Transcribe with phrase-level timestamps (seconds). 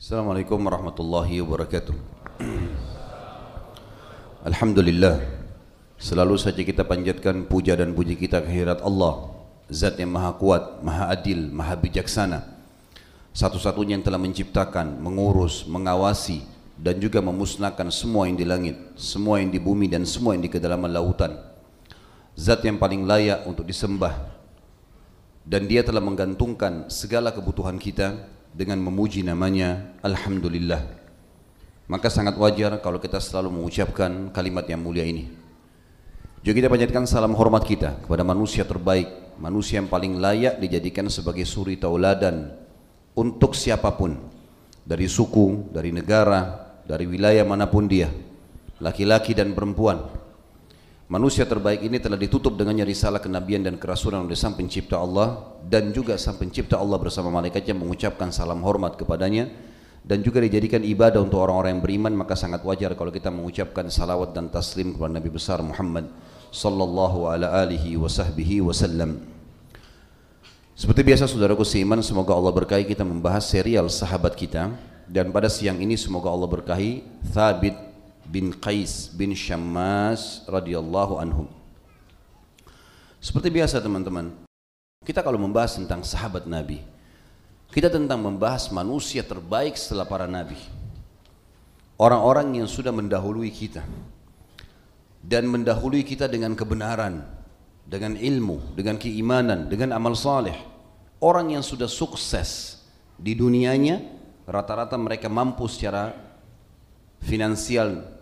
[0.00, 1.92] Assalamualaikum warahmatullahi wabarakatuh.
[4.48, 5.20] Alhamdulillah
[6.00, 9.28] Selalu saja kita panjatkan puja dan puji kita kehadirat Allah
[9.68, 12.48] Zat yang maha kuat, maha adil, maha bijaksana.
[13.36, 16.48] Satu-satunya yang telah menciptakan, mengurus, mengawasi
[16.80, 20.48] Dan juga memusnahkan semua yang di langit Semua yang di bumi dan semua yang di
[20.48, 21.36] kedalaman lautan.
[22.40, 24.16] Zat yang paling layak untuk disembah.
[25.44, 30.82] Dan dia telah menggantungkan segala kebutuhan kita dengan memuji namanya Alhamdulillah.
[31.90, 35.26] Maka sangat wajar kalau kita selalu mengucapkan kalimat yang mulia ini.
[36.40, 41.48] Juga kita panjatkan salam hormat kita kepada manusia terbaik manusia yang paling layak dijadikan sebagai
[41.48, 42.52] suri tauladan
[43.16, 44.20] untuk siapa pun
[44.84, 48.12] dari suku, dari negara, dari wilayah mana pun dia
[48.80, 50.00] laki-laki dan perempuan
[51.10, 55.90] Manusia terbaik ini telah ditutup dengannya risalah kenabian dan kerasulan oleh sang pencipta Allah dan
[55.90, 59.50] juga sang pencipta Allah bersama malaikatnya mengucapkan salam hormat kepadanya
[60.06, 64.38] dan juga dijadikan ibadah untuk orang-orang yang beriman maka sangat wajar kalau kita mengucapkan salawat
[64.38, 66.06] dan taslim kepada Nabi besar Muhammad
[66.54, 69.18] sallallahu ala alihi wa sahbihi wasallam.
[70.78, 74.78] Seperti biasa saudaraku seiman semoga Allah berkahi kita membahas serial sahabat kita
[75.10, 77.02] dan pada siang ini semoga Allah berkahi
[77.34, 77.89] Thabit
[78.30, 81.50] bin Qais bin Syammas radhiyallahu anhum.
[83.18, 84.32] Seperti biasa teman-teman,
[85.02, 86.80] kita kalau membahas tentang sahabat Nabi,
[87.70, 90.58] kita tentang membahas manusia terbaik setelah para nabi.
[92.00, 93.86] Orang-orang yang sudah mendahului kita
[95.22, 97.22] dan mendahului kita dengan kebenaran,
[97.86, 100.56] dengan ilmu, dengan keimanan, dengan amal saleh.
[101.20, 102.80] Orang yang sudah sukses
[103.20, 104.00] di dunianya,
[104.48, 106.16] rata-rata mereka mampu secara
[107.20, 108.19] finansial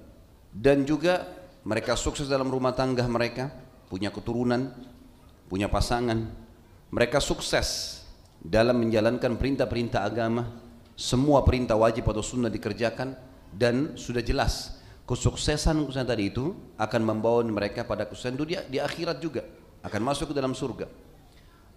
[0.52, 1.27] dan juga
[1.64, 3.52] mereka sukses dalam rumah tangga mereka,
[3.92, 4.72] punya keturunan,
[5.48, 6.28] punya pasangan.
[6.88, 8.00] Mereka sukses
[8.41, 10.48] dalam menjalankan perintah-perintah agama,
[10.97, 13.12] semua perintah wajib atau sunnah dikerjakan
[13.53, 14.78] dan sudah jelas
[15.09, 19.41] kesuksesan kesuksesan tadi itu akan membawa mereka pada kesuksesan dunia di akhirat juga
[19.80, 20.84] akan masuk ke dalam surga.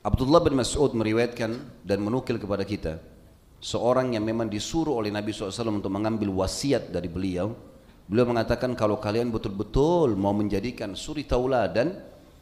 [0.02, 1.52] Abdullah bin Mas'ud meriwayatkan
[1.86, 2.98] dan menukil kepada kita
[3.62, 7.53] seorang yang memang disuruh oleh Nabi SAW untuk mengambil wasiat dari beliau
[8.10, 11.98] Beliau mengatakan kalau kalian betul-betul mau menjadikan suri tauladan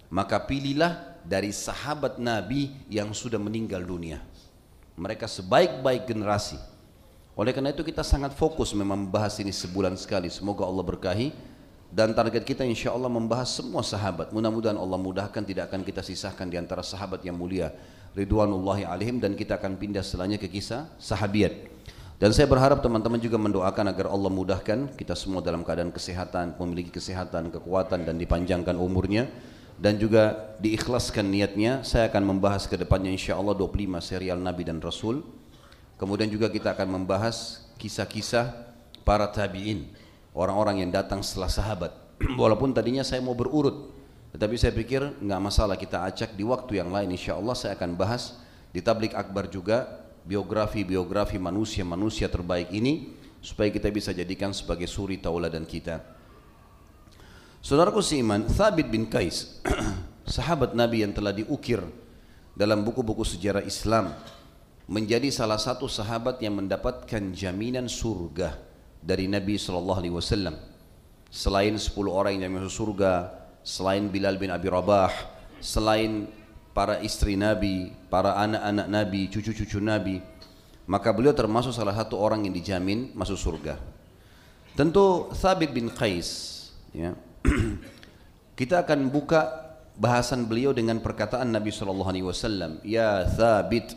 [0.10, 4.22] maka pilihlah dari sahabat Nabi yang sudah meninggal dunia.
[4.98, 6.58] Mereka sebaik-baik generasi.
[7.40, 10.28] Oleh karena itu kita sangat fokus memang membahas ini sebulan sekali.
[10.28, 11.32] Semoga Allah berkahi
[11.88, 14.36] dan target kita insya Allah membahas semua sahabat.
[14.36, 17.72] Mudah-mudahan Allah mudahkan tidak akan kita sisahkan di antara sahabat yang mulia
[18.18, 21.79] Ridwanullahi alaihim dan kita akan pindah selanjutnya ke kisah sahabiat.
[22.20, 26.92] Dan saya berharap teman-teman juga mendoakan agar Allah mudahkan kita semua dalam keadaan kesehatan, memiliki
[26.92, 29.32] kesehatan, kekuatan dan dipanjangkan umurnya
[29.80, 31.80] dan juga diikhlaskan niatnya.
[31.88, 35.24] Saya akan membahas ke depannya insya Allah 25 serial Nabi dan Rasul.
[35.96, 38.52] Kemudian juga kita akan membahas kisah-kisah
[39.08, 39.88] para tabi'in,
[40.36, 41.96] orang-orang yang datang setelah sahabat.
[42.36, 43.96] Walaupun tadinya saya mau berurut,
[44.36, 47.16] tetapi saya pikir nggak masalah kita acak di waktu yang lain.
[47.16, 48.36] Insya Allah saya akan bahas
[48.76, 55.64] di tablik akbar juga biografi-biografi manusia-manusia terbaik ini supaya kita bisa jadikan sebagai suri tauladan
[55.64, 56.04] kita.
[57.60, 59.60] Saudaraku seiman, Thabit bin Qais,
[60.36, 61.84] sahabat Nabi yang telah diukir
[62.56, 64.16] dalam buku-buku sejarah Islam,
[64.88, 68.58] menjadi salah satu sahabat yang mendapatkan jaminan surga
[69.04, 70.56] dari Nabi sallallahu alaihi wasallam.
[71.30, 73.30] Selain 10 orang yang masuk surga,
[73.62, 75.14] selain Bilal bin Abi Rabah,
[75.62, 76.26] selain
[76.74, 80.22] para istri Nabi, para anak-anak Nabi, cucu-cucu Nabi,
[80.90, 83.78] maka beliau termasuk salah satu orang yang dijamin masuk surga.
[84.74, 86.30] Tentu Thabit bin Qais,
[86.96, 87.14] ya,
[88.60, 89.70] kita akan buka
[90.00, 93.94] bahasan beliau dengan perkataan Nabi Shallallahu Alaihi Wasallam, Ya Thabit,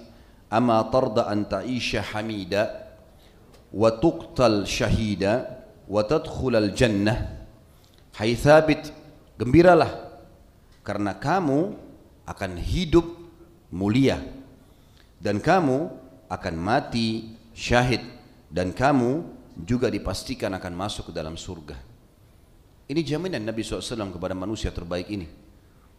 [0.51, 2.93] ama tarda an ta'isha hamida,
[3.71, 7.47] wa tuqtal syahida, wa tadkhul al jannah.
[8.19, 8.91] Hai Thabit,
[9.39, 10.13] gembiralah
[10.83, 11.79] karena kamu
[12.29, 13.05] akan hidup
[13.73, 14.21] mulia
[15.19, 15.91] dan kamu
[16.27, 18.03] akan mati syahid
[18.49, 19.25] dan kamu
[19.63, 21.77] juga dipastikan akan masuk ke dalam surga.
[22.89, 25.29] Ini jaminan Nabi SAW kepada manusia terbaik ini.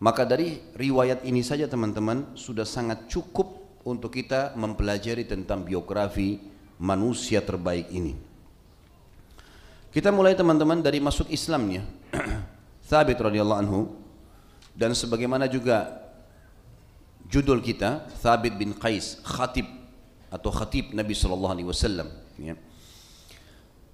[0.04, 6.44] Maka dari riwayat ini saja teman-teman sudah sangat cukup untuk kita mempelajari tentang biografi
[6.76, 8.14] manusia terbaik ini.
[9.94, 11.88] Kita mulai teman-teman dari masuk Islamnya.
[12.90, 13.82] Thabit radhiyallahu anhu
[14.76, 16.03] dan sebagaimana juga
[17.28, 19.66] judul kita Thabit bin Qais khatib
[20.34, 22.10] atau khatib Nabi sallallahu alaihi wasallam
[22.40, 22.56] ya.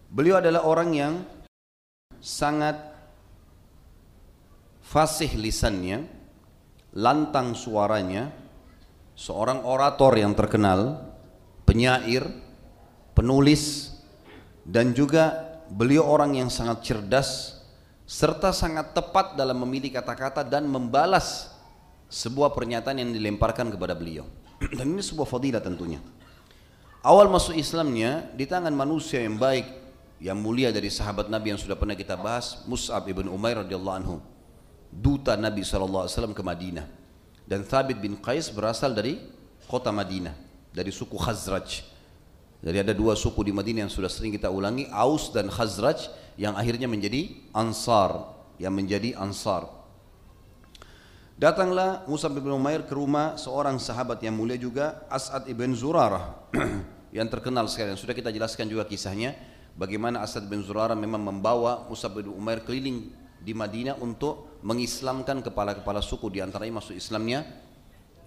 [0.09, 1.13] Beliau adalah orang yang
[2.17, 2.81] sangat
[4.81, 6.09] fasih lisannya,
[6.97, 8.33] lantang suaranya,
[9.13, 10.97] seorang orator yang terkenal,
[11.69, 12.25] penyair,
[13.13, 13.93] penulis
[14.65, 17.61] dan juga beliau orang yang sangat cerdas
[18.09, 21.53] serta sangat tepat dalam memilih kata-kata dan membalas
[22.09, 24.25] sebuah pernyataan yang dilemparkan kepada beliau.
[24.77, 26.01] Dan ini sebuah fadilah tentunya.
[26.99, 29.63] Awal masuk Islamnya di tangan manusia yang baik,
[30.19, 34.19] yang mulia dari sahabat Nabi yang sudah pernah kita bahas, Mus'ab ibn Umair radhiyallahu anhu,
[34.91, 36.83] duta Nabi SAW ke Madinah.
[37.47, 39.15] Dan Thabit bin Qais berasal dari
[39.63, 40.35] kota Madinah,
[40.75, 41.87] dari suku Khazraj.
[42.59, 46.59] Jadi ada dua suku di Madinah yang sudah sering kita ulangi, Aus dan Khazraj yang
[46.59, 48.27] akhirnya menjadi Ansar,
[48.59, 49.78] yang menjadi Ansar.
[51.39, 56.35] Datanglah Musa bin Umair ke rumah seorang sahabat yang mulia juga As'ad ibn Zurarah
[57.15, 57.95] yang terkenal sekali.
[57.95, 59.39] Sudah kita jelaskan juga kisahnya
[59.71, 66.03] bagaimana As'ad bin Zurarah memang membawa Musa bin Umair keliling di Madinah untuk mengislamkan kepala-kepala
[66.03, 67.47] suku di antaranya masuk Islamnya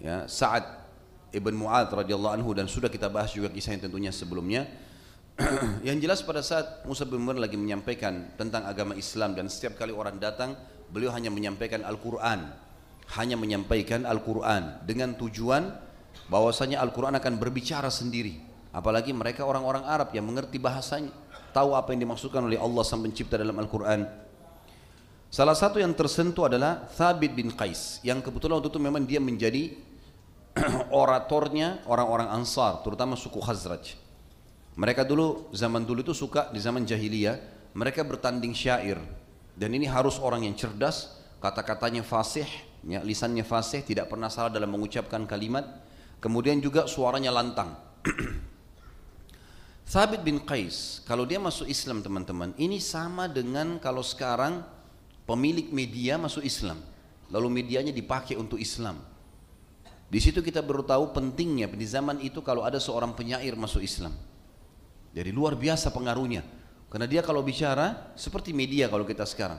[0.01, 0.65] ya Sa'ad
[1.37, 4.65] ibn Mu'ad radhiyallahu anhu dan sudah kita bahas juga kisahnya tentunya sebelumnya.
[5.85, 9.93] yang jelas pada saat Musa bin Umair lagi menyampaikan tentang agama Islam dan setiap kali
[9.93, 10.57] orang datang
[10.89, 12.62] beliau hanya menyampaikan Al-Qur'an
[13.19, 15.75] hanya menyampaikan Al-Quran dengan tujuan
[16.31, 18.39] bahwasanya Al-Quran akan berbicara sendiri.
[18.73, 21.13] Apalagi mereka orang-orang Arab yang mengerti bahasanya
[21.53, 24.09] tahu apa yang dimaksudkan oleh Allah sang pencipta dalam Al-Quran.
[25.29, 29.77] Salah satu yang tersentuh adalah Thabit bin Qais yang kebetulan waktu itu memang dia menjadi
[30.93, 33.97] oratornya orang-orang Ansar terutama suku Khazraj.
[34.73, 37.37] Mereka dulu zaman dulu itu suka di zaman jahiliyah
[37.77, 38.97] mereka bertanding syair.
[39.53, 42.45] Dan ini harus orang yang cerdas kata-katanya fasih
[42.87, 45.63] ya, lisannya fasih, tidak pernah salah dalam mengucapkan kalimat,
[46.19, 47.75] kemudian juga suaranya lantang.
[49.93, 54.63] Thabit bin Qais, kalau dia masuk Islam teman-teman, ini sama dengan kalau sekarang
[55.27, 56.79] pemilik media masuk Islam,
[57.31, 58.99] lalu medianya dipakai untuk Islam.
[60.07, 64.13] Di situ kita baru tahu pentingnya di zaman itu kalau ada seorang penyair masuk Islam.
[65.13, 66.45] Jadi luar biasa pengaruhnya.
[66.93, 69.57] Karena dia kalau bicara seperti media kalau kita sekarang.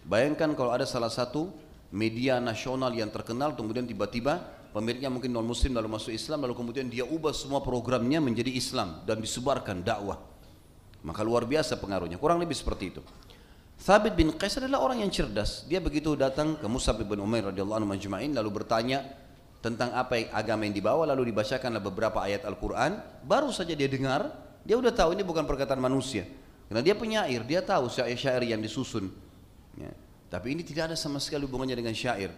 [0.00, 1.52] Bayangkan kalau ada salah satu
[1.90, 4.38] media nasional yang terkenal kemudian tiba-tiba
[4.70, 9.02] pemiliknya mungkin non muslim lalu masuk Islam lalu kemudian dia ubah semua programnya menjadi Islam
[9.06, 10.18] dan disebarkan dakwah.
[11.00, 12.20] Maka luar biasa pengaruhnya.
[12.20, 13.00] Kurang lebih seperti itu.
[13.80, 15.64] Thabit bin Qais adalah orang yang cerdas.
[15.64, 19.00] Dia begitu datang ke Musab bin Umair radhiyallahu anhu majma'in lalu bertanya
[19.64, 23.00] tentang apa yang agama yang dibawa lalu dibacakanlah beberapa ayat Al-Quran.
[23.24, 24.28] Baru saja dia dengar
[24.68, 26.28] dia udah tahu ini bukan perkataan manusia.
[26.68, 29.08] Karena dia penyair dia tahu syair-syair yang disusun.
[29.80, 29.90] Ya.
[30.30, 32.30] Tapi ini tidak ada sama sekali hubungannya dengan syair.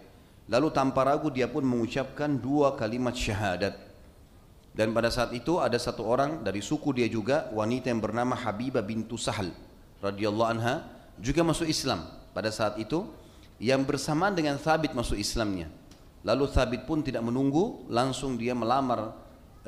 [0.49, 3.77] Lalu tanpa ragu dia pun mengucapkan dua kalimat syahadat.
[4.73, 8.81] Dan pada saat itu ada satu orang dari suku dia juga wanita yang bernama Habibah
[8.81, 9.53] bintu Sahal
[10.01, 10.89] radhiyallahu anha
[11.21, 13.05] juga masuk Islam pada saat itu
[13.61, 15.69] yang bersamaan dengan Thabit masuk Islamnya.
[16.25, 19.13] Lalu Thabit pun tidak menunggu, langsung dia melamar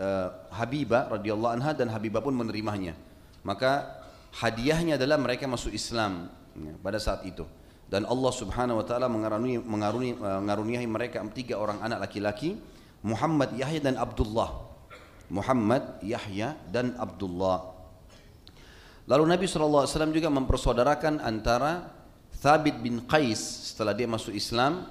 [0.00, 2.96] uh, Habibah radhiyallahu anha dan Habibah pun menerimanya.
[3.44, 4.00] Maka
[4.40, 7.44] hadiahnya adalah mereka masuk Islam ya, pada saat itu
[7.88, 12.56] dan Allah Subhanahu wa taala mengaruniai mengaruniai, mengaruniai mereka tiga orang anak laki-laki
[13.04, 14.72] Muhammad Yahya dan Abdullah.
[15.28, 17.72] Muhammad Yahya dan Abdullah.
[19.04, 21.92] Lalu Nabi SAW juga mempersaudarakan antara
[22.40, 24.88] Thabit bin Qais setelah dia masuk Islam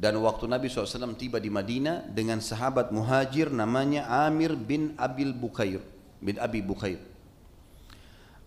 [0.00, 5.84] dan waktu Nabi SAW tiba di Madinah dengan sahabat muhajir namanya Amir bin Abil Bukair
[6.24, 7.09] bin Abi Bukair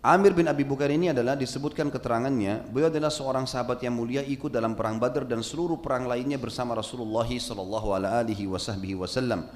[0.03, 4.51] Amir bin Abi Bukhari ini adalah disebutkan keterangannya, beliau adalah seorang sahabat yang mulia ikut
[4.51, 9.47] dalam perang Badar dan seluruh perang lainnya bersama Rasulullah sallallahu alaihi wasallam.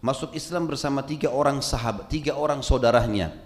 [0.00, 3.36] Masuk Islam bersama tiga orang sahabat, tiga orang saudaranya.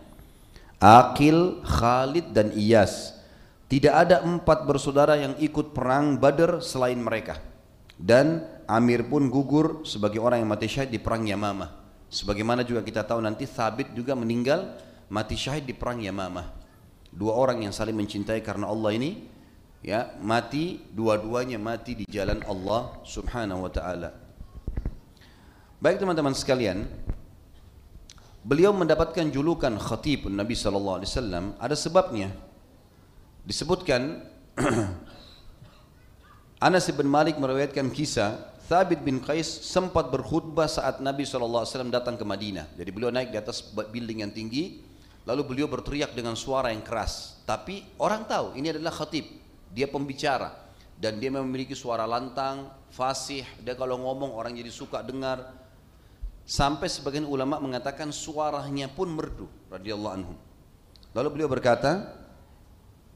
[0.78, 3.18] Akil, Khalid dan Iyas.
[3.66, 7.42] Tidak ada empat bersaudara yang ikut perang Badar selain mereka.
[7.99, 11.82] Dan Amir pun gugur sebagai orang yang mati syahid di perang Yamamah.
[12.14, 16.52] Sebagaimana juga kita tahu nanti Thabit juga meninggal mati syahid di perang Yamamah.
[17.14, 19.11] Dua orang yang saling mencintai karena Allah ini
[19.84, 24.11] ya mati dua-duanya mati di jalan Allah Subhanahu wa taala.
[25.78, 26.88] Baik teman-teman sekalian,
[28.40, 32.32] beliau mendapatkan julukan khatib Nabi sallallahu alaihi wasallam ada sebabnya.
[33.44, 34.25] Disebutkan
[36.66, 42.25] Anas bin Malik meriwayatkan kisah Thabit bin Qais sempat berkhutbah saat Nabi SAW datang ke
[42.25, 42.73] Madinah.
[42.80, 44.80] Jadi beliau naik di atas building yang tinggi,
[45.25, 47.40] Lalu beliau berteriak dengan suara yang keras.
[47.49, 49.25] Tapi orang tahu ini adalah khatib.
[49.73, 50.52] Dia pembicara.
[51.00, 53.45] Dan dia memiliki suara lantang, fasih.
[53.64, 55.64] Dia kalau ngomong orang jadi suka dengar.
[56.45, 59.49] Sampai sebagian ulama mengatakan suaranya pun merdu.
[59.73, 60.35] radhiyallahu anhu.
[61.16, 62.04] Lalu beliau berkata,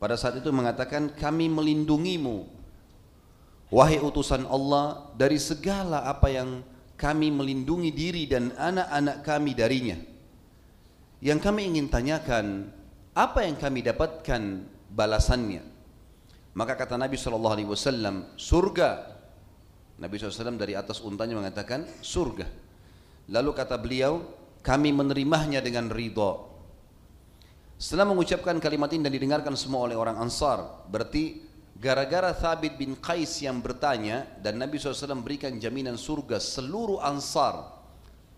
[0.01, 2.49] pada saat itu mengatakan kami melindungimu.
[3.69, 6.65] Wahai utusan Allah dari segala apa yang
[6.97, 10.01] kami melindungi diri dan anak-anak kami darinya
[11.19, 12.71] Yang kami ingin tanyakan,
[13.15, 14.43] apa yang kami dapatkan
[14.95, 15.63] balasannya?
[16.55, 18.91] Maka kata Nabi SAW, surga.
[19.99, 22.47] Nabi SAW dari atas untanya mengatakan surga.
[23.35, 24.23] Lalu kata beliau,
[24.63, 26.51] kami menerimanya dengan ridho.
[27.79, 31.47] Setelah mengucapkan kalimat ini dan didengarkan semua oleh orang Ansar, berarti
[31.79, 37.78] gara-gara Thabit bin Qais yang bertanya dan Nabi SAW berikan jaminan surga seluruh Ansar,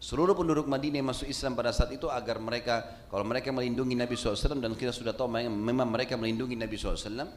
[0.00, 4.57] seluruh penduduk Madinah masuk Islam pada saat itu agar mereka, kalau mereka melindungi Nabi SAW
[4.57, 7.28] dan kita sudah tahu memang mereka melindungi Nabi SAW,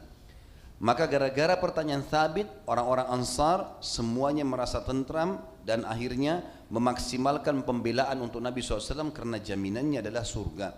[0.80, 6.42] maka gara-gara pertanyaan Thabit, orang-orang Ansar semuanya merasa tentram dan akhirnya
[6.72, 10.74] memaksimalkan pembelaan untuk Nabi SAW karena jaminannya adalah surga.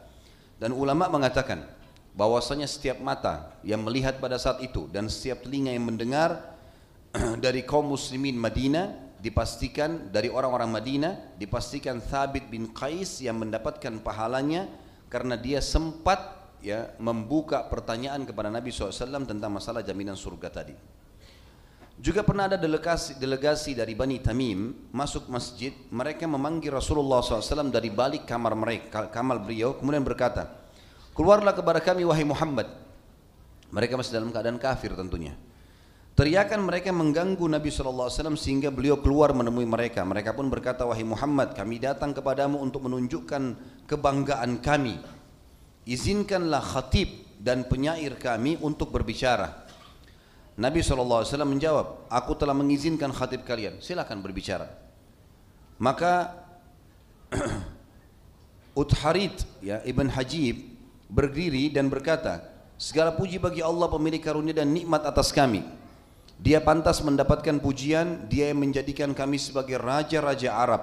[0.58, 1.64] Dan ulama mengatakan
[2.16, 6.54] bahwasanya setiap mata yang melihat pada saat itu dan setiap telinga yang mendengar
[7.44, 14.70] dari kaum muslimin Madinah dipastikan dari orang-orang Madinah dipastikan Thabit bin Qais yang mendapatkan pahalanya
[15.10, 20.78] karena dia sempat ya membuka pertanyaan kepada Nabi SAW tentang masalah jaminan surga tadi.
[21.96, 27.88] Juga pernah ada delegasi, delegasi dari Bani Tamim masuk masjid, mereka memanggil Rasulullah SAW dari
[27.88, 30.44] balik kamar mereka, kamar beliau, kemudian berkata,
[31.16, 32.68] keluarlah kepada kami wahai Muhammad.
[33.72, 35.34] Mereka masih dalam keadaan kafir tentunya.
[36.16, 38.08] Teriakan mereka mengganggu Nabi SAW
[38.40, 40.00] sehingga beliau keluar menemui mereka.
[40.00, 43.42] Mereka pun berkata, wahai Muhammad, kami datang kepadamu untuk menunjukkan
[43.84, 44.96] kebanggaan kami.
[45.84, 49.68] Izinkanlah khatib dan penyair kami untuk berbicara.
[50.56, 54.72] Nabi SAW menjawab, aku telah mengizinkan khatib kalian, silakan berbicara.
[55.76, 56.32] Maka
[58.80, 60.64] Utharid ya Ibn Hajib
[61.12, 62.40] berdiri dan berkata,
[62.80, 65.60] segala puji bagi Allah pemilik karunia dan nikmat atas kami.
[66.36, 70.82] Dia pantas mendapatkan pujian, dia yang menjadikan kami sebagai raja-raja Arab.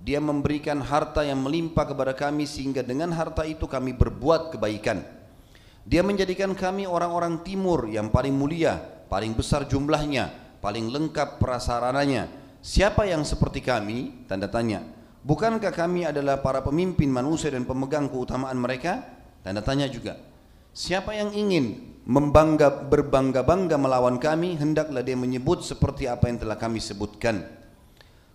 [0.00, 5.04] Dia memberikan harta yang melimpah kepada kami sehingga dengan harta itu kami berbuat kebaikan.
[5.84, 12.26] Dia menjadikan kami orang-orang timur yang paling mulia paling besar jumlahnya, paling lengkap prasarananya.
[12.64, 14.26] Siapa yang seperti kami?
[14.26, 14.82] Tanda tanya.
[15.22, 19.04] Bukankah kami adalah para pemimpin manusia dan pemegang keutamaan mereka?
[19.46, 20.18] Tanda tanya juga.
[20.74, 26.80] Siapa yang ingin membangga berbangga-bangga melawan kami, hendaklah dia menyebut seperti apa yang telah kami
[26.80, 27.48] sebutkan.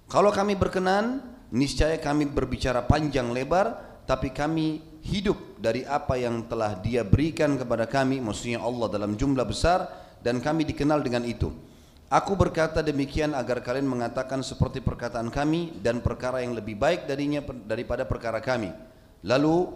[0.10, 1.22] Kalau kami berkenan,
[1.54, 7.86] niscaya kami berbicara panjang lebar, tapi kami hidup dari apa yang telah dia berikan kepada
[7.86, 9.86] kami, maksudnya Allah dalam jumlah besar,
[10.26, 11.54] dan kami dikenal dengan itu.
[12.10, 17.46] Aku berkata demikian agar kalian mengatakan seperti perkataan kami dan perkara yang lebih baik darinya
[17.70, 18.74] daripada perkara kami.
[19.22, 19.70] Lalu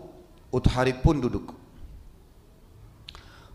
[0.49, 1.62] Utharid pun duduk.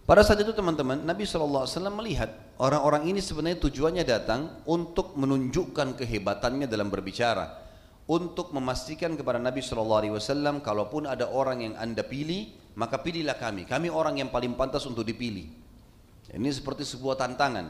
[0.08, 6.64] Pada saat itu teman-teman, Nabi SAW melihat orang-orang ini sebenarnya tujuannya datang untuk menunjukkan kehebatannya
[6.64, 7.68] dalam berbicara.
[8.08, 12.48] Untuk memastikan kepada Nabi SAW, kalaupun ada orang yang anda pilih,
[12.80, 13.68] maka pilihlah kami.
[13.68, 15.44] Kami orang yang paling pantas untuk dipilih.
[16.32, 17.68] Ini seperti sebuah tantangan.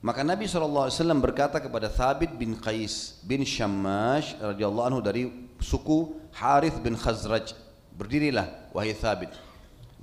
[0.00, 0.88] Maka Nabi SAW
[1.20, 5.28] berkata kepada Thabit bin Qais bin Shammash radhiyallahu anhu dari
[5.60, 7.52] suku Harith bin Khazraj.
[7.92, 9.43] Berdirilah wahai Thabit.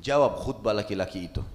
[0.02, 1.46] Jawab khutbah laki-laki itu.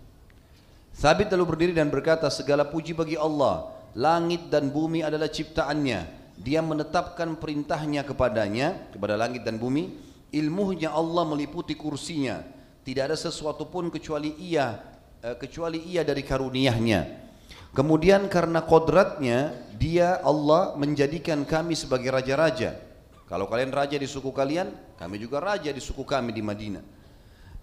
[0.96, 3.74] Thabit lalu berdiri dan berkata segala puji bagi Allah.
[3.98, 6.30] Langit dan bumi adalah ciptaannya.
[6.38, 9.92] Dia menetapkan perintahnya kepadanya, kepada langit dan bumi.
[10.30, 12.40] Ilmunya Allah meliputi kursinya.
[12.86, 17.26] Tidak ada sesuatu pun kecuali ia Eh, kecuali ia dari karuniahnya.
[17.74, 22.78] Kemudian karena kodratnya dia Allah menjadikan kami sebagai raja-raja.
[23.26, 26.84] Kalau kalian raja di suku kalian, kami juga raja di suku kami di Madinah.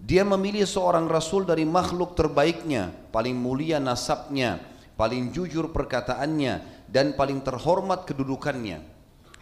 [0.04, 4.60] Dia memilih seorang rasul dari makhluk terbaiknya, paling mulia nasabnya,
[5.00, 8.84] paling jujur perkataannya, dan paling terhormat kedudukannya.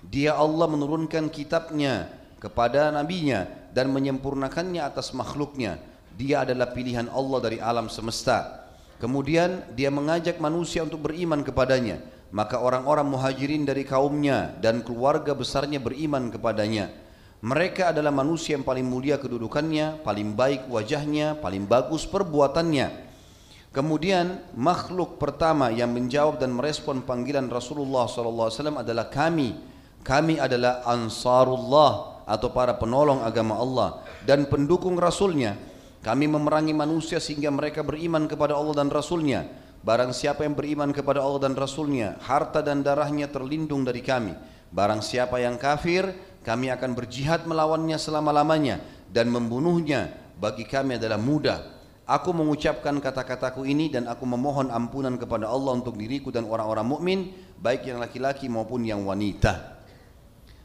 [0.07, 2.07] Dia Allah menurunkan kitabnya
[2.39, 5.83] kepada nabinya dan menyempurnakannya atas makhluknya
[6.17, 8.69] dia adalah pilihan Allah dari alam semesta.
[9.01, 11.99] Kemudian dia mengajak manusia untuk beriman kepadanya.
[12.33, 16.89] Maka orang-orang muhajirin dari kaumnya dan keluarga besarnya beriman kepadanya.
[17.43, 23.11] Mereka adalah manusia yang paling mulia kedudukannya, paling baik wajahnya, paling bagus perbuatannya.
[23.75, 29.59] Kemudian makhluk pertama yang menjawab dan merespon panggilan Rasulullah SAW adalah kami.
[30.07, 35.59] Kami adalah Ansarullah atau para penolong agama Allah dan pendukung Rasulnya.
[35.99, 39.51] Kami memerangi manusia sehingga mereka beriman kepada Allah dan Rasulnya.
[39.83, 44.31] Barang siapa yang beriman kepada Allah dan Rasulnya, harta dan darahnya terlindung dari kami.
[44.71, 51.59] Barang siapa yang kafir, kami akan berjihad melawannya selama-lamanya dan membunuhnya bagi kami adalah mudah.
[52.03, 57.19] Aku mengucapkan kata-kataku ini dan aku memohon ampunan kepada Allah untuk diriku dan orang-orang mukmin,
[57.63, 59.79] baik yang laki-laki maupun yang wanita.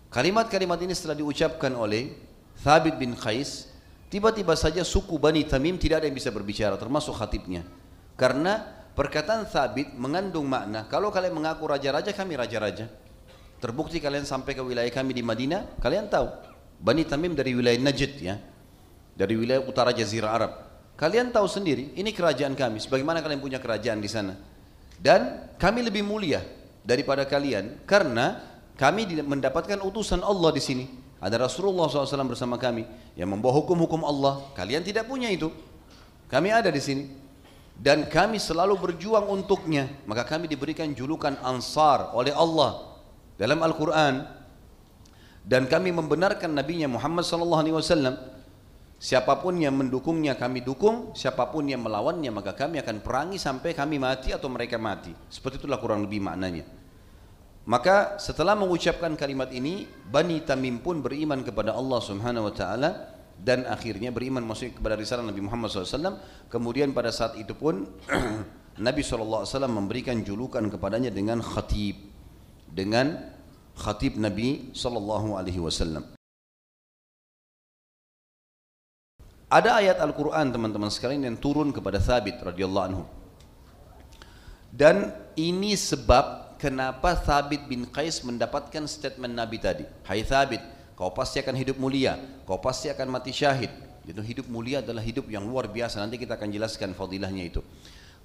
[0.10, 2.18] Kalimat-kalimat ini setelah diucapkan oleh
[2.58, 3.70] Thabit bin Qais,
[4.10, 7.62] tiba-tiba saja suku Bani Tamim tidak ada yang bisa berbicara, termasuk khatibnya.
[8.18, 8.66] Karena
[8.98, 12.90] perkataan Thabit mengandung makna, kalau kalian mengaku raja-raja, kami raja-raja.
[13.58, 16.30] Terbukti kalian sampai ke wilayah kami di Madinah, kalian tahu.
[16.78, 18.38] Bani Tamim dari wilayah Najd ya,
[19.18, 20.52] dari wilayah utara Jazirah Arab.
[20.94, 22.78] Kalian tahu sendiri, ini kerajaan kami.
[22.82, 24.38] Sebagaimana kalian punya kerajaan di sana.
[24.98, 26.42] Dan kami lebih mulia
[26.86, 28.42] daripada kalian karena
[28.78, 30.86] kami mendapatkan utusan Allah di sini.
[31.18, 32.86] Ada Rasulullah SAW bersama kami
[33.18, 34.54] yang membawa hukum-hukum Allah.
[34.54, 35.50] Kalian tidak punya itu.
[36.30, 37.10] Kami ada di sini.
[37.78, 39.90] Dan kami selalu berjuang untuknya.
[40.06, 42.97] Maka kami diberikan julukan Ansar oleh Allah
[43.38, 44.36] dalam Al-Quran.
[45.48, 48.36] Dan kami membenarkan Nabi Muhammad SAW
[48.98, 53.78] Siapa pun yang mendukungnya kami dukung, siapa pun yang melawannya maka kami akan perangi sampai
[53.78, 55.14] kami mati atau mereka mati.
[55.30, 56.66] Seperti itulah kurang lebih maknanya.
[57.70, 62.90] Maka setelah mengucapkan kalimat ini, Bani Tamim pun beriman kepada Allah Subhanahu wa taala
[63.38, 66.18] dan akhirnya beriman maksudnya kepada risalah Nabi Muhammad SAW.
[66.50, 67.86] Kemudian pada saat itu pun
[68.82, 72.02] Nabi SAW memberikan julukan kepadanya dengan khatib,
[72.72, 73.18] dengan
[73.78, 76.18] khatib Nabi SAW.
[79.48, 83.04] Ada ayat Al-Quran teman-teman sekalian yang turun kepada Thabit radhiyallahu anhu.
[84.68, 89.88] Dan ini sebab kenapa Thabit bin Qais mendapatkan statement Nabi tadi.
[90.04, 90.60] Hai Thabit,
[91.00, 93.72] kau pasti akan hidup mulia, kau pasti akan mati syahid.
[94.04, 96.04] Itu hidup mulia adalah hidup yang luar biasa.
[96.04, 97.64] Nanti kita akan jelaskan fadilahnya itu.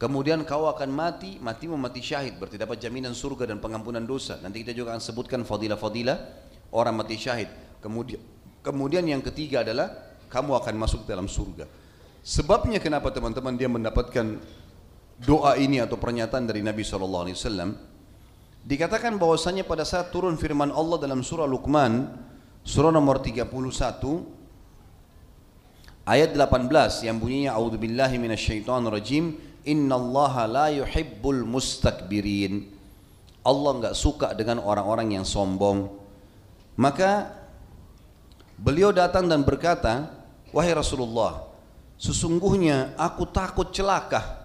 [0.03, 4.43] Kemudian kau akan mati, mati mati syahid, berarti dapat jaminan surga dan pengampunan dosa.
[4.43, 6.19] Nanti kita juga akan sebutkan fadilah-fadilah
[6.75, 7.47] orang mati syahid.
[7.79, 8.19] Kemudian
[8.67, 9.95] kemudian yang ketiga adalah
[10.27, 11.71] kamu akan masuk dalam surga.
[12.19, 14.43] Sebabnya kenapa teman-teman dia mendapatkan
[15.23, 17.31] doa ini atau pernyataan dari Nabi SAW
[18.67, 22.11] dikatakan bahwasanya pada saat turun firman Allah dalam surah Luqman
[22.67, 23.47] surah nomor 31
[26.11, 32.67] ayat 18 yang bunyinya a'udzubillahi minasyaitonirrajim innallaha la yuhibbul mustakbirin
[33.43, 35.91] Allah enggak suka dengan orang-orang yang sombong
[36.79, 37.31] maka
[38.59, 40.23] beliau datang dan berkata
[40.53, 41.49] Wahai Rasulullah,
[41.97, 44.45] sesungguhnya aku takut celaka.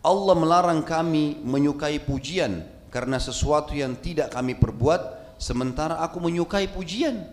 [0.00, 7.28] Allah melarang kami menyukai pujian karena sesuatu yang tidak kami perbuat sementara aku menyukai pujian.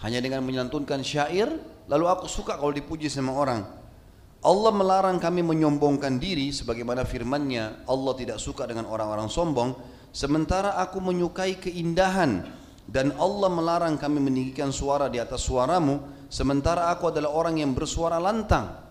[0.00, 1.52] Hanya dengan menyantunkan syair,
[1.84, 3.68] lalu aku suka kalau dipuji sama orang.
[4.38, 9.74] Allah melarang kami menyombongkan diri sebagaimana firman-Nya, Allah tidak suka dengan orang-orang sombong,
[10.14, 12.46] sementara aku menyukai keindahan
[12.86, 18.22] dan Allah melarang kami meninggikan suara di atas suaramu sementara aku adalah orang yang bersuara
[18.22, 18.88] lantang.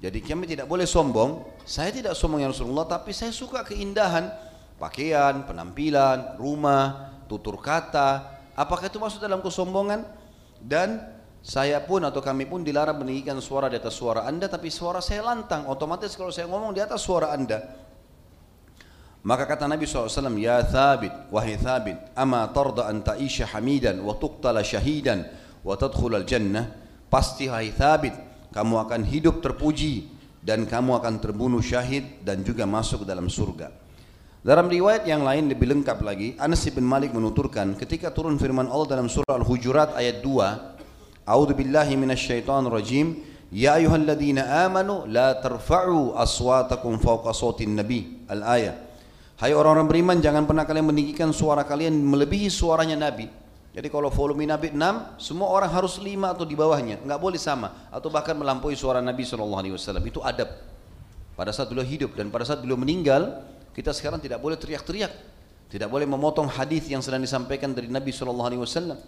[0.00, 1.60] Jadi kami tidak boleh sombong.
[1.64, 4.32] Saya tidak sombong ya Rasulullah, tapi saya suka keindahan
[4.80, 8.40] pakaian, penampilan, rumah, tutur kata.
[8.56, 10.08] Apakah itu masuk dalam kesombongan?
[10.60, 15.00] Dan saya pun atau kami pun dilarang meninggikan suara di atas suara anda tapi suara
[15.00, 15.64] saya lantang.
[15.72, 17.64] Otomatis kalau saya ngomong di atas suara anda.
[19.20, 24.64] Maka kata Nabi SAW ya thabit wahai thabit ama tarda an ta'isha hamidan wa tuqtala
[24.64, 25.28] syahidan
[25.60, 26.72] wa tadkhulal jannah
[27.12, 28.16] pasti hai thabit
[28.48, 30.08] kamu akan hidup terpuji
[30.40, 33.68] dan kamu akan terbunuh syahid dan juga masuk dalam surga.
[34.40, 38.96] Dalam riwayat yang lain lebih lengkap lagi Anas bin Malik menuturkan ketika turun firman Allah
[38.96, 40.69] dalam surah Al-Hujurat ayat 2
[41.30, 48.22] A'udzu billahi minasyaitonir rajim Ya ayyuhalladzina amanu la tarfa'u aswatakum fawqa sautin nabi.
[48.30, 48.78] Al-ayah
[49.40, 53.24] Hai orang-orang beriman jangan pernah kalian meninggikan suara kalian melebihi suaranya nabi.
[53.70, 57.86] Jadi kalau volume Nabi 6, semua orang harus 5 atau di bawahnya, nggak boleh sama.
[57.94, 59.62] Atau bahkan melampaui suara Nabi SAW.
[60.02, 60.50] Itu adab.
[61.38, 65.14] Pada saat beliau hidup dan pada saat beliau meninggal, kita sekarang tidak boleh teriak-teriak,
[65.70, 68.98] tidak boleh memotong hadis yang sedang disampaikan dari Nabi SAW.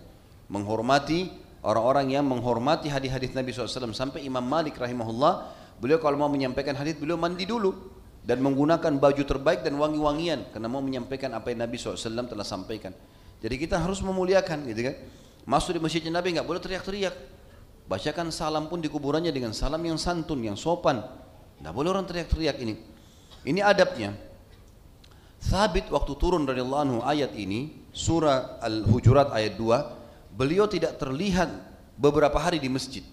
[0.46, 5.48] Menghormati orang-orang yang menghormati hadis-hadis Nabi SAW sampai Imam Malik rahimahullah,
[5.78, 7.74] beliau kalau mau menyampaikan hadis beliau mandi dulu
[8.22, 12.94] dan menggunakan baju terbaik dan wangi-wangian karena mau menyampaikan apa yang Nabi SAW telah sampaikan.
[13.42, 14.96] Jadi kita harus memuliakan gitu kan.
[15.42, 17.14] Masuk di masjidnya Nabi nggak boleh teriak-teriak.
[17.90, 21.02] Bacakan salam pun di kuburannya dengan salam yang santun, yang sopan.
[21.58, 22.78] Nggak boleh orang teriak-teriak ini.
[23.42, 24.14] Ini adabnya.
[25.42, 30.01] Thabit waktu turun dari Allah ayat ini, surah Al-Hujurat ayat 2,
[30.32, 31.48] beliau tidak terlihat
[31.96, 33.04] beberapa hari di masjid.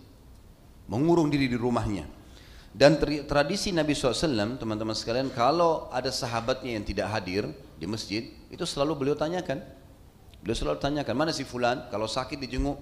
[0.90, 2.08] Mengurung diri di rumahnya.
[2.70, 8.62] Dan tradisi Nabi SAW, teman-teman sekalian, kalau ada sahabatnya yang tidak hadir di masjid, itu
[8.66, 9.62] selalu beliau tanyakan,
[10.40, 11.92] Beliau selalu tanyakan, mana si fulan?
[11.92, 12.80] Kalau sakit dijenguk.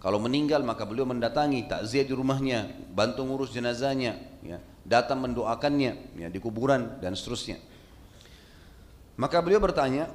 [0.00, 6.26] Kalau meninggal maka beliau mendatangi takziah di rumahnya, bantu ngurus jenazahnya, ya, datang mendoakannya ya,
[6.26, 7.62] di kuburan dan seterusnya.
[9.14, 10.10] Maka beliau bertanya,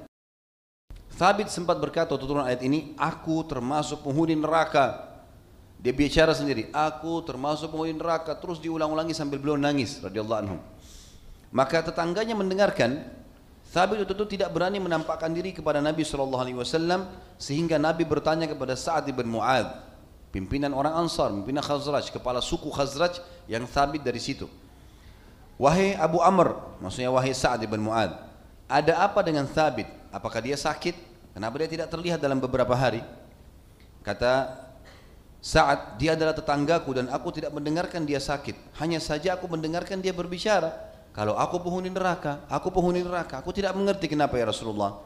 [1.18, 5.18] Thabit sempat berkata waktu turun ayat ini, aku termasuk penghuni neraka.
[5.82, 8.38] Dia bicara sendiri, aku termasuk penghuni neraka.
[8.38, 10.58] Terus diulang-ulangi sambil beliau nangis radhiyallahu anhu.
[11.50, 13.02] Maka tetangganya mendengarkan,
[13.74, 19.28] Thabit itu tidak berani menampakkan diri kepada Nabi Wasallam sehingga Nabi bertanya kepada Sa'ad bin
[19.28, 19.84] Mu'ad,
[20.30, 24.46] pimpinan orang Ansar, pimpinan Khazraj, kepala suku Khazraj yang Thabit dari situ.
[25.58, 28.16] Wahai Abu Amr, maksudnya wahai Sa'ad bin Mu'ad,
[28.70, 29.90] ada apa dengan Thabit?
[30.16, 31.07] Apakah dia sakit?
[31.38, 33.06] Kenapa dia tidak terlihat dalam beberapa hari?
[34.02, 34.58] Kata
[35.38, 38.74] saat dia adalah tetanggaku dan aku tidak mendengarkan dia sakit.
[38.82, 40.74] Hanya saja aku mendengarkan dia berbicara.
[41.14, 43.38] Kalau aku penghuni neraka, aku penghuni neraka.
[43.46, 44.98] Aku tidak mengerti kenapa ya Rasulullah.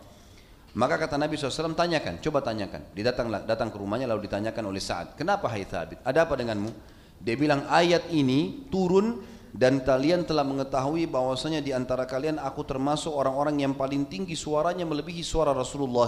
[0.71, 2.79] Maka kata Nabi SAW, tanyakan, coba tanyakan.
[2.95, 5.19] Dia datang, ke rumahnya lalu ditanyakan oleh Sa'ad.
[5.19, 5.99] Kenapa hai Thabit?
[5.99, 6.71] Ada apa denganmu?
[7.19, 9.19] Dia bilang ayat ini turun
[9.51, 14.87] dan kalian telah mengetahui bahwasanya di antara kalian aku termasuk orang-orang yang paling tinggi suaranya
[14.87, 16.07] melebihi suara Rasulullah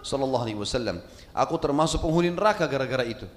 [0.00, 1.04] sallallahu alaihi wasallam.
[1.36, 3.28] Aku termasuk penghuni neraka gara-gara itu.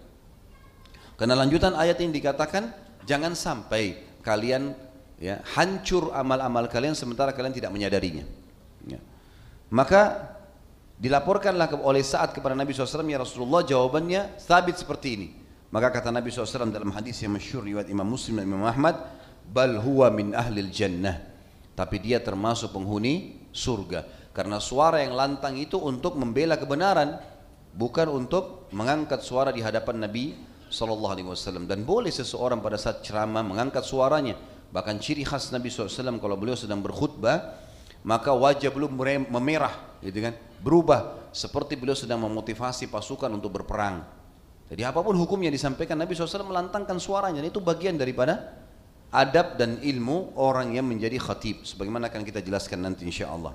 [1.19, 2.71] Karena lanjutan ayat ini dikatakan
[3.03, 4.71] jangan sampai kalian
[5.19, 8.23] ya hancur amal-amal kalian sementara kalian tidak menyadarinya.
[8.87, 8.99] Ya.
[9.69, 10.33] Maka
[10.97, 15.29] dilaporkanlah oleh saat kepada Nabi SAW ya Rasulullah jawabannya sabit seperti ini.
[15.73, 18.93] Maka kata Nabi SAW dalam hadis yang masyhur riwayat Imam Muslim dan Imam Ahmad,
[19.49, 21.19] bal huwa min ahlil jannah.
[21.73, 24.31] Tapi dia termasuk penghuni surga.
[24.33, 27.21] Karena suara yang lantang itu untuk membela kebenaran
[27.73, 30.37] bukan untuk mengangkat suara di hadapan Nabi
[30.69, 31.65] sallallahu alaihi wasallam.
[31.69, 34.37] Dan boleh seseorang pada saat ceramah mengangkat suaranya.
[34.73, 37.61] Bahkan ciri khas Nabi SAW kalau beliau sedang berkhutbah
[38.03, 38.91] maka wajah beliau
[39.29, 40.33] memerah gitu kan?
[40.59, 41.31] Berubah.
[41.33, 44.05] Seperti beliau sedang memotivasi pasukan untuk berperang.
[44.69, 47.41] Jadi apa pun hukumnya disampaikan Nabi SAW melantangkan suaranya.
[47.41, 48.62] Itu bagian daripada
[49.13, 51.61] adab dan ilmu orang yang menjadi khatib.
[51.61, 53.53] Sebagaimana akan kita jelaskan nanti insya Allah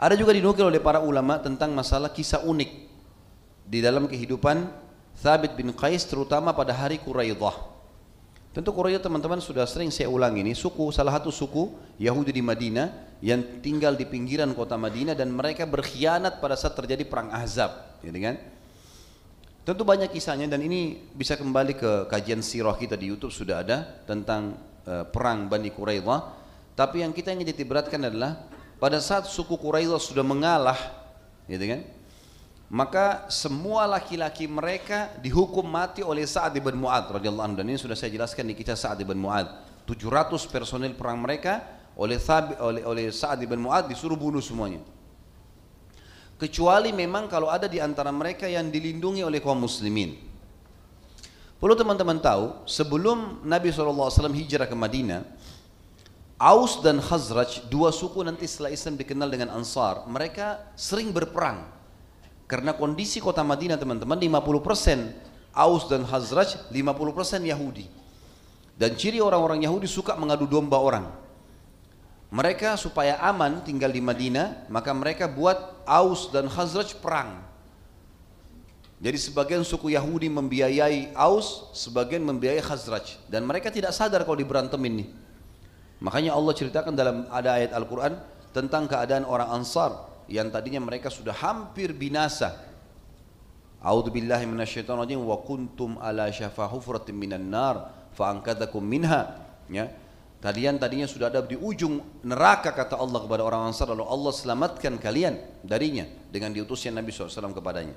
[0.00, 2.88] ada juga dinukil oleh para ulama tentang masalah kisah unik
[3.68, 4.64] di dalam kehidupan
[5.20, 7.68] Thabit bin Qais terutama pada hari Quraidah.
[8.56, 13.20] Tentu Quraidah teman-teman sudah sering saya ulang ini suku salah satu suku Yahudi di Madinah
[13.20, 18.00] yang tinggal di pinggiran kota Madinah dan mereka berkhianat pada saat terjadi perang Ahzab.
[18.00, 18.40] Gitu kan
[19.60, 23.84] Tentu banyak kisahnya dan ini bisa kembali ke kajian sirah kita di YouTube sudah ada
[24.08, 24.56] tentang
[24.88, 26.40] uh, perang Bani Quraidah.
[26.72, 28.40] Tapi yang kita ingin ditiberatkan adalah
[28.80, 30.80] pada saat suku Quraidah sudah mengalah,
[31.44, 31.84] gitu kan?
[32.72, 37.98] Maka semua laki-laki mereka dihukum mati oleh Sa'ad bin Mu'ad radhiyallahu anhu dan ini sudah
[37.98, 39.68] saya jelaskan di kisah Sa'ad bin Mu'ad.
[39.84, 41.60] 700 personil perang mereka
[41.98, 42.16] oleh
[42.62, 44.80] oleh, oleh Sa'ad bin Mu'ad disuruh bunuh semuanya
[46.40, 50.16] kecuali memang kalau ada di antara mereka yang dilindungi oleh kaum muslimin.
[51.60, 55.28] Perlu teman-teman tahu, sebelum Nabi SAW hijrah ke Madinah,
[56.40, 61.68] Aus dan Khazraj, dua suku nanti setelah Islam dikenal dengan Ansar, mereka sering berperang.
[62.48, 67.84] Karena kondisi kota Madinah teman-teman, 50% Aus dan Khazraj, 50% Yahudi.
[68.80, 71.12] Dan ciri orang-orang Yahudi suka mengadu domba orang.
[72.30, 77.42] Mereka supaya aman tinggal di Madinah, maka mereka buat Aus dan Khazraj perang.
[79.02, 83.18] Jadi sebagian suku Yahudi membiayai Aus, sebagian membiayai Khazraj.
[83.26, 85.10] Dan mereka tidak sadar kalau diberantem ini.
[85.98, 88.14] Makanya Allah ceritakan dalam ada ayat Al-Quran
[88.54, 92.56] tentang keadaan orang Ansar yang tadinya mereka sudah hampir binasa.
[93.82, 94.12] A'udzu
[95.18, 96.70] wa kuntum ala syafa
[97.10, 98.36] minan nar fa
[98.78, 99.20] minha.
[99.66, 99.90] Ya.
[100.40, 104.96] Kalian tadinya sudah ada di ujung neraka kata Allah kepada orang Ansar lalu Allah selamatkan
[104.96, 107.92] kalian darinya dengan diutusnya Nabi SAW kepadanya.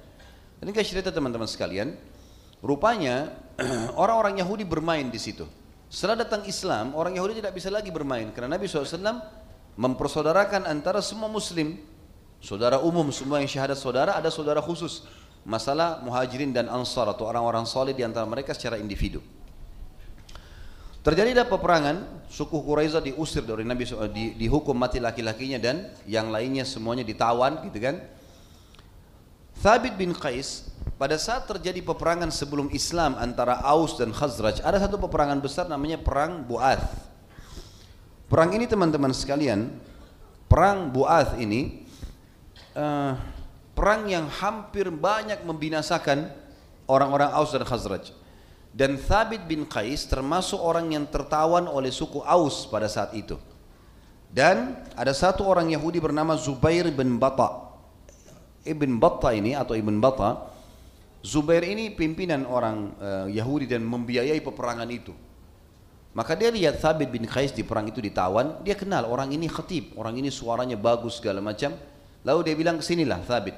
[0.60, 1.96] Ini kasih cerita teman-teman sekalian.
[2.60, 3.32] Rupanya
[4.04, 5.48] orang-orang Yahudi bermain di situ.
[5.88, 9.24] Setelah datang Islam, orang Yahudi tidak bisa lagi bermain karena Nabi SAW
[9.80, 11.80] mempersaudarakan antara semua Muslim,
[12.44, 15.08] saudara umum semua yang syahadat saudara ada saudara khusus.
[15.48, 19.20] Masalah muhajirin dan ansar atau orang-orang solid di antara mereka secara individu.
[21.04, 23.84] Terjadi ada peperangan, suku Quraisy diusir dari Nabi
[24.16, 28.00] di, dihukum mati laki-lakinya dan yang lainnya semuanya ditawan gitu kan.
[29.60, 34.96] Thabit bin Qais pada saat terjadi peperangan sebelum Islam antara Aus dan Khazraj, ada satu
[34.96, 36.88] peperangan besar namanya perang Buath.
[38.32, 39.76] Perang ini teman-teman sekalian,
[40.48, 41.84] perang Buath ini
[42.80, 43.20] uh,
[43.76, 46.32] perang yang hampir banyak membinasakan
[46.88, 48.23] orang-orang Aus dan Khazraj.
[48.74, 53.38] Dan Thabit bin Qais termasuk orang yang tertawan oleh suku Aus pada saat itu.
[54.34, 57.70] Dan ada satu orang Yahudi bernama Zubair bin Bata.
[58.66, 60.50] Ibn Bata ini atau Ibn Bata,
[61.22, 65.14] Zubair ini pimpinan orang uh, Yahudi dan membiayai peperangan itu.
[66.18, 69.94] Maka dia lihat Thabit bin Qais di perang itu ditawan, dia kenal orang ini khatib,
[69.98, 71.78] orang ini suaranya bagus segala macam.
[72.26, 73.54] Lalu dia bilang ke sinilah Thabit.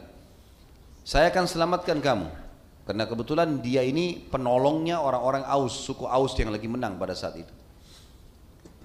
[1.08, 2.45] Saya akan selamatkan kamu.
[2.86, 7.54] Karena kebetulan dia ini penolongnya orang-orang Aus, suku Aus yang lagi menang pada saat itu.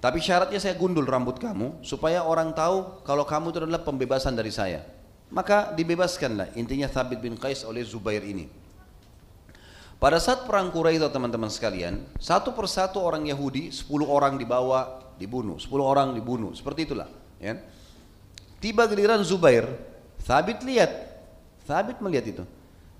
[0.01, 4.49] Tapi syaratnya saya gundul rambut kamu supaya orang tahu kalau kamu itu adalah pembebasan dari
[4.49, 4.81] saya.
[5.29, 8.49] Maka dibebaskanlah intinya Thabit bin Qais oleh Zubair ini.
[10.01, 15.69] Pada saat perang Quraisy teman-teman sekalian, satu persatu orang Yahudi, 10 orang dibawa, dibunuh, 10
[15.77, 17.05] orang dibunuh, seperti itulah.
[17.37, 17.61] Ya.
[18.57, 19.69] Tiba giliran Zubair,
[20.25, 20.89] Thabit lihat,
[21.69, 22.43] Thabit melihat itu.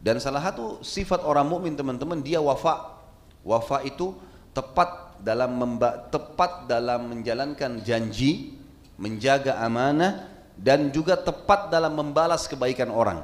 [0.01, 2.97] Dan salah satu sifat orang mukmin teman-teman dia wafa.
[3.45, 4.17] Wafa itu
[4.49, 8.57] tepat dalam memba, tepat dalam menjalankan janji,
[8.97, 10.25] menjaga amanah
[10.57, 13.21] dan juga tepat dalam membalas kebaikan orang.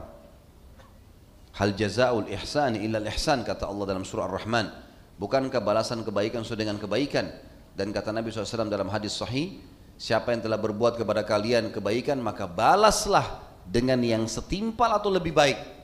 [1.58, 4.70] Hal jazaul ihsan illa ihsan kata Allah dalam surah Ar-Rahman.
[5.18, 7.34] Bukankah balasan kebaikan sesuai dengan kebaikan?
[7.74, 9.58] Dan kata Nabi SAW dalam hadis sahih,
[9.98, 15.77] siapa yang telah berbuat kepada kalian kebaikan maka balaslah dengan yang setimpal atau lebih baik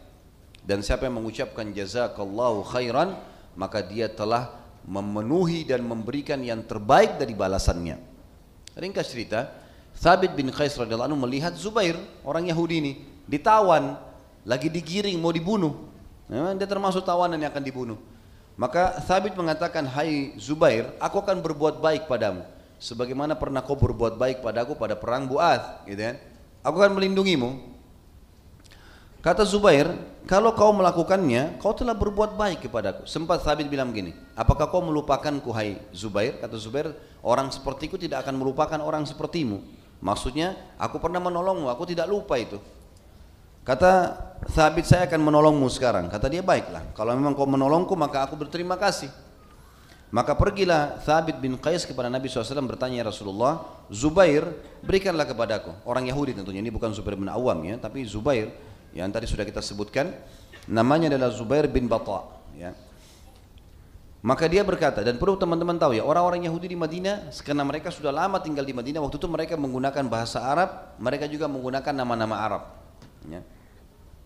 [0.64, 3.20] dan siapa yang mengucapkan jazakallahu khairan
[3.54, 8.00] maka dia telah memenuhi dan memberikan yang terbaik dari balasannya.
[8.76, 9.54] Ringkas cerita,
[9.96, 11.96] Thabit bin Qais radhiyallahu anhu melihat Zubair,
[12.26, 12.94] orang Yahudi ini,
[13.30, 13.96] ditawan,
[14.44, 15.88] lagi digiring mau dibunuh.
[16.28, 18.00] Memang dia termasuk tawanan yang akan dibunuh.
[18.58, 22.44] Maka Thabit mengatakan, "Hai Zubair, aku akan berbuat baik padamu
[22.84, 26.20] sebagaimana pernah kau berbuat baik padaku pada perang Bu'ath, gitu kan?
[26.68, 27.73] Aku akan melindungimu
[29.24, 29.88] Kata Zubair,
[30.28, 33.08] kalau kau melakukannya, kau telah berbuat baik kepadaku.
[33.08, 36.44] Sempat Thabit bilang begini, apakah kau melupakanku hai Zubair?
[36.44, 36.92] Kata Zubair,
[37.24, 39.64] orang sepertiku tidak akan melupakan orang sepertimu.
[40.04, 42.60] Maksudnya, aku pernah menolongmu, aku tidak lupa itu.
[43.64, 44.12] Kata
[44.52, 46.12] Thabit, saya akan menolongmu sekarang.
[46.12, 46.92] Kata dia, baiklah.
[46.92, 49.08] Kalau memang kau menolongku, maka aku berterima kasih.
[50.12, 54.44] Maka pergilah Thabit bin Qais kepada Nabi SAW bertanya ya Rasulullah, Zubair
[54.84, 55.72] berikanlah kepadaku.
[55.88, 58.52] Orang Yahudi tentunya, ini bukan Zubair bin Awam ya, tapi Zubair
[58.94, 60.14] yang tadi sudah kita sebutkan
[60.70, 62.72] namanya adalah Zubair bin Bata ya.
[64.24, 68.08] Maka dia berkata dan perlu teman-teman tahu ya orang-orang Yahudi di Madinah karena mereka sudah
[68.08, 72.64] lama tinggal di Madinah waktu itu mereka menggunakan bahasa Arab mereka juga menggunakan nama-nama Arab
[73.28, 73.44] ya.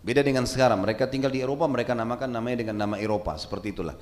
[0.05, 3.97] Beda dengan sekarang mereka tinggal di Eropa mereka namakan namanya dengan nama Eropa seperti itulah.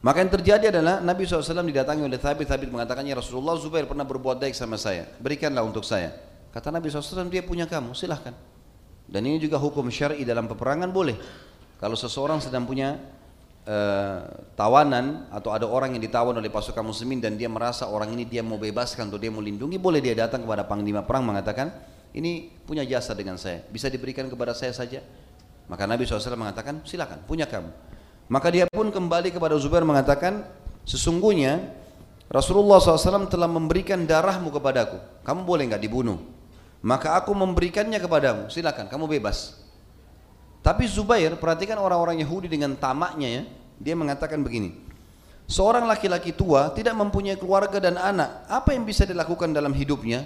[0.00, 4.40] Maka yang terjadi adalah Nabi SAW didatangi oleh Thabit, Thabit mengatakannya Rasulullah Zubair pernah berbuat
[4.40, 6.16] baik sama saya, berikanlah untuk saya.
[6.56, 8.32] Kata Nabi SAW dia punya kamu, silahkan.
[9.10, 11.18] Dan ini juga hukum syar'i dalam peperangan boleh.
[11.82, 12.94] Kalau seseorang sedang punya
[13.66, 14.22] uh,
[14.54, 18.46] tawanan atau ada orang yang ditawan oleh pasukan muslimin dan dia merasa orang ini dia
[18.46, 21.74] mau bebaskan atau dia mau lindungi, boleh dia datang kepada panglima perang mengatakan,
[22.14, 25.02] ini punya jasa dengan saya, bisa diberikan kepada saya saja.
[25.66, 27.70] Maka Nabi SAW mengatakan, silakan, punya kamu.
[28.30, 30.46] Maka dia pun kembali kepada Zubair mengatakan,
[30.86, 31.66] sesungguhnya
[32.30, 34.98] Rasulullah SAW telah memberikan darahmu kepadaku.
[35.26, 36.39] Kamu boleh nggak dibunuh?
[36.80, 38.48] Maka aku memberikannya kepadamu.
[38.48, 39.60] Silakan kamu bebas.
[40.60, 43.42] Tapi Zubair perhatikan orang-orang Yahudi dengan tamaknya ya.
[43.80, 44.90] Dia mengatakan begini
[45.50, 48.46] seorang laki-laki tua tidak mempunyai keluarga dan anak.
[48.46, 50.22] Apa yang bisa dilakukan dalam hidupnya?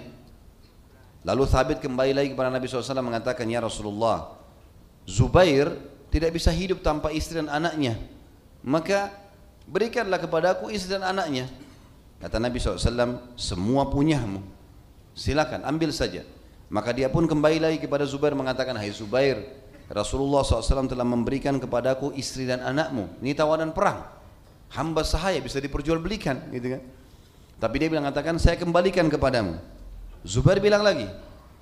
[1.24, 4.36] Lalu Thabit kembali lagi kepada Nabi SAW mengatakan ya Rasulullah
[5.08, 5.72] Zubair
[6.12, 7.96] tidak bisa hidup tanpa istri dan anaknya.
[8.60, 9.08] Maka
[9.64, 11.48] berikanlah kepadaku istri dan anaknya.
[12.20, 14.44] Kata Nabi SAW semua punyamu.
[15.16, 16.26] Silakan ambil saja
[16.74, 19.46] maka dia pun kembali lagi kepada Zubair mengatakan, Hai Zubair,
[19.86, 23.14] Rasulullah SAW telah memberikan kepadaku istri dan anakmu.
[23.22, 24.02] Ini tawanan perang.
[24.74, 26.82] Hamba sahaya bisa diperjualbelikan, gitu kan?
[27.62, 29.54] Tapi dia bilang katakan, saya kembalikan kepadamu.
[30.26, 31.06] Zubair bilang lagi,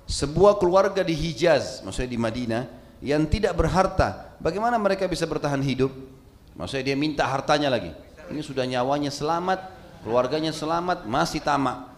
[0.09, 2.63] sebuah keluarga di Hijaz, maksudnya di Madinah,
[2.97, 5.93] yang tidak berharta, bagaimana mereka bisa bertahan hidup?
[6.57, 7.93] Maksudnya dia minta hartanya lagi.
[8.33, 9.61] Ini sudah nyawanya selamat,
[10.01, 11.92] keluarganya selamat, masih tamak.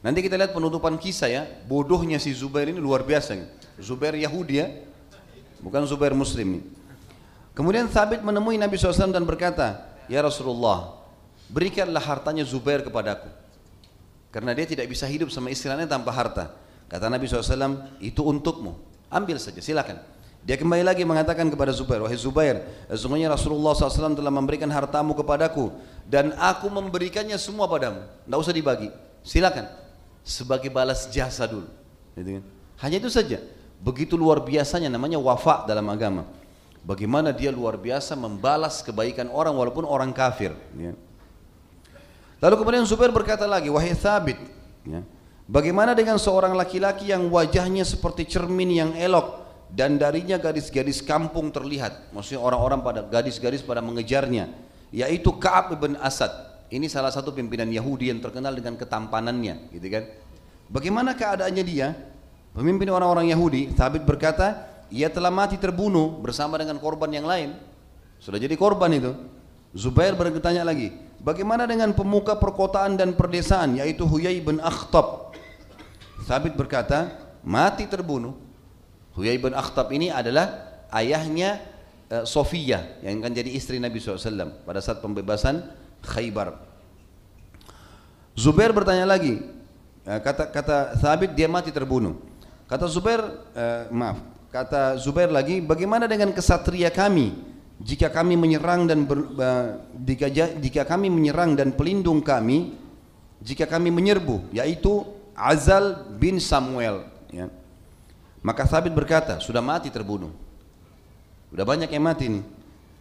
[0.00, 3.36] Nanti kita lihat penutupan kisah ya, bodohnya si Zubair ini luar biasa.
[3.76, 4.72] Zubair Yahudi ya,
[5.60, 6.64] bukan Zubair Muslim nih.
[7.52, 10.96] Kemudian Thabit menemui Nabi SAW dan berkata, Ya Rasulullah,
[11.52, 13.28] berikanlah hartanya Zubair kepadaku.
[14.32, 16.56] Karena dia tidak bisa hidup sama istilahnya tanpa harta.
[16.88, 18.80] Kata Nabi SAW, itu untukmu.
[19.12, 20.00] Ambil saja, silakan.
[20.40, 25.68] Dia kembali lagi mengatakan kepada Zubair, Wahai Zubair, sesungguhnya Rasulullah SAW telah memberikan hartamu kepadaku
[26.08, 28.00] dan aku memberikannya semua padamu.
[28.24, 28.88] Tidak usah dibagi,
[29.20, 29.89] silakan
[30.24, 31.68] sebagai balas jasa dulu.
[32.16, 32.44] Gitu kan?
[32.86, 33.38] Hanya itu saja.
[33.80, 36.28] Begitu luar biasanya namanya wafa dalam agama.
[36.80, 40.56] Bagaimana dia luar biasa membalas kebaikan orang walaupun orang kafir.
[40.76, 40.96] Ya.
[42.40, 44.40] Lalu kemudian Zubair berkata lagi, wahai Thabit,
[44.88, 45.04] ya,
[45.44, 52.10] bagaimana dengan seorang laki-laki yang wajahnya seperti cermin yang elok dan darinya gadis-gadis kampung terlihat.
[52.16, 54.48] Maksudnya orang-orang pada gadis-gadis pada mengejarnya,
[54.88, 56.32] yaitu Kaab bin Asad.
[56.70, 60.06] Ini salah satu pimpinan Yahudi yang terkenal dengan ketampanannya, gitu kan?
[60.70, 61.98] Bagaimana keadaannya dia?
[62.54, 67.58] Pemimpin orang-orang Yahudi, Thabit berkata, ia telah mati terbunuh bersama dengan korban yang lain.
[68.22, 69.14] Sudah jadi korban itu.
[69.70, 70.90] Zubair bertanya lagi,
[71.22, 75.34] bagaimana dengan pemuka perkotaan dan perdesaan yaitu Huyai bin Akhtab?
[76.26, 78.34] Thabit berkata, mati terbunuh.
[79.14, 81.62] Huyai bin Akhtab ini adalah ayahnya
[82.10, 85.66] uh, Sofia yang akan jadi istri Nabi SAW pada saat pembebasan
[86.04, 86.56] Khaybar.
[88.38, 89.42] Zubair bertanya lagi,
[90.06, 92.16] uh, kata kata Thabit dia mati terbunuh.
[92.70, 93.20] Kata Zubair,
[93.56, 94.22] uh, maaf,
[94.54, 99.32] kata Zubair lagi, bagaimana dengan kesatria kami jika kami menyerang dan ber,
[100.04, 100.28] jika,
[100.60, 102.76] jika kami menyerang dan pelindung kami
[103.40, 105.00] jika kami menyerbu yaitu
[105.32, 107.48] Azal bin Samuel ya.
[108.44, 110.28] maka Thabit berkata sudah mati terbunuh
[111.48, 112.40] sudah banyak yang mati ini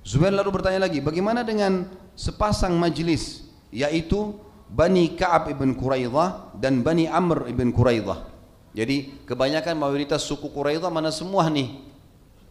[0.07, 1.83] Zubair lalu bertanya lagi bagaimana dengan
[2.19, 4.35] sepasang majlis yaitu
[4.67, 8.27] Bani Ka'ab ibn Quraidah dan Bani Amr ibn Quraidah
[8.75, 11.89] jadi kebanyakan mayoritas suku Quraidah mana semua nih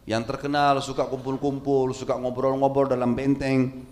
[0.09, 3.85] yang terkenal suka kumpul-kumpul, suka ngobrol-ngobrol dalam benteng.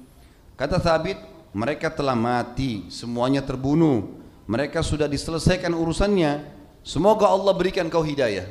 [0.57, 1.21] Kata Thabit,
[1.53, 4.17] mereka telah mati, semuanya terbunuh.
[4.49, 6.57] Mereka sudah diselesaikan urusannya.
[6.81, 8.49] Semoga Allah berikan kau hidayah.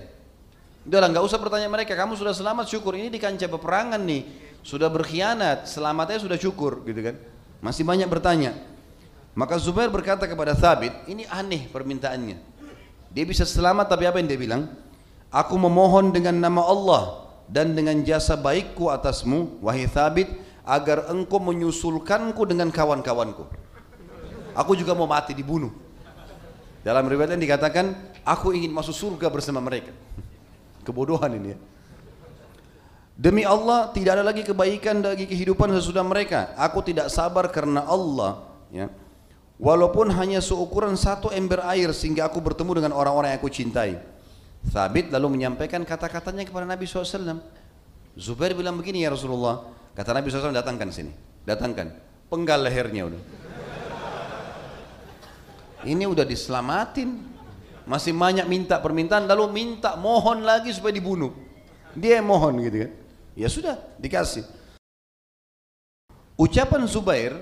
[0.85, 1.97] Udahlah, nggak usah bertanya mereka.
[1.97, 2.93] Kamu sudah selamat, syukur.
[2.93, 7.15] Ini di kancah peperangan nih, sudah berkhianat, selamatnya sudah syukur, gitu kan?
[7.61, 8.57] Masih banyak bertanya.
[9.37, 12.41] Maka Zubair berkata kepada Thabit, ini aneh permintaannya.
[13.13, 14.73] Dia bisa selamat, tapi apa yang dia bilang?
[15.29, 17.03] Aku memohon dengan nama Allah
[17.45, 20.29] dan dengan jasa baikku atasmu wahai Thabit
[20.65, 23.45] agar engkau menyusulkanku dengan kawan-kawanku
[24.57, 25.69] aku juga mau mati dibunuh
[26.81, 27.93] dalam riwayat dikatakan
[28.25, 29.93] aku ingin masuk surga bersama mereka
[30.81, 31.57] kebodohan ini ya
[33.15, 36.51] Demi Allah tidak ada lagi kebaikan bagi kehidupan sesudah mereka.
[36.59, 38.43] Aku tidak sabar karena Allah.
[38.67, 38.91] Ya.
[39.55, 43.95] Walaupun hanya seukuran satu ember air sehingga aku bertemu dengan orang-orang yang aku cintai.
[44.67, 47.39] Thabit lalu menyampaikan kata-katanya kepada Nabi SAW.
[48.19, 49.63] Zubair bilang begini ya Rasulullah.
[49.95, 51.15] Kata Nabi SAW datangkan sini.
[51.47, 51.95] Datangkan.
[52.27, 53.21] Penggal lehernya udah.
[55.87, 57.15] Ini udah diselamatin.
[57.87, 61.31] Masih banyak minta permintaan lalu minta mohon lagi supaya dibunuh.
[61.95, 63.04] Dia yang mohon gitu kan.
[63.35, 64.47] Ya sudah dikasih.
[66.39, 67.35] Ucapan Zubair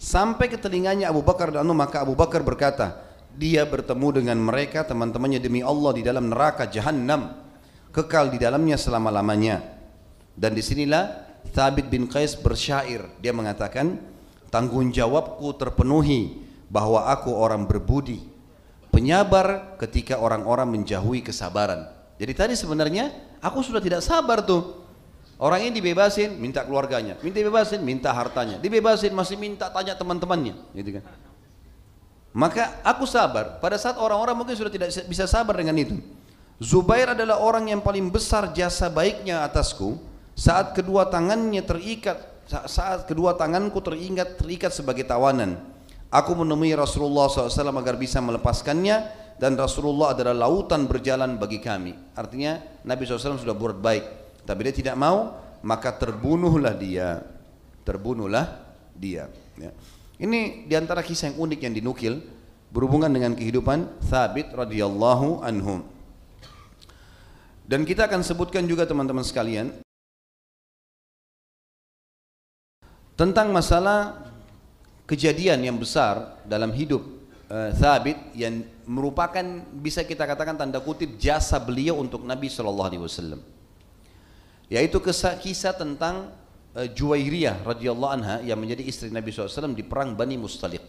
[0.00, 3.04] sampai ke telinganya Abu Bakar dan maka Abu Bakar berkata,
[3.36, 7.36] dia bertemu dengan mereka teman-temannya demi Allah di dalam neraka jahanam
[7.92, 9.60] kekal di dalamnya selama-lamanya.
[10.36, 13.08] Dan di sinilah Thabit bin Qais bersyair.
[13.20, 13.96] Dia mengatakan
[14.52, 18.20] tanggung jawabku terpenuhi bahwa aku orang berbudi
[18.92, 21.88] penyabar ketika orang-orang menjauhi kesabaran.
[22.16, 23.12] Jadi tadi sebenarnya
[23.44, 24.85] aku sudah tidak sabar tuh
[25.40, 31.00] orang ini dibebasin minta keluarganya minta dibebasin minta hartanya dibebasin masih minta tanya teman-temannya gitu
[31.00, 31.04] kan
[32.36, 33.56] maka aku sabar.
[33.64, 35.96] Pada saat orang-orang mungkin sudah tidak bisa sabar dengan itu.
[36.60, 39.96] Zubair adalah orang yang paling besar jasa baiknya atasku
[40.36, 45.56] saat kedua tangannya terikat saat kedua tanganku teringat terikat sebagai tawanan.
[46.12, 48.96] Aku menemui Rasulullah SAW agar bisa melepaskannya
[49.40, 51.96] dan Rasulullah adalah lautan berjalan bagi kami.
[52.12, 54.04] Artinya Nabi SAW sudah buat baik,
[54.46, 55.34] tapi dia tidak mau,
[55.66, 57.26] maka terbunuhlah dia.
[57.82, 58.62] Terbunuhlah
[58.94, 59.26] dia.
[59.58, 59.74] Ya.
[60.16, 62.14] Ini di antara kisah yang unik yang dinukil
[62.70, 65.82] berhubungan dengan kehidupan Thabit radhiyallahu anhum.
[67.66, 69.74] Dan kita akan sebutkan juga teman-teman sekalian
[73.18, 74.30] tentang masalah
[75.10, 77.02] kejadian yang besar dalam hidup
[77.50, 79.42] uh, Thabit yang merupakan
[79.82, 83.55] bisa kita katakan tanda kutip jasa beliau untuk Nabi Shallallahu Alaihi Wasallam.
[84.66, 86.34] Yaitu kisah, kisah tentang
[86.74, 90.84] uh, Juwairiyah radhiyallahu anha yang menjadi istri Nabi SAW di perang Bani Mustalik.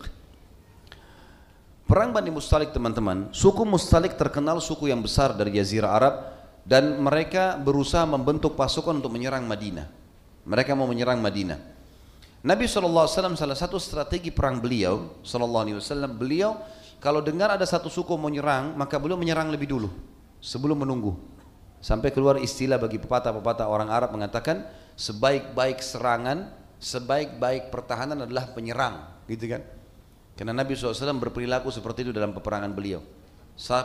[1.87, 6.15] Perang Bani Mustalik teman-teman, suku Mustalik terkenal suku yang besar dari Jazirah Arab
[6.67, 9.87] dan mereka berusaha membentuk pasukan untuk menyerang Madinah.
[10.43, 11.79] Mereka mau menyerang Madinah.
[12.43, 13.07] Nabi SAW
[13.39, 16.59] salah satu strategi perang beliau SAW, beliau
[16.97, 19.89] kalau dengar ada satu suku mau menyerang, maka beliau menyerang lebih dulu
[20.43, 21.36] sebelum menunggu.
[21.77, 24.65] Sampai keluar istilah bagi pepatah-pepatah orang Arab mengatakan
[24.97, 26.49] sebaik-baik serangan,
[26.81, 29.61] sebaik-baik pertahanan adalah penyerang, gitu kan?
[30.33, 33.01] Karena Nabi SAW berperilaku seperti itu dalam peperangan beliau.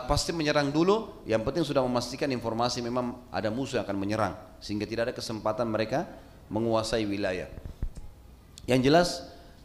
[0.09, 4.85] Pasti menyerang dulu, yang penting sudah memastikan informasi memang ada musuh yang akan menyerang, sehingga
[4.85, 6.05] tidak ada kesempatan mereka
[6.49, 7.49] menguasai wilayah.
[8.69, 9.07] Yang jelas,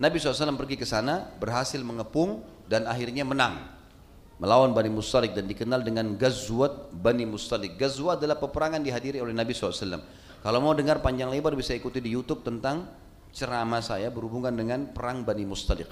[0.00, 3.77] Nabi SAW pergi ke sana, berhasil mengepung dan akhirnya menang
[4.38, 7.74] melawan Bani Mustalik dan dikenal dengan Gazwat Bani Mustalik.
[7.74, 9.98] Gazwat adalah peperangan dihadiri oleh Nabi SAW.
[10.38, 12.86] Kalau mau dengar panjang lebar bisa ikuti di YouTube tentang
[13.34, 15.90] ceramah saya berhubungan dengan perang Bani Mustalik.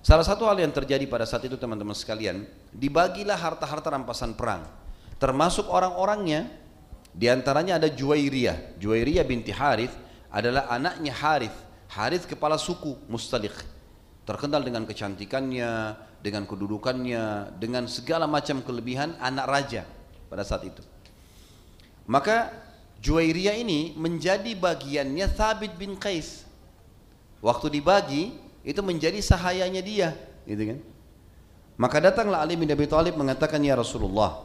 [0.00, 4.64] Salah satu hal yang terjadi pada saat itu teman-teman sekalian, dibagilah harta-harta rampasan perang.
[5.20, 6.48] Termasuk orang-orangnya,
[7.12, 8.80] di antaranya ada Juwairiyah.
[8.80, 9.92] Juwairiyah binti Harith
[10.32, 11.56] adalah anaknya Harith.
[11.92, 13.52] Harith kepala suku Mustalik.
[14.24, 19.82] Terkenal dengan kecantikannya, dengan kedudukannya, dengan segala macam kelebihan anak raja
[20.28, 20.84] pada saat itu.
[22.04, 22.52] Maka
[23.00, 26.44] Juwairiyah ini menjadi bagiannya Thabit bin Qais.
[27.40, 30.12] Waktu dibagi itu menjadi sahayanya dia,
[30.44, 30.78] gitu kan?
[31.80, 34.44] Maka datanglah Ali bin Abi Thalib mengatakan ya Rasulullah,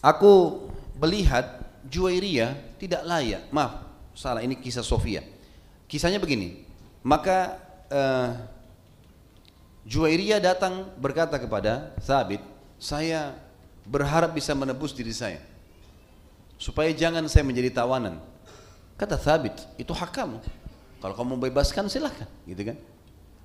[0.00, 0.64] aku
[0.96, 3.44] melihat Juwairiyah tidak layak.
[3.52, 3.84] Maaf,
[4.16, 5.20] salah ini kisah Sofia.
[5.84, 6.64] Kisahnya begini.
[7.04, 7.60] Maka
[7.92, 8.53] uh,
[9.84, 12.40] Juwairiyah datang berkata kepada Thabit,
[12.80, 13.36] saya
[13.84, 15.40] berharap bisa menebus diri saya
[16.56, 18.20] supaya jangan saya menjadi tawanan.
[18.96, 20.38] Kata Thabit, itu hak kamu.
[21.02, 22.80] Kalau kamu bebaskan silahkan, gitu kan?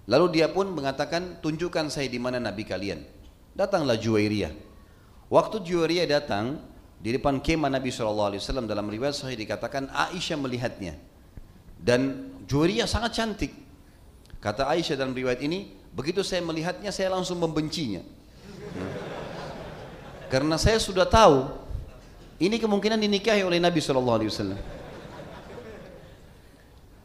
[0.08, 3.04] Lalu dia pun mengatakan, tunjukkan saya di mana Nabi kalian.
[3.52, 4.54] Datanglah Juwairiyah.
[5.28, 6.64] Waktu Juwairiyah datang,
[7.00, 10.96] di depan kemah Nabi SAW dalam riwayat sahih dikatakan Aisyah melihatnya.
[11.76, 13.52] Dan Juwairiyah sangat cantik.
[14.40, 18.02] Kata Aisyah dalam riwayat ini, begitu saya melihatnya saya langsung membencinya.
[20.30, 21.50] Karena saya sudah tahu
[22.40, 24.60] ini kemungkinan dinikahi oleh Nabi Shallallahu Alaihi Wasallam.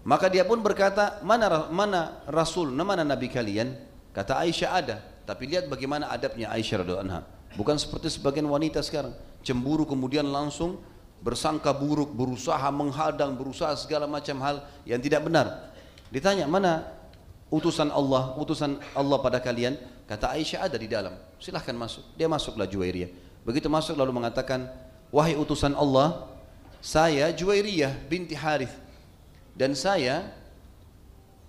[0.05, 3.73] Maka dia pun berkata, mana mana Rasul, mana Nabi kalian?
[4.13, 7.25] Kata Aisyah ada, tapi lihat bagaimana adabnya Aisyah radhiallahu.
[7.57, 10.77] Bukan seperti sebagian wanita sekarang, cemburu kemudian langsung
[11.25, 15.73] bersangka buruk, berusaha menghadang, berusaha segala macam hal yang tidak benar.
[16.13, 16.85] Ditanya, mana
[17.55, 19.79] utusan Allah, utusan Allah pada kalian?
[20.11, 21.15] Kata Aisyah ada di dalam.
[21.39, 22.03] Silahkan masuk.
[22.19, 23.11] Dia masuklah Juwairiyah.
[23.47, 24.67] Begitu masuk lalu mengatakan,
[25.15, 26.27] wahai utusan Allah,
[26.83, 28.75] saya Juwairiyah binti Harith
[29.55, 30.35] dan saya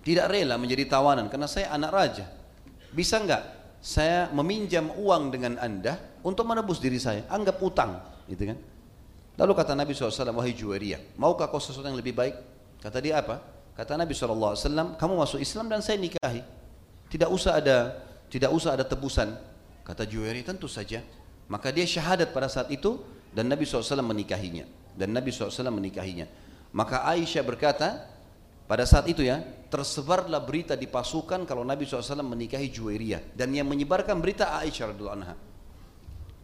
[0.05, 2.25] tidak rela menjadi tawanan karena saya anak raja.
[2.93, 3.43] Bisa enggak
[3.81, 7.25] saya meminjam uang dengan anda untuk menebus diri saya?
[7.27, 7.99] Anggap utang,
[8.29, 8.57] gitu kan?
[9.35, 12.35] Lalu kata Nabi SAW, wahai Juwairiyah, maukah kau sesuatu yang lebih baik?
[12.79, 13.54] Kata dia apa?
[13.75, 14.55] Kata Nabi SAW,
[14.95, 16.41] kamu masuk Islam dan saya nikahi.
[17.11, 17.77] Tidak usah ada
[18.31, 19.35] tidak usah ada tebusan.
[19.85, 21.03] Kata Juwairiyah, tentu saja.
[21.51, 22.97] Maka dia syahadat pada saat itu
[23.35, 24.63] dan Nabi SAW menikahinya
[24.95, 26.25] dan Nabi SAW menikahinya
[26.71, 28.07] maka Aisyah berkata
[28.65, 33.67] pada saat itu ya tersebarlah berita di pasukan kalau Nabi SAW menikahi Juwairiyah dan yang
[33.67, 35.35] menyebarkan berita Aisyah radhiallahu anha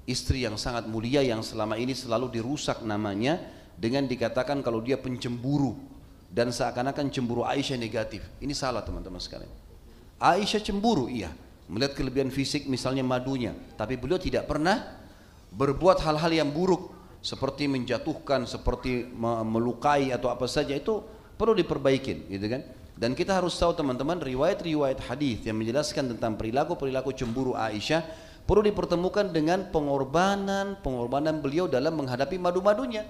[0.04, 3.40] istri yang sangat mulia yang selama ini selalu dirusak namanya
[3.80, 5.80] dengan dikatakan kalau dia pencemburu
[6.32, 8.24] dan seakan-akan cemburu Aisyah negatif.
[8.40, 9.52] Ini salah teman-teman sekalian.
[10.16, 11.30] Aisyah cemburu iya.
[11.68, 13.52] Melihat kelebihan fisik misalnya madunya.
[13.76, 14.80] Tapi beliau tidak pernah
[15.52, 16.96] berbuat hal-hal yang buruk.
[17.22, 19.06] Seperti menjatuhkan, seperti
[19.46, 20.74] melukai atau apa saja.
[20.74, 21.06] Itu
[21.38, 22.66] perlu diperbaikin, gitu kan?
[22.98, 28.06] Dan kita harus tahu teman-teman riwayat-riwayat hadis yang menjelaskan tentang perilaku-perilaku cemburu Aisyah
[28.46, 33.06] perlu dipertemukan dengan pengorbanan pengorbanan beliau dalam menghadapi madu-madunya.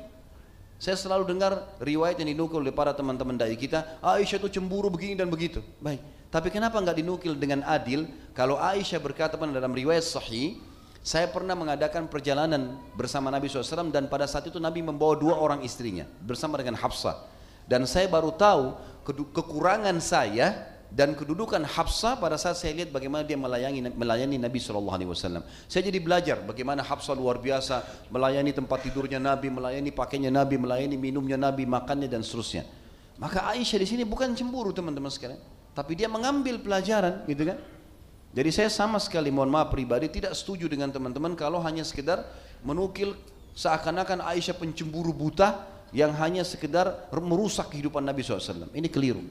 [0.81, 5.13] Saya selalu dengar riwayat yang dinukil oleh para teman-teman dai kita, Aisyah itu cemburu begini
[5.13, 5.61] dan begitu.
[5.77, 6.01] Baik,
[6.33, 8.09] tapi kenapa nggak dinukil dengan adil?
[8.33, 10.57] Kalau Aisyah berkata pada dalam riwayat sahih,
[11.05, 15.61] saya pernah mengadakan perjalanan bersama Nabi SAW dan pada saat itu Nabi membawa dua orang
[15.61, 17.29] istrinya bersama dengan Hafsah.
[17.69, 18.73] Dan saya baru tahu
[19.37, 24.91] kekurangan saya dan kedudukan Hafsah pada saat saya lihat bagaimana dia melayani melayani Nabi Shallallahu
[24.99, 25.43] Alaihi Wasallam.
[25.71, 30.99] Saya jadi belajar bagaimana Hafsah luar biasa melayani tempat tidurnya Nabi, melayani pakainya Nabi, melayani
[30.99, 32.67] minumnya Nabi, makannya dan seterusnya.
[33.15, 35.39] Maka Aisyah di sini bukan cemburu teman-teman sekalian,
[35.71, 37.57] tapi dia mengambil pelajaran, gitu kan?
[38.31, 42.27] Jadi saya sama sekali mohon maaf pribadi tidak setuju dengan teman-teman kalau hanya sekedar
[42.63, 43.15] menukil
[43.55, 48.71] seakan-akan Aisyah pencemburu buta yang hanya sekedar merusak kehidupan Nabi SAW.
[48.71, 49.23] Ini keliru.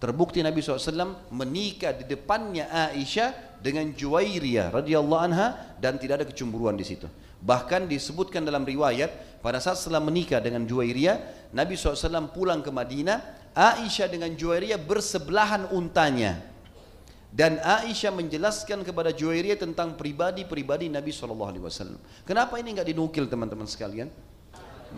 [0.00, 6.72] Terbukti Nabi SAW menikah di depannya Aisyah dengan Juwairiyah radhiyallahu anha dan tidak ada kecemburuan
[6.72, 7.04] di situ.
[7.44, 13.52] Bahkan disebutkan dalam riwayat pada saat setelah menikah dengan Juwairiyah, Nabi SAW pulang ke Madinah,
[13.52, 16.48] Aisyah dengan Juwairiyah bersebelahan untanya
[17.30, 22.00] dan Aisyah menjelaskan kepada Juwairiyah tentang pribadi-pribadi Nabi SAW.
[22.26, 24.10] Kenapa ini nggak dinukil teman-teman sekalian?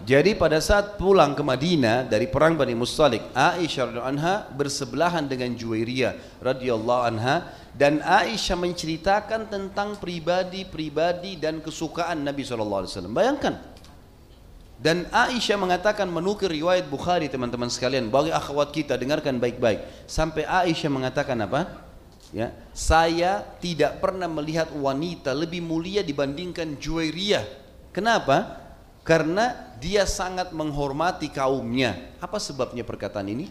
[0.03, 5.53] Jadi pada saat pulang ke Madinah dari perang Bani Mustalik, Aisyah radhiyallahu anha bersebelahan dengan
[5.53, 12.89] Juwairiyah radhiyallahu anha dan Aisyah menceritakan tentang pribadi-pribadi dan kesukaan Nabi SAW.
[13.13, 13.61] Bayangkan.
[14.83, 20.91] Dan Aisyah mengatakan menukir riwayat Bukhari teman-teman sekalian bagi akhwat kita dengarkan baik-baik sampai Aisyah
[20.91, 21.93] mengatakan apa?
[22.33, 27.45] ya saya tidak pernah melihat wanita lebih mulia dibandingkan Juwairiyah
[27.93, 28.62] kenapa
[29.03, 33.51] karena dia sangat menghormati kaumnya apa sebabnya perkataan ini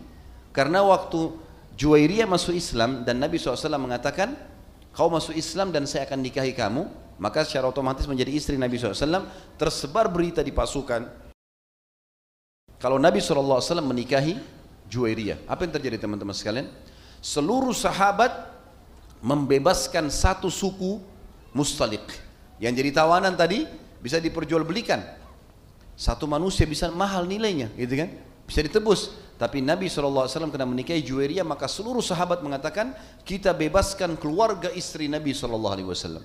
[0.51, 1.31] karena waktu
[1.79, 4.35] Juwairiyah masuk Islam dan Nabi SAW mengatakan,
[4.91, 6.85] kau masuk Islam dan saya akan nikahi kamu,
[7.17, 9.25] maka secara otomatis menjadi istri Nabi SAW,
[9.55, 11.07] tersebar berita di pasukan.
[12.75, 14.35] Kalau Nabi SAW menikahi
[14.91, 16.67] Juwairiyah, apa yang terjadi teman-teman sekalian?
[17.23, 18.51] Seluruh sahabat
[19.23, 20.99] membebaskan satu suku
[21.55, 22.03] mustalik.
[22.59, 23.63] Yang jadi tawanan tadi
[24.03, 25.20] bisa diperjualbelikan.
[25.95, 28.09] Satu manusia bisa mahal nilainya, gitu kan?
[28.47, 29.15] Bisa ditebus.
[29.41, 32.93] Tapi Nabi SAW kena menikahi Juwairiyah maka seluruh sahabat mengatakan
[33.25, 36.21] kita bebaskan keluarga istri Nabi SAW.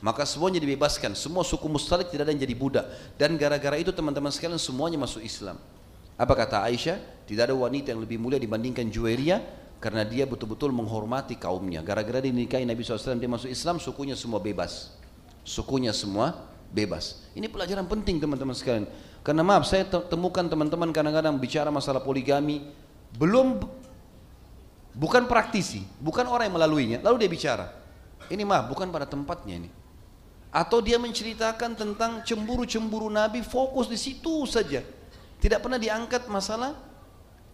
[0.00, 2.84] Maka semuanya dibebaskan, semua suku Mustalik tidak ada yang jadi budak.
[3.20, 5.60] Dan gara-gara itu teman-teman sekalian semuanya masuk Islam.
[6.20, 7.00] Apa kata Aisyah?
[7.24, 9.40] Tidak ada wanita yang lebih mulia dibandingkan Juwairiyah
[9.80, 11.80] karena dia betul-betul menghormati kaumnya.
[11.80, 14.92] Gara-gara dinikahi Nabi SAW dia masuk Islam, sukunya semua bebas.
[15.44, 16.36] Sukunya semua
[16.70, 17.26] bebas.
[17.34, 18.86] Ini pelajaran penting teman-teman sekalian.
[19.20, 22.64] Karena maaf, saya temukan teman-teman kadang-kadang bicara masalah poligami,
[23.20, 23.60] belum
[24.96, 27.66] bukan praktisi, bukan orang yang melaluinya, lalu dia bicara.
[28.32, 29.70] Ini maaf, bukan pada tempatnya ini.
[30.50, 34.82] Atau dia menceritakan tentang cemburu-cemburu Nabi, fokus di situ saja.
[35.38, 36.74] Tidak pernah diangkat masalah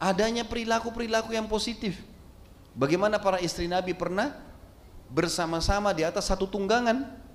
[0.00, 2.00] adanya perilaku-perilaku yang positif.
[2.76, 4.36] Bagaimana para istri Nabi pernah
[5.08, 7.25] bersama-sama di atas satu tunggangan.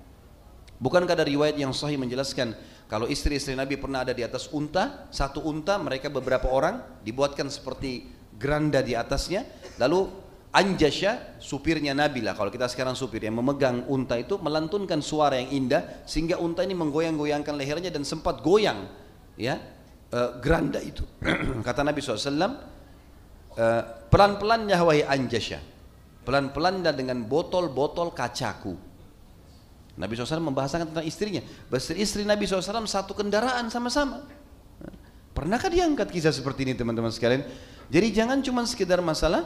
[0.82, 2.58] Bukankah ada riwayat yang sahih menjelaskan
[2.90, 8.10] kalau istri-istri Nabi pernah ada di atas unta, satu unta mereka beberapa orang dibuatkan seperti
[8.34, 9.46] geranda di atasnya,
[9.78, 10.10] lalu
[10.52, 15.48] Anjasya, supirnya Nabi lah, kalau kita sekarang supir yang memegang unta itu melantunkan suara yang
[15.48, 18.84] indah sehingga unta ini menggoyang-goyangkan lehernya dan sempat goyang
[19.40, 19.56] ya
[20.12, 21.08] e, geranda itu.
[21.66, 22.28] Kata Nabi SAW,
[23.56, 23.66] e,
[24.12, 25.64] pelan-pelannya wahai Anjasya,
[26.28, 28.91] pelan-pelannya dengan botol-botol kacaku.
[29.92, 31.44] Nabi SAW membahasakan tentang istrinya.
[31.68, 34.24] Istri, istri Nabi SAW satu kendaraan sama-sama.
[35.32, 37.44] Pernahkah diangkat kisah seperti ini teman-teman sekalian?
[37.92, 39.44] Jadi jangan cuma sekedar masalah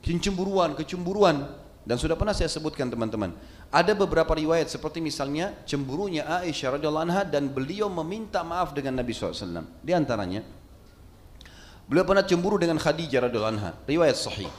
[0.00, 1.64] kecemburuan, kecemburuan.
[1.86, 3.30] Dan sudah pernah saya sebutkan teman-teman.
[3.70, 9.14] Ada beberapa riwayat seperti misalnya cemburunya Aisyah radhiyallahu anha dan beliau meminta maaf dengan Nabi
[9.14, 9.62] SAW.
[9.86, 10.42] Di antaranya,
[11.86, 13.70] beliau pernah cemburu dengan Khadijah radhiyallahu anha.
[13.86, 14.50] Riwayat sahih.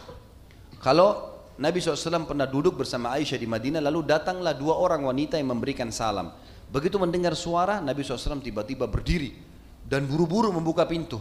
[0.80, 5.49] Kalau Nabi SAW pernah duduk bersama Aisyah di Madinah lalu datanglah dua orang wanita yang
[5.58, 6.30] memberikan salam.
[6.70, 9.34] Begitu mendengar suara Nabi SAW tiba-tiba berdiri
[9.82, 11.18] dan buru-buru membuka pintu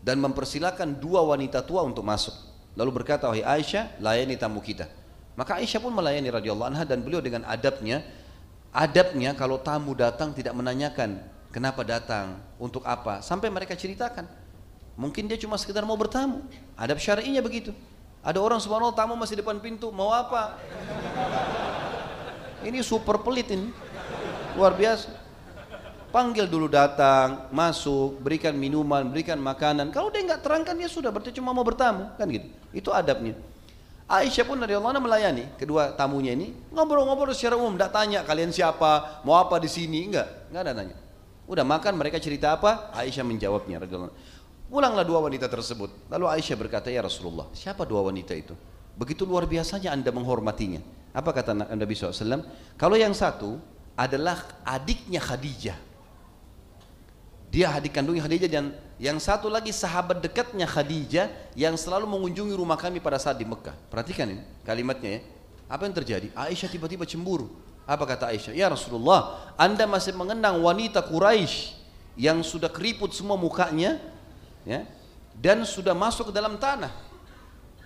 [0.00, 2.32] dan mempersilahkan dua wanita tua untuk masuk.
[2.80, 4.88] Lalu berkata, wahai Aisyah, layani tamu kita.
[5.36, 8.00] Maka Aisyah pun melayani radhiyallahu anha dan beliau dengan adabnya,
[8.72, 11.22] adabnya kalau tamu datang tidak menanyakan
[11.54, 14.26] kenapa datang, untuk apa, sampai mereka ceritakan.
[14.98, 16.42] Mungkin dia cuma sekedar mau bertamu.
[16.74, 17.70] Adab syar'inya begitu.
[18.24, 20.56] Ada orang subhanallah tamu masih depan pintu, mau apa?
[22.64, 23.68] Ini super pelit ini.
[24.56, 25.12] Luar biasa.
[26.08, 29.92] Panggil dulu datang, masuk, berikan minuman, berikan makanan.
[29.92, 32.48] Kalau dia nggak terangkan dia sudah berarti cuma mau bertamu, kan gitu.
[32.72, 33.36] Itu adabnya.
[34.04, 39.24] Aisyah pun dari Allah melayani kedua tamunya ini ngobrol-ngobrol secara umum, tidak tanya kalian siapa,
[39.24, 40.96] mau apa di sini, enggak, enggak ada tanya.
[41.48, 44.12] Udah makan mereka cerita apa, Aisyah menjawabnya radhiyallahu
[44.74, 46.10] Pulanglah dua wanita tersebut.
[46.10, 48.58] Lalu Aisyah berkata, ya Rasulullah, siapa dua wanita itu?
[48.98, 50.82] Begitu luar biasanya anda menghormatinya.
[51.14, 52.42] Apa kata Nabi SAW?
[52.74, 53.54] Kalau yang satu
[53.94, 54.34] adalah
[54.66, 55.78] adiknya Khadijah.
[57.54, 62.74] Dia adik kandungnya Khadijah dan yang satu lagi sahabat dekatnya Khadijah yang selalu mengunjungi rumah
[62.74, 63.78] kami pada saat di Mekah.
[63.94, 65.20] Perhatikan ini kalimatnya ya.
[65.70, 66.34] Apa yang terjadi?
[66.34, 67.46] Aisyah tiba-tiba cemburu.
[67.86, 68.50] Apa kata Aisyah?
[68.50, 71.78] Ya Rasulullah, Anda masih mengenang wanita Quraisy
[72.18, 74.13] yang sudah keriput semua mukanya
[74.64, 74.84] ya.
[75.34, 76.90] Dan sudah masuk ke dalam tanah.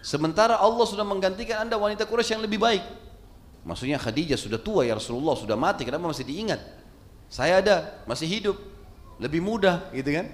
[0.02, 2.84] Sementara Allah sudah menggantikan anda wanita Quraisy yang lebih baik.
[3.66, 6.62] Maksudnya Khadijah sudah tua ya Rasulullah sudah mati kenapa masih diingat?
[7.28, 7.76] Saya ada
[8.08, 8.56] masih hidup.
[9.18, 10.30] Lebih mudah gitu kan?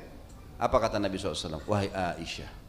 [0.60, 2.64] Apa kata Nabi SAW wahai Aisyah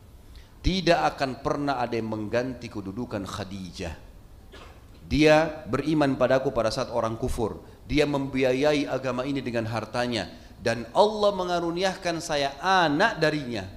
[0.65, 3.93] tidak akan pernah ada yang mengganti kedudukan Khadijah.
[5.05, 7.61] Dia beriman padaku pada saat orang kufur.
[7.86, 10.26] Dia membiayai agama ini dengan hartanya
[10.66, 13.70] dan Allah mengaruniakan saya anak darinya.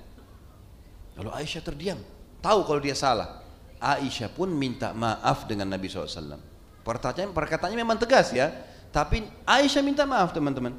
[1.21, 2.01] Lalu Aisyah terdiam,
[2.41, 3.45] tahu kalau dia salah.
[3.77, 6.41] Aisyah pun minta maaf dengan Nabi SAW.
[6.81, 8.49] Pertanyaan, perkataannya memang tegas ya,
[8.89, 10.73] tapi Aisyah minta maaf teman-teman.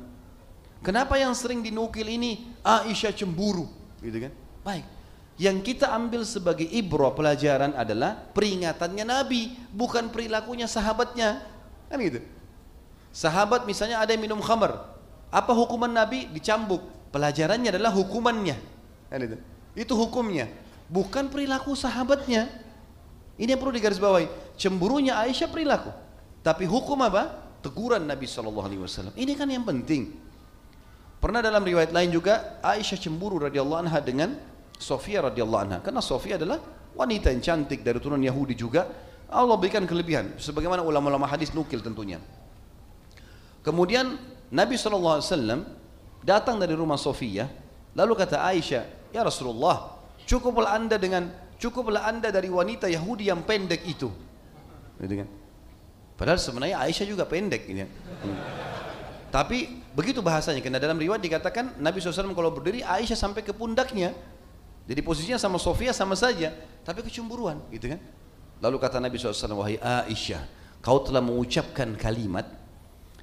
[0.82, 3.70] Kenapa yang sering dinukil ini Aisyah cemburu,
[4.02, 4.34] gitu kan?
[4.66, 4.90] Baik.
[5.38, 11.46] Yang kita ambil sebagai ibro pelajaran adalah peringatannya Nabi, bukan perilakunya sahabatnya.
[11.86, 12.20] Kan gitu.
[13.14, 14.99] Sahabat misalnya ada yang minum khamar,
[15.30, 16.26] apa hukuman Nabi?
[16.34, 16.82] Dicambuk.
[17.14, 18.58] Pelajarannya adalah hukumannya.
[19.10, 19.38] Kan itu.
[19.78, 20.50] Itu hukumnya.
[20.90, 22.50] Bukan perilaku sahabatnya.
[23.38, 24.58] Ini yang perlu digarisbawahi.
[24.58, 25.94] Cemburunya Aisyah perilaku.
[26.42, 27.50] Tapi hukum apa?
[27.62, 29.14] Teguran Nabi SAW.
[29.14, 30.12] Ini kan yang penting.
[31.20, 34.34] Pernah dalam riwayat lain juga Aisyah cemburu radhiyallahu anha dengan
[34.80, 35.78] Sofia radhiyallahu anha.
[35.84, 36.58] Karena Sofia adalah
[36.96, 38.88] wanita yang cantik dari turunan Yahudi juga.
[39.30, 40.40] Allah berikan kelebihan.
[40.42, 42.18] Sebagaimana ulama-ulama hadis nukil tentunya.
[43.62, 44.16] Kemudian
[44.50, 45.22] Nabi SAW
[46.26, 47.46] datang dari rumah Sofia.
[47.94, 53.82] Lalu kata Aisyah, Ya Rasulullah, cukuplah anda dengan cukuplah anda dari wanita Yahudi yang pendek
[53.86, 54.10] itu.
[55.02, 55.30] Gitu kan?
[56.20, 57.66] Padahal sebenarnya Aisyah juga pendek.
[57.66, 57.88] Gitu.
[59.30, 64.14] Tapi begitu bahasanya, karena dalam riwayat dikatakan Nabi SAW kalau berdiri Aisyah sampai ke pundaknya.
[64.90, 66.50] Jadi posisinya sama Sofia sama saja,
[66.82, 68.02] tapi kecemburuan, gitu kan?
[68.58, 70.42] Lalu kata Nabi SAW, wahai Aisyah,
[70.82, 72.59] kau telah mengucapkan kalimat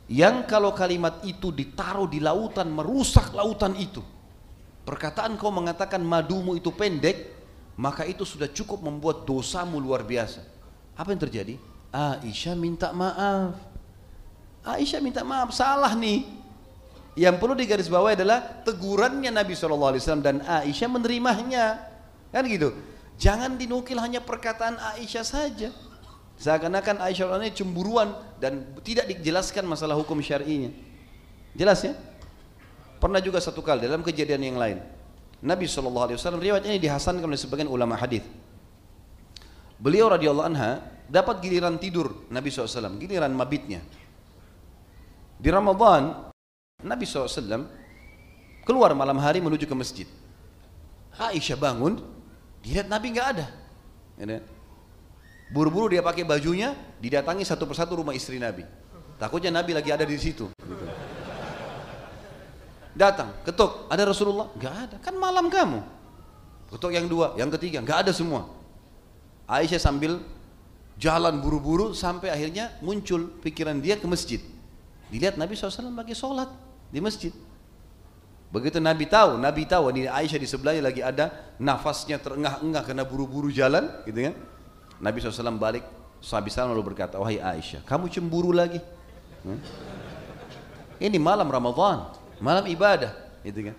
[0.07, 4.03] yang kalau kalimat itu ditaruh di lautan merusak lautan itu.
[4.87, 7.35] Perkataan kau mengatakan madumu itu pendek,
[7.75, 10.47] maka itu sudah cukup membuat dosamu luar biasa.
[10.95, 11.55] Apa yang terjadi?
[11.91, 13.59] Aisyah minta maaf.
[14.63, 16.23] Aisyah minta maaf, salah nih.
[17.19, 21.83] Yang perlu digarisbawahi adalah tegurannya Nabi SAW dan Aisyah menerimanya.
[22.31, 22.71] Kan gitu.
[23.19, 25.75] Jangan dinukil hanya perkataan Aisyah saja.
[26.37, 30.69] Seakan-akan Aisyah ini cemburuan dan tidak dijelaskan masalah hukum syar'inya.
[31.57, 31.97] Jelas ya?
[33.01, 34.79] Pernah juga satu kali dalam kejadian yang lain.
[35.41, 38.25] Nabi SAW riwayat ini dihasankan oleh sebagian ulama hadis.
[39.77, 43.85] Beliau radhiyallahu anha dapat giliran tidur Nabi SAW, giliran mabitnya.
[45.37, 46.33] Di Ramadan,
[46.81, 47.69] Nabi SAW
[48.65, 50.09] keluar malam hari menuju ke masjid.
[51.17, 52.01] Aisyah bangun,
[52.61, 53.47] dilihat Nabi nggak ada.
[55.47, 58.67] Buru-buru dia pakai bajunya, didatangi satu persatu rumah istri Nabi.
[59.17, 60.51] Takutnya Nabi lagi ada di situ.
[62.97, 64.51] Datang, ketuk, ada Rasulullah?
[64.59, 65.85] Gak ada, kan malam kamu.
[66.73, 68.51] Ketuk yang dua, yang ketiga, gak ada semua.
[69.47, 70.19] Aisyah sambil
[70.99, 74.43] jalan buru-buru sampai akhirnya muncul pikiran dia ke masjid.
[75.13, 76.51] Dilihat Nabi SAW lagi sholat
[76.91, 77.31] di masjid.
[78.51, 83.53] Begitu Nabi tahu, Nabi tahu ini Aisyah di sebelahnya lagi ada nafasnya terengah-engah karena buru-buru
[83.55, 84.35] jalan, gitu kan?
[85.01, 85.85] Nabi SAW balik,
[86.25, 88.81] sahabat salam lalu berkata, wahai Aisyah, kamu cemburu lagi?
[89.45, 89.61] Hmm?
[90.97, 93.13] Ini malam Ramadan, malam ibadah,
[93.45, 93.77] gitu kan?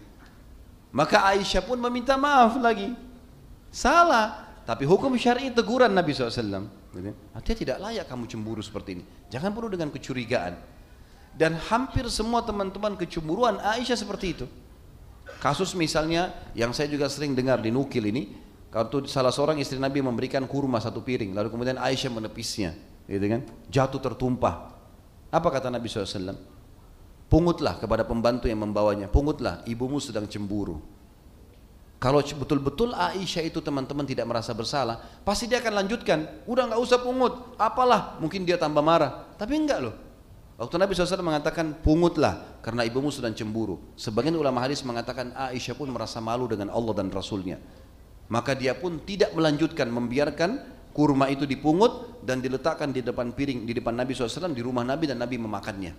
[0.94, 2.94] Maka Aisyah pun meminta maaf lagi.
[3.74, 6.70] Salah, tapi hukum syar'i teguran Nabi SAW.
[6.94, 7.12] Gitu.
[7.36, 9.04] Artinya tidak layak kamu cemburu seperti ini.
[9.30, 10.58] Jangan perlu dengan kecurigaan.
[11.38, 14.46] Dan hampir semua teman-teman kecemburuan Aisyah seperti itu.
[15.38, 18.34] Kasus misalnya yang saya juga sering dengar di Nukil ini,
[18.68, 22.76] kalau salah seorang istri Nabi memberikan kurma satu piring, lalu kemudian Aisyah menepisnya,
[23.08, 23.42] gitu kan?
[23.72, 24.76] Jatuh tertumpah.
[25.32, 26.36] Apa kata Nabi SAW?
[27.28, 30.80] Pungutlah kepada pembantu yang membawanya, pungutlah, ibumu sedang cemburu.
[31.98, 36.46] Kalau betul-betul Aisyah itu teman-teman tidak merasa bersalah, pasti dia akan lanjutkan.
[36.46, 39.34] Udah nggak usah pungut, apalah, mungkin dia tambah marah.
[39.40, 39.96] Tapi enggak loh.
[40.58, 43.94] Waktu Nabi SAW mengatakan pungutlah karena ibumu sedang cemburu.
[43.94, 47.62] Sebagian ulama hadis mengatakan Aisyah pun merasa malu dengan Allah dan Rasulnya.
[48.28, 53.78] Maka dia pun tidak melanjutkan membiarkan kurma itu dipungut dan diletakkan di depan piring di
[53.78, 55.94] depan Nabi SAW di rumah Nabi dan Nabi memakannya.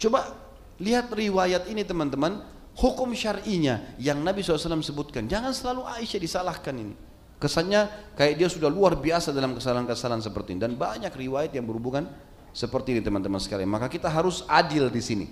[0.00, 0.34] Coba
[0.82, 2.42] lihat riwayat ini teman-teman,
[2.74, 5.30] hukum syar'inya yang Nabi SAW sebutkan.
[5.30, 6.94] Jangan selalu Aisyah disalahkan ini.
[7.38, 12.06] Kesannya kayak dia sudah luar biasa dalam kesalahan-kesalahan seperti ini dan banyak riwayat yang berhubungan
[12.54, 13.66] seperti ini teman-teman sekalian.
[13.66, 15.26] Maka kita harus adil di sini.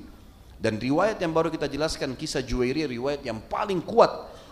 [0.60, 4.10] Dan riwayat yang baru kita jelaskan kisah Juwairi riwayat yang paling kuat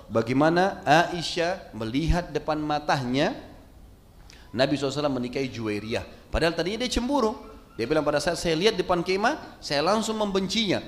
[0.09, 3.37] bagaimana Aisyah melihat depan matanya
[4.53, 6.33] Nabi SAW menikahi Juwairiyah.
[6.33, 7.37] Padahal tadinya dia cemburu.
[7.79, 10.83] Dia bilang pada saat saya lihat depan kemah, saya langsung membencinya.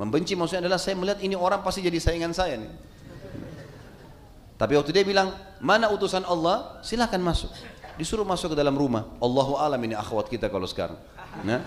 [0.00, 2.72] Membenci maksudnya adalah saya melihat ini orang pasti jadi saingan saya nih.
[4.56, 6.80] Tapi waktu dia bilang, mana utusan Allah?
[6.80, 7.52] Silahkan masuk.
[8.00, 9.12] Disuruh masuk ke dalam rumah.
[9.20, 10.96] Allahu alam ini akhwat kita kalau sekarang.
[11.44, 11.60] Nah,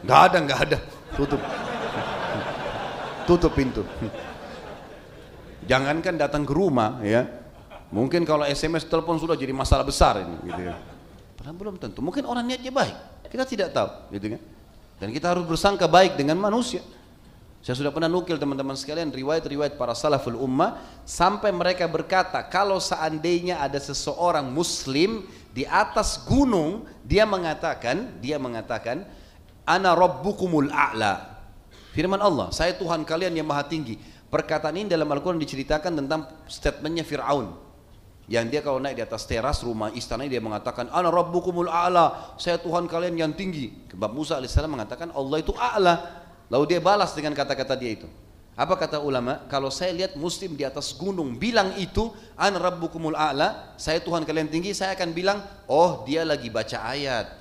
[0.00, 0.78] nggak ada, nggak ada.
[1.12, 1.40] Tutup.
[3.28, 3.84] Tutup pintu.
[5.70, 7.30] Jangankan datang ke rumah ya.
[7.94, 10.74] Mungkin kalau SMS telepon sudah jadi masalah besar ini gitu ya.
[11.38, 12.02] Padahal belum tentu.
[12.02, 12.96] Mungkin orang niatnya baik.
[13.30, 14.42] Kita tidak tahu gitu kan.
[14.98, 16.82] Dan kita harus bersangka baik dengan manusia.
[17.60, 23.60] Saya sudah pernah nukil teman-teman sekalian riwayat-riwayat para salaful ummah sampai mereka berkata kalau seandainya
[23.60, 29.04] ada seseorang muslim di atas gunung dia mengatakan dia mengatakan
[29.68, 31.36] ana rabbukumul a'la
[31.92, 34.00] firman Allah saya Tuhan kalian yang maha tinggi
[34.30, 37.50] Perkataan ini dalam Al-Quran diceritakan tentang statementnya Fir'aun.
[38.30, 42.38] Yang dia kalau naik di atas teras rumah istana dia mengatakan Ana Rabbukumul A'la.
[42.38, 43.74] Saya Tuhan kalian yang tinggi.
[43.90, 46.22] Sebab Musa AS mengatakan Allah itu A'la.
[46.46, 48.06] Lalu dia balas dengan kata-kata dia itu.
[48.54, 49.42] Apa kata ulama?
[49.50, 53.74] Kalau saya lihat muslim di atas gunung bilang itu Ana Rabbukumul A'la.
[53.74, 57.34] Saya Tuhan kalian tinggi Saya akan bilang Oh dia lagi baca ayat.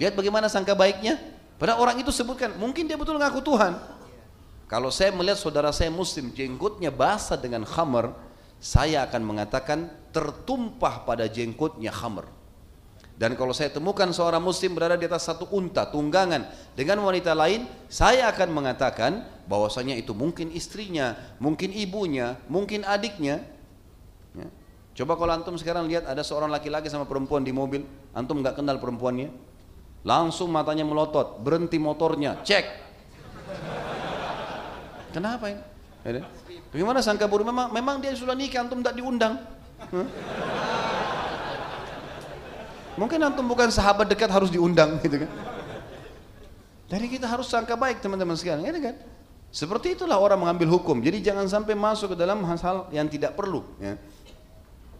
[0.00, 1.20] Lihat bagaimana sangka baiknya.
[1.60, 3.99] Pada orang itu sebutkan Mungkin dia betul ngaku Tuhan
[4.70, 8.14] kalau saya melihat saudara saya muslim jenggotnya basah dengan khamar,
[8.62, 12.30] saya akan mengatakan tertumpah pada jenggotnya khamr.
[13.18, 16.46] Dan kalau saya temukan seorang muslim berada di atas satu unta, tunggangan
[16.78, 23.42] dengan wanita lain, saya akan mengatakan bahwasanya itu mungkin istrinya, mungkin ibunya, mungkin adiknya.
[24.38, 24.48] Ya.
[25.02, 27.82] Coba kalau antum sekarang lihat ada seorang laki-laki sama perempuan di mobil,
[28.14, 29.34] antum nggak kenal perempuannya,
[30.06, 32.88] langsung matanya melotot, berhenti motornya, cek.
[35.10, 35.62] Kenapa ini?
[36.72, 37.44] Bagaimana sangka buruk?
[37.44, 39.36] Memang, memang dia sudah nikah, antum tak diundang.
[39.92, 40.06] Huh?
[42.96, 45.30] Mungkin antum bukan sahabat dekat harus diundang gitu kan.
[46.90, 48.96] Jadi kita harus sangka baik teman-teman sekalian, ya kan?
[49.50, 50.98] Seperti itulah orang mengambil hukum.
[51.02, 53.66] Jadi jangan sampai masuk ke dalam hal-hal yang tidak perlu.
[53.82, 53.98] Ya.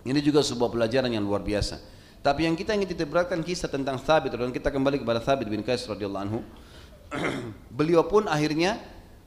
[0.06, 1.78] Ini juga sebuah pelajaran yang luar biasa.
[2.20, 5.86] Tapi yang kita ingin titipkan kisah tentang Thabit dan kita kembali kepada Thabit bin Qais
[5.88, 6.40] radhiyallahu anhu.
[7.78, 8.78] beliau pun akhirnya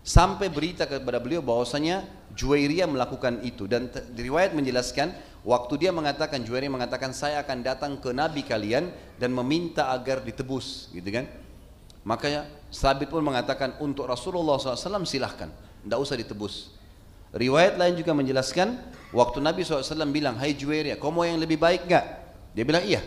[0.03, 2.03] sampai berita kepada beliau bahwasanya
[2.35, 8.15] Juwairiyah melakukan itu dan riwayat menjelaskan Waktu dia mengatakan, Juwairi mengatakan, saya akan datang ke
[8.15, 8.87] Nabi kalian
[9.19, 11.27] dan meminta agar ditebus, gitu kan?
[12.07, 15.51] Makanya Sabit pun mengatakan untuk Rasulullah SAW silahkan,
[15.83, 16.71] tidak usah ditebus.
[17.35, 18.79] Riwayat lain juga menjelaskan,
[19.11, 22.05] waktu Nabi SAW bilang, Hai Juwairi, kau mau yang lebih baik gak?
[22.55, 23.03] Dia bilang, iya.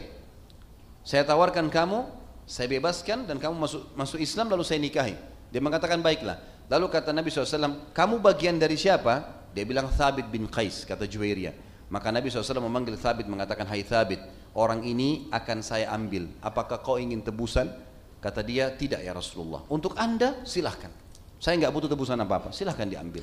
[1.09, 2.05] Saya tawarkan kamu,
[2.45, 5.17] saya bebaskan dan kamu masuk masuk Islam lalu saya nikahi.
[5.49, 6.37] Dia mengatakan baiklah.
[6.67, 9.47] Lalu kata Nabi SAW, kamu bagian dari siapa?
[9.55, 11.55] Dia bilang Thabit bin Qais, kata Juwairiyah.
[11.87, 14.19] Maka Nabi SAW memanggil Thabit mengatakan, Hai Thabit,
[14.59, 16.27] orang ini akan saya ambil.
[16.43, 17.71] Apakah kau ingin tebusan?
[18.19, 19.63] Kata dia, tidak ya Rasulullah.
[19.71, 20.91] Untuk anda silahkan.
[21.39, 23.23] Saya nggak butuh tebusan apa-apa, silahkan diambil.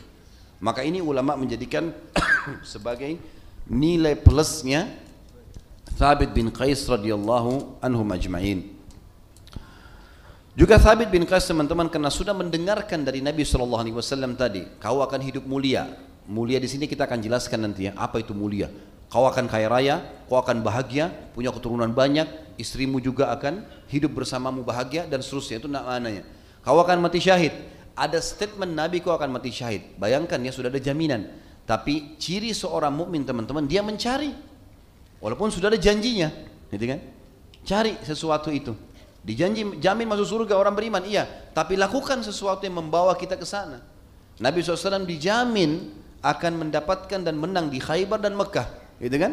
[0.63, 1.91] Maka ini ulama menjadikan
[2.63, 3.19] sebagai
[3.67, 4.87] nilai plusnya
[5.99, 8.71] Thabit bin Qais radhiyallahu anhu majma'in.
[10.54, 15.49] Juga Thabit bin Qais teman-teman karena sudah mendengarkan dari Nabi SAW tadi, kau akan hidup
[15.49, 15.89] mulia,
[16.24, 18.72] Mulia di sini kita akan jelaskan nanti ya, apa itu mulia.
[19.12, 19.95] Kau akan kaya raya,
[20.26, 25.60] kau akan bahagia, punya keturunan banyak, istrimu juga akan hidup bersamamu bahagia dan seterusnya.
[25.60, 26.24] Itu maknanya.
[26.64, 27.54] Kau akan mati syahid.
[27.93, 29.99] Ada statement Nabi kau akan mati syahid.
[29.99, 31.30] Bayangkan ya sudah ada jaminan.
[31.68, 34.34] Tapi ciri seorang mukmin teman-teman dia mencari.
[35.22, 36.32] Walaupun sudah ada janjinya,
[36.72, 36.99] gitu kan?
[37.64, 38.74] Cari sesuatu itu.
[39.24, 41.24] Dijanji jamin masuk surga orang beriman, iya.
[41.55, 43.80] Tapi lakukan sesuatu yang membawa kita ke sana.
[44.43, 49.32] Nabi SAW dijamin akan mendapatkan dan menang di Khaybar dan Mekah, gitu kan?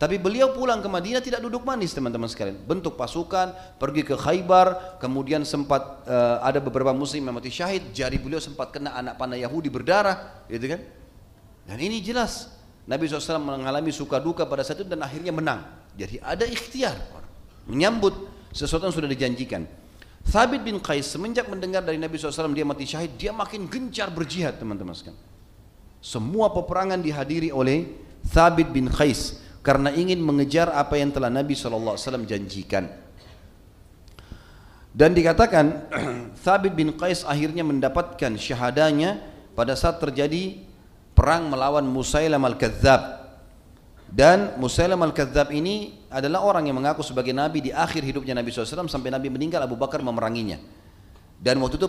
[0.00, 2.56] Tapi beliau pulang ke Madinah tidak duduk manis teman-teman sekalian.
[2.64, 8.16] Bentuk pasukan, pergi ke Khaybar, kemudian sempat uh, ada beberapa muslim yang mati syahid, jari
[8.16, 10.80] beliau sempat kena anak panah Yahudi berdarah, gitu kan?
[11.68, 12.48] Dan ini jelas
[12.88, 15.62] Nabi SAW mengalami suka duka pada saat itu dan akhirnya menang.
[15.94, 16.96] Jadi ada ikhtiar
[17.68, 19.66] menyambut sesuatu yang sudah dijanjikan.
[20.20, 24.60] Thabit bin Qais semenjak mendengar dari Nabi SAW dia mati syahid, dia makin gencar berjihad
[24.60, 25.16] teman-teman sekalian.
[26.00, 27.88] Semua peperangan dihadiri oleh
[28.24, 32.88] Thabit bin Qais karena ingin mengejar apa yang telah Nabi SAW janjikan.
[34.90, 35.88] Dan dikatakan
[36.44, 39.22] Thabit bin Qais akhirnya mendapatkan syahadanya
[39.54, 40.66] pada saat terjadi
[41.12, 43.19] perang melawan Musailam al-Kadzab.
[44.10, 48.90] Dan Musailam al-Kadzab ini adalah orang yang mengaku sebagai Nabi di akhir hidupnya Nabi SAW
[48.90, 50.58] sampai Nabi meninggal Abu Bakar memeranginya.
[51.38, 51.88] Dan waktu itu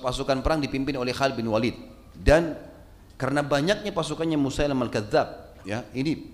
[0.00, 1.76] pasukan perang dipimpin oleh Khalid bin Walid.
[2.16, 2.56] Dan
[3.20, 6.32] karena banyaknya pasukannya Musailam al-Kadzab, ya, ini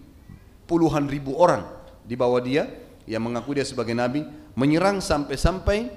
[0.70, 1.66] puluhan ribu orang
[2.06, 2.64] di bawah dia
[3.08, 4.22] yang mengaku dia sebagai nabi,
[4.54, 5.90] menyerang sampai-sampai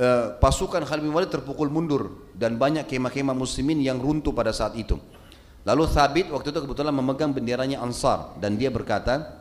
[0.00, 4.72] uh, pasukan Khalid bin Walid terpukul mundur dan banyak kemah-kemah muslimin yang runtuh pada saat
[4.74, 4.96] itu.
[5.64, 9.40] Lalu Thabit waktu itu kebetulan memegang benderanya Ansar dan dia berkata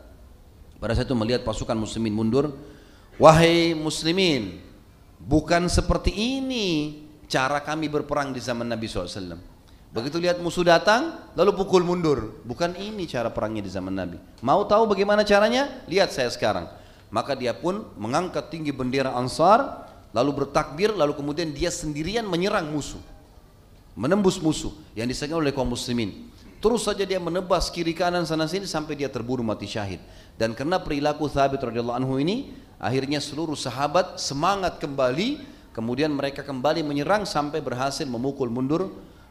[0.79, 2.51] pada saat itu melihat pasukan muslimin mundur,
[3.15, 4.59] "Wahai muslimin,
[5.19, 6.67] bukan seperti ini
[7.31, 9.39] cara kami berperang di zaman Nabi SAW."
[9.89, 12.37] Begitu lihat musuh datang, lalu pukul mundur.
[12.45, 14.21] Bukan ini cara perangnya di zaman Nabi.
[14.45, 15.81] Mau tahu bagaimana caranya?
[15.89, 16.69] Lihat saya sekarang.
[17.09, 23.01] Maka dia pun mengangkat tinggi bendera Ansar, lalu bertakbir, lalu kemudian dia sendirian menyerang musuh.
[23.99, 26.31] Menembus musuh yang disegel oleh kaum muslimin.
[26.63, 29.99] Terus saja dia menebas kiri kanan sana sini sampai dia terburu mati syahid.
[30.39, 35.43] Dan karena perilaku Thabit radhiyallahu anhu ini, akhirnya seluruh sahabat semangat kembali,
[35.75, 38.87] kemudian mereka kembali menyerang sampai berhasil memukul mundur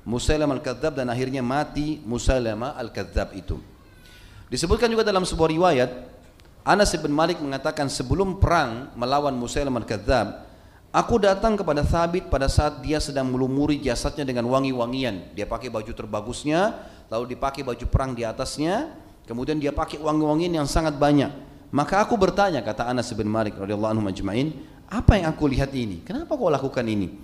[0.08, 3.60] Musailamah al-Kadzab dan akhirnya mati Musailamah al-Kadzab itu.
[4.48, 5.90] Disebutkan juga dalam sebuah riwayat
[6.64, 10.47] Anas bin Malik mengatakan sebelum perang melawan Musailamah al-Kadzab
[10.98, 15.30] Aku datang kepada Thabit pada saat dia sedang melumuri jasadnya dengan wangi-wangian.
[15.30, 16.74] Dia pakai baju terbagusnya,
[17.06, 18.90] lalu dipakai baju perang di atasnya,
[19.22, 21.30] kemudian dia pakai wangi-wangian yang sangat banyak.
[21.70, 24.58] Maka aku bertanya, kata Anas bin Malik radhiyallahu anhu majma'in,
[24.90, 26.02] apa yang aku lihat ini?
[26.02, 27.14] Kenapa kau lakukan ini?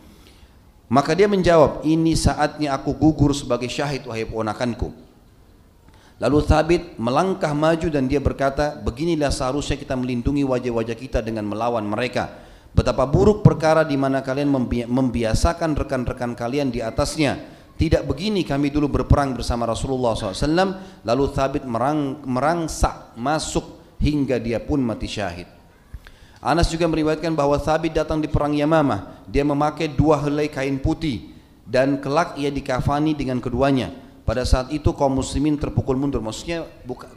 [0.87, 4.95] Maka dia menjawab, ini saatnya aku gugur sebagai syahid wahai ponakanku.
[6.22, 11.83] Lalu Thabit melangkah maju dan dia berkata, beginilah seharusnya kita melindungi wajah-wajah kita dengan melawan
[11.83, 12.53] mereka.
[12.75, 14.51] Betapa buruk perkara di mana kalian
[14.91, 17.39] membiasakan rekan-rekan kalian di atasnya.
[17.75, 21.03] Tidak begini kami dulu berperang bersama Rasulullah SAW.
[21.07, 25.47] Lalu Thabit merang, merangsak masuk hingga dia pun mati syahid.
[26.43, 29.22] Anas juga meriwayatkan bahwa Thabit datang di perang Yamamah.
[29.31, 31.31] Dia memakai dua helai kain putih
[31.62, 33.95] dan kelak ia dikafani dengan keduanya.
[34.27, 36.18] Pada saat itu kaum muslimin terpukul mundur.
[36.22, 36.66] Maksudnya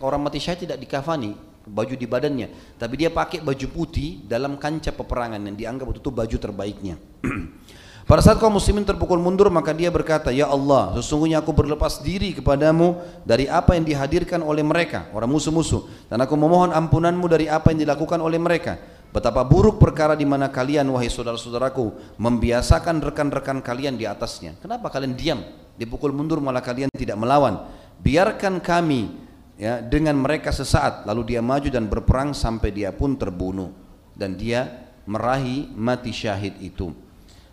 [0.06, 2.48] orang mati syahid tidak dikafani baju di badannya,
[2.80, 6.96] tapi dia pakai baju putih dalam kancah peperangan yang dianggap itu baju terbaiknya.
[8.08, 12.32] Pada saat kaum muslimin terpukul mundur maka dia berkata, "Ya Allah, sesungguhnya aku berlepas diri
[12.32, 17.76] kepadamu dari apa yang dihadirkan oleh mereka, orang musuh-musuh, dan aku memohon ampunanmu dari apa
[17.76, 18.80] yang dilakukan oleh mereka."
[19.12, 24.56] Betapa buruk perkara di mana kalian wahai saudara-saudaraku membiasakan rekan-rekan kalian di atasnya.
[24.60, 25.40] Kenapa kalian diam?
[25.78, 27.70] dipukul mundur malah kalian tidak melawan
[28.02, 29.27] biarkan kami
[29.58, 33.74] ya dengan mereka sesaat lalu dia maju dan berperang sampai dia pun terbunuh.
[34.18, 36.90] Dan dia merahi mati syahid itu.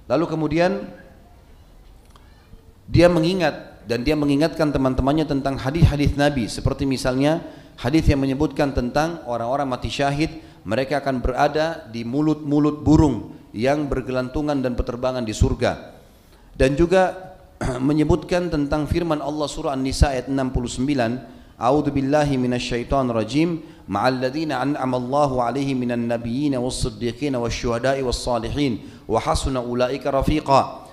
[0.09, 0.85] Lalu kemudian
[2.89, 6.49] dia mengingat dan dia mengingatkan teman-temannya tentang hadis-hadis Nabi.
[6.49, 7.45] Seperti misalnya
[7.77, 14.65] hadis yang menyebutkan tentang orang-orang mati syahid mereka akan berada di mulut-mulut burung yang bergelantungan
[14.65, 15.95] dan peterbangan di surga.
[16.57, 17.37] Dan juga
[17.89, 24.99] menyebutkan tentang firman Allah surah An-Nisa ayat 69 A'udzu billahi minasyaitonir rajim ma'al ladzina an'ama
[24.99, 30.85] Allahu 'alaihim minan nabiyyin was-siddiqin wasyuhada'i was-salihin wa hasuna ulaika rafiqa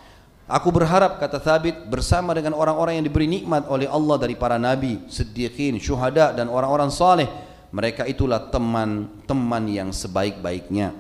[0.52, 5.00] Aku berharap kata Thabit bersama dengan orang-orang yang diberi nikmat oleh Allah dari para nabi,
[5.08, 7.24] siddiqin, syuhada dan orang-orang saleh.
[7.72, 10.92] Mereka itulah teman-teman yang sebaik-baiknya.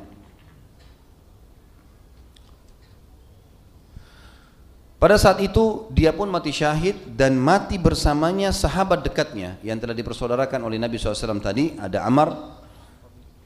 [5.02, 10.62] Pada saat itu dia pun mati syahid dan mati bersamanya sahabat dekatnya yang telah dipersaudarakan
[10.62, 12.30] oleh Nabi SAW tadi ada Amar.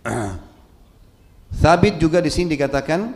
[1.64, 3.08] Thabit juga di sini dikatakan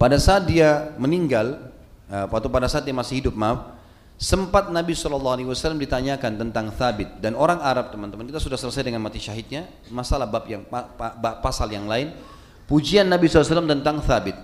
[0.00, 1.68] pada saat dia meninggal
[2.08, 3.76] eh, atau pada saat dia masih hidup maaf
[4.16, 5.36] sempat Nabi SAW
[5.76, 10.48] ditanyakan tentang Thabit dan orang Arab teman-teman kita sudah selesai dengan mati syahidnya masalah bab
[10.48, 10.64] yang
[11.44, 12.16] pasal yang lain
[12.64, 14.40] pujian Nabi SAW tentang Thabit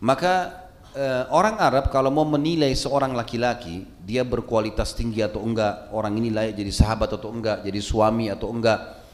[0.00, 0.65] maka
[0.96, 6.32] uh, orang Arab kalau mau menilai seorang laki-laki dia berkualitas tinggi atau enggak orang ini
[6.32, 9.04] layak jadi sahabat atau enggak jadi suami atau enggak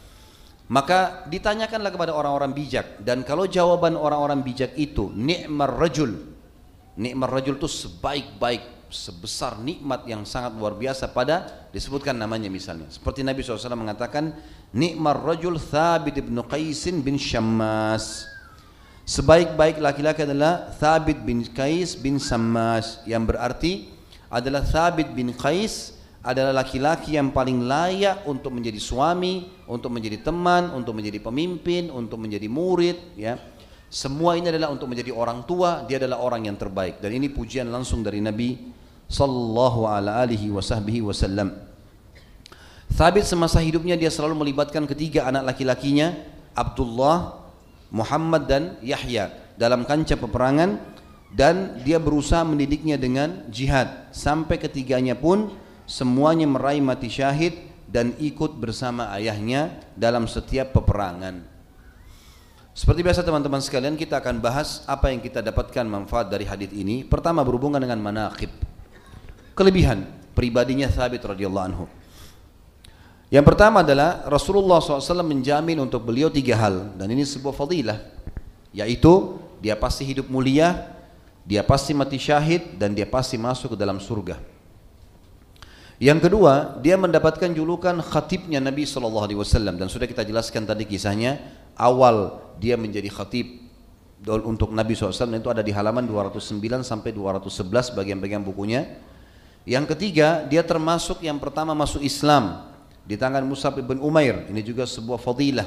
[0.72, 2.96] maka ditanyakanlah kepada orang-orang bijak.
[3.04, 6.32] Dan kalau jawaban orang-orang bijak itu nikmar rajul
[6.96, 12.92] nikmar rajul itu sebaik-baik sebesar nikmat yang sangat luar biasa pada disebutkan namanya misalnya.
[12.92, 14.36] Seperti Nabi SAW mengatakan
[14.76, 18.31] nikmar rajul Thabit ibn Qaisin bin Syammas
[19.02, 23.90] Sebaik-baik laki-laki adalah Thabit bin Qais bin Sammas yang berarti
[24.30, 30.70] adalah Thabit bin Qais adalah laki-laki yang paling layak untuk menjadi suami, untuk menjadi teman,
[30.70, 33.42] untuk menjadi pemimpin, untuk menjadi murid, ya.
[33.90, 37.68] Semua ini adalah untuk menjadi orang tua, dia adalah orang yang terbaik dan ini pujian
[37.68, 38.70] langsung dari Nabi
[39.10, 41.58] sallallahu alaihi wasallam.
[42.86, 46.14] Thabit semasa hidupnya dia selalu melibatkan ketiga anak laki-lakinya,
[46.54, 47.41] Abdullah,
[47.92, 49.30] Muhammad dan Yahya
[49.60, 50.80] dalam kancah peperangan
[51.32, 55.52] dan dia berusaha mendidiknya dengan jihad sampai ketiganya pun
[55.84, 57.56] semuanya meraih mati syahid
[57.88, 61.44] dan ikut bersama ayahnya dalam setiap peperangan.
[62.72, 67.04] Seperti biasa teman-teman sekalian kita akan bahas apa yang kita dapatkan manfaat dari hadis ini.
[67.04, 68.48] Pertama berhubungan dengan manaqib.
[69.52, 71.84] Kelebihan pribadinya Thabit radhiyallahu anhu.
[73.32, 77.96] Yang pertama adalah Rasulullah SAW menjamin untuk beliau tiga hal dan ini sebuah fadilah
[78.76, 80.92] yaitu dia pasti hidup mulia,
[81.48, 84.36] dia pasti mati syahid dan dia pasti masuk ke dalam surga.
[85.96, 89.24] Yang kedua, dia mendapatkan julukan khatibnya Nabi SAW
[89.80, 91.40] dan sudah kita jelaskan tadi kisahnya
[91.80, 93.64] awal dia menjadi khatib
[94.44, 99.00] untuk Nabi SAW itu ada di halaman 209 sampai 211 bagian-bagian bukunya.
[99.64, 102.71] Yang ketiga, dia termasuk yang pertama masuk Islam
[103.02, 104.46] di tangan Musab ibn Umair.
[104.48, 105.66] Ini juga sebuah fadilah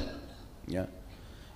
[0.68, 0.88] ya.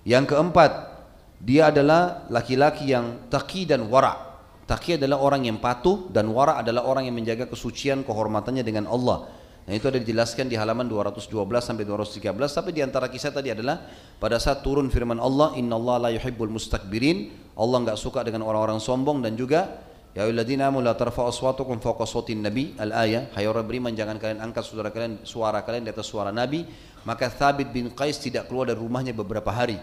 [0.05, 1.01] yang keempat
[1.41, 4.29] dia adalah laki-laki yang taqi dan wara.
[4.69, 9.25] Taqi adalah orang yang patuh dan wara adalah orang yang menjaga kesucian kehormatannya dengan Allah.
[9.65, 11.29] Nah itu ada dijelaskan di halaman 212
[11.61, 13.77] sampai 213 tapi di antara kisah tadi adalah
[14.17, 17.33] pada saat turun firman Allah Inna Allah la yuhibbul mustakbirin.
[17.57, 22.03] Allah enggak suka dengan orang-orang sombong dan juga Ya ayyuhalladzina amanu la tarfa'u aswatakum fawqa
[22.03, 26.07] sawtin nabi al-ayah hai orang beriman jangan kalian angkat suara kalian suara kalian di atas
[26.11, 26.67] suara nabi.
[27.01, 29.79] Maka Thabit bin Qais tidak keluar dari rumahnya beberapa hari.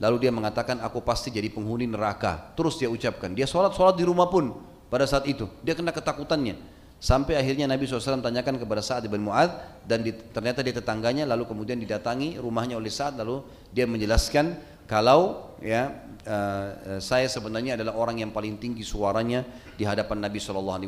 [0.00, 2.54] Lalu dia mengatakan aku pasti jadi penghuni neraka.
[2.56, 4.54] Terus dia ucapkan dia sholat sholat di rumah pun
[4.88, 5.50] pada saat itu.
[5.60, 6.56] Dia kena ketakutannya.
[7.04, 11.44] Sampai akhirnya Nabi SAW tanyakan kepada Sa'ad bin Mu'ad dan di, ternyata dia tetangganya lalu
[11.44, 13.44] kemudian didatangi rumahnya oleh Sa'ad lalu
[13.76, 14.56] dia menjelaskan
[14.88, 15.92] kalau ya
[16.24, 19.44] uh, saya sebenarnya adalah orang yang paling tinggi suaranya
[19.76, 20.84] di hadapan Nabi SAW.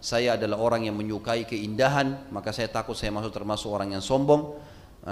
[0.00, 4.56] Saya adalah orang yang menyukai keindahan maka saya takut saya masuk termasuk orang yang sombong.
[5.06, 5.10] Uh,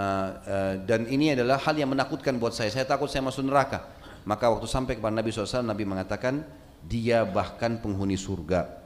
[0.48, 2.72] uh, dan ini adalah hal yang menakutkan buat saya.
[2.72, 3.86] Saya takut saya masuk neraka.
[4.24, 6.42] Maka waktu sampai kepada Nabi SAW, Nabi mengatakan
[6.84, 8.84] dia bahkan penghuni surga.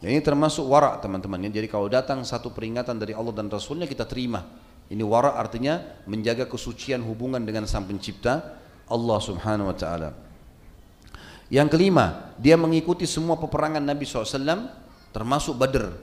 [0.00, 1.40] Ya, ini termasuk wara teman-teman.
[1.48, 1.60] Ya.
[1.60, 4.44] Jadi kalau datang satu peringatan dari Allah dan Rasulnya kita terima.
[4.86, 8.54] Ini wara artinya menjaga kesucian hubungan dengan sang pencipta
[8.86, 10.10] Allah subhanahu wa ta'ala.
[11.46, 14.70] Yang kelima, dia mengikuti semua peperangan Nabi SAW
[15.14, 15.94] termasuk Badr.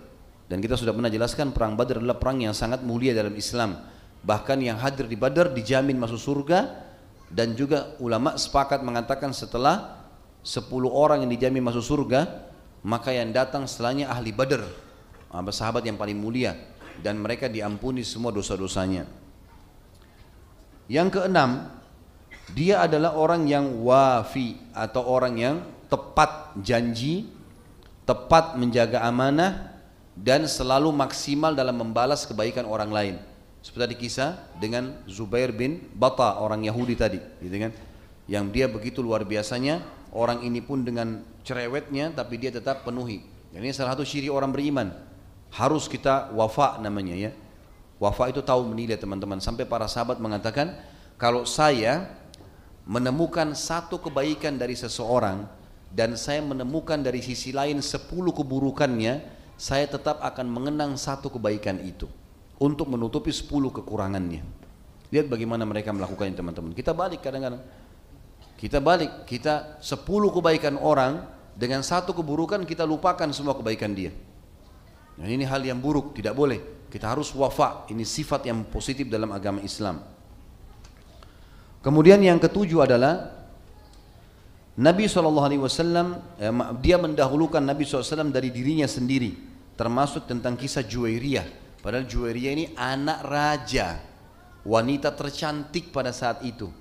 [0.48, 3.80] Dan kita sudah pernah jelaskan perang Badr adalah perang yang sangat mulia dalam Islam.
[4.24, 6.84] Bahkan yang hadir di Badr dijamin masuk surga
[7.34, 10.06] dan juga ulama sepakat mengatakan setelah
[10.46, 12.52] 10 orang yang dijamin masuk surga
[12.86, 14.62] maka yang datang setelahnya ahli badar
[15.50, 16.54] sahabat yang paling mulia
[17.02, 19.10] dan mereka diampuni semua dosa-dosanya
[20.86, 21.74] yang keenam
[22.54, 25.56] dia adalah orang yang wafi atau orang yang
[25.90, 27.30] tepat janji
[28.06, 29.74] tepat menjaga amanah
[30.14, 33.16] dan selalu maksimal dalam membalas kebaikan orang lain
[33.66, 34.32] seperti tadi kisah
[34.62, 37.72] dengan Zubair bin Bata orang Yahudi tadi gitu kan
[38.30, 39.84] yang dia begitu luar biasanya
[40.16, 43.26] orang ini pun dengan cerewetnya tapi dia tetap penuhi.
[43.54, 44.90] Ini salah satu ciri orang beriman.
[45.54, 47.32] Harus kita wafa namanya ya.
[48.02, 49.38] Wafa itu tahu menilai teman-teman.
[49.38, 50.74] Sampai para sahabat mengatakan,
[51.22, 52.10] kalau saya
[52.84, 55.48] menemukan satu kebaikan dari seseorang
[55.94, 59.24] dan saya menemukan dari sisi lain sepuluh keburukannya,
[59.56, 62.10] saya tetap akan mengenang satu kebaikan itu
[62.58, 64.42] untuk menutupi sepuluh kekurangannya.
[65.14, 66.72] Lihat bagaimana mereka melakukannya teman-teman.
[66.74, 67.62] Kita balik kadang-kadang.
[68.58, 74.10] Kita balik, kita sepuluh kebaikan orang dengan satu keburukan kita lupakan semua kebaikan dia.
[75.14, 76.90] Nah, ini hal yang buruk, tidak boleh.
[76.90, 80.02] Kita harus wafa, ini sifat yang positif dalam agama Islam.
[81.84, 83.44] Kemudian yang ketujuh adalah
[84.80, 85.44] Nabi SAW
[86.40, 86.50] eh,
[86.82, 89.36] dia mendahulukan Nabi SAW dari dirinya sendiri
[89.78, 91.46] termasuk tentang kisah Juwairiyah
[91.86, 94.02] padahal Juwairiyah ini anak raja
[94.66, 96.74] wanita tercantik pada saat itu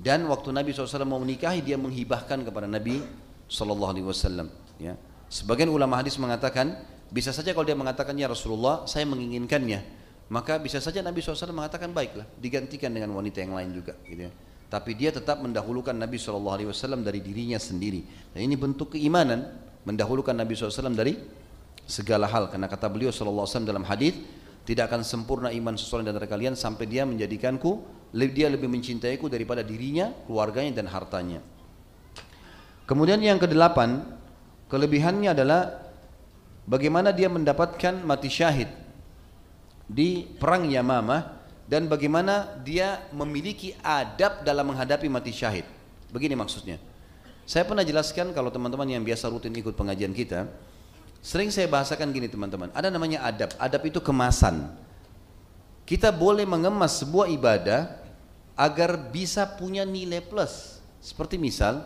[0.00, 3.04] dan waktu Nabi SAW mau menikahi dia menghibahkan kepada Nabi
[3.52, 4.48] SAW.
[4.80, 4.96] Ya.
[5.28, 6.72] Sebagian ulama hadis mengatakan
[7.12, 9.99] bisa saja kalau dia mengatakan ya Rasulullah saya menginginkannya
[10.30, 13.98] maka bisa saja Nabi SAW mengatakan baiklah digantikan dengan wanita yang lain juga.
[14.06, 14.32] Gitu ya.
[14.70, 18.06] Tapi dia tetap mendahulukan Nabi SAW dari dirinya sendiri.
[18.30, 19.50] Dan ini bentuk keimanan
[19.82, 21.18] mendahulukan Nabi SAW dari
[21.82, 24.14] segala hal karena kata beliau SAW dalam hadis
[24.62, 30.14] tidak akan sempurna iman seseorang dari kalian sampai dia menjadikanku dia lebih mencintaiku daripada dirinya,
[30.30, 31.42] keluarganya dan hartanya.
[32.86, 34.02] Kemudian yang kedelapan,
[34.70, 35.90] kelebihannya adalah
[36.66, 38.70] bagaimana dia mendapatkan mati syahid
[39.90, 45.66] di perang Yamamah dan bagaimana dia memiliki adab dalam menghadapi mati syahid.
[46.14, 46.78] Begini maksudnya.
[47.42, 50.46] Saya pernah jelaskan kalau teman-teman yang biasa rutin ikut pengajian kita,
[51.18, 53.50] sering saya bahasakan gini teman-teman, ada namanya adab.
[53.58, 54.70] Adab itu kemasan.
[55.82, 57.98] Kita boleh mengemas sebuah ibadah
[58.54, 60.78] agar bisa punya nilai plus.
[61.02, 61.82] Seperti misal,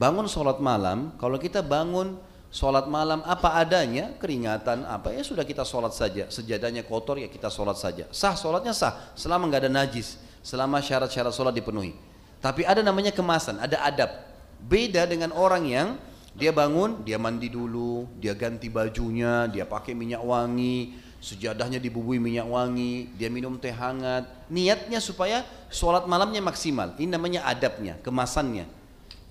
[0.00, 2.16] bangun sholat malam, kalau kita bangun
[2.56, 6.24] sholat malam apa adanya, keringatan apa, ya sudah kita sholat saja.
[6.32, 8.08] Sejadahnya kotor ya kita sholat saja.
[8.08, 11.92] Sah sholatnya sah, selama nggak ada najis, selama syarat-syarat sholat dipenuhi.
[12.40, 14.08] Tapi ada namanya kemasan, ada adab.
[14.56, 15.88] Beda dengan orang yang
[16.32, 22.48] dia bangun, dia mandi dulu, dia ganti bajunya, dia pakai minyak wangi, sejadahnya dibubui minyak
[22.48, 24.24] wangi, dia minum teh hangat.
[24.48, 26.96] Niatnya supaya sholat malamnya maksimal.
[26.96, 28.64] Ini namanya adabnya, kemasannya.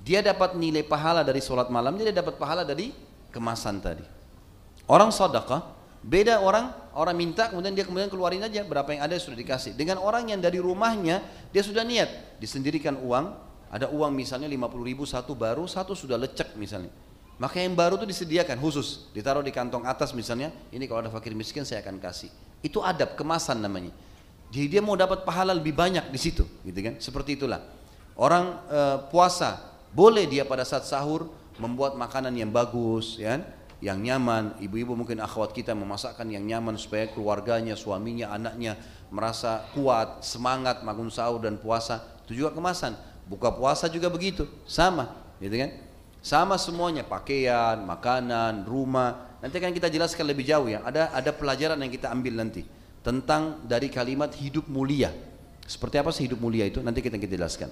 [0.05, 3.04] Dia dapat nilai pahala dari sholat malamnya, dia dapat pahala dari
[3.35, 4.07] kemasan tadi.
[4.87, 9.35] Orang sedekah beda orang orang minta kemudian dia kemudian keluarin aja berapa yang ada sudah
[9.35, 9.75] dikasih.
[9.75, 11.19] Dengan orang yang dari rumahnya
[11.51, 13.25] dia sudah niat disendirikan uang,
[13.67, 16.89] ada uang misalnya 50 ribu satu baru, satu sudah lecek misalnya
[17.35, 21.35] maka yang baru itu disediakan khusus, ditaruh di kantong atas misalnya, ini kalau ada fakir
[21.35, 22.31] miskin saya akan kasih.
[22.63, 23.91] Itu adab kemasan namanya.
[24.47, 26.95] Jadi dia mau dapat pahala lebih banyak di situ, gitu kan?
[27.03, 27.59] Seperti itulah.
[28.15, 28.79] Orang e,
[29.11, 29.59] puasa
[29.91, 31.27] boleh dia pada saat sahur
[31.61, 33.41] membuat makanan yang bagus, ya, kan?
[33.83, 34.55] yang nyaman.
[34.59, 38.79] Ibu-ibu mungkin akhwat kita memasakkan yang nyaman supaya keluarganya, suaminya, anaknya
[39.11, 42.01] merasa kuat, semangat bangun sahur dan puasa.
[42.25, 42.95] Itu juga kemasan.
[43.25, 45.71] Buka puasa juga begitu, sama, gitu kan?
[46.25, 49.37] Sama semuanya, pakaian, makanan, rumah.
[49.41, 50.81] Nanti akan kita jelaskan lebih jauh ya.
[50.81, 52.65] Ada ada pelajaran yang kita ambil nanti
[53.05, 55.13] tentang dari kalimat hidup mulia.
[55.69, 56.81] Seperti apa sih hidup mulia itu?
[56.81, 57.69] Nanti kita kita jelaskan.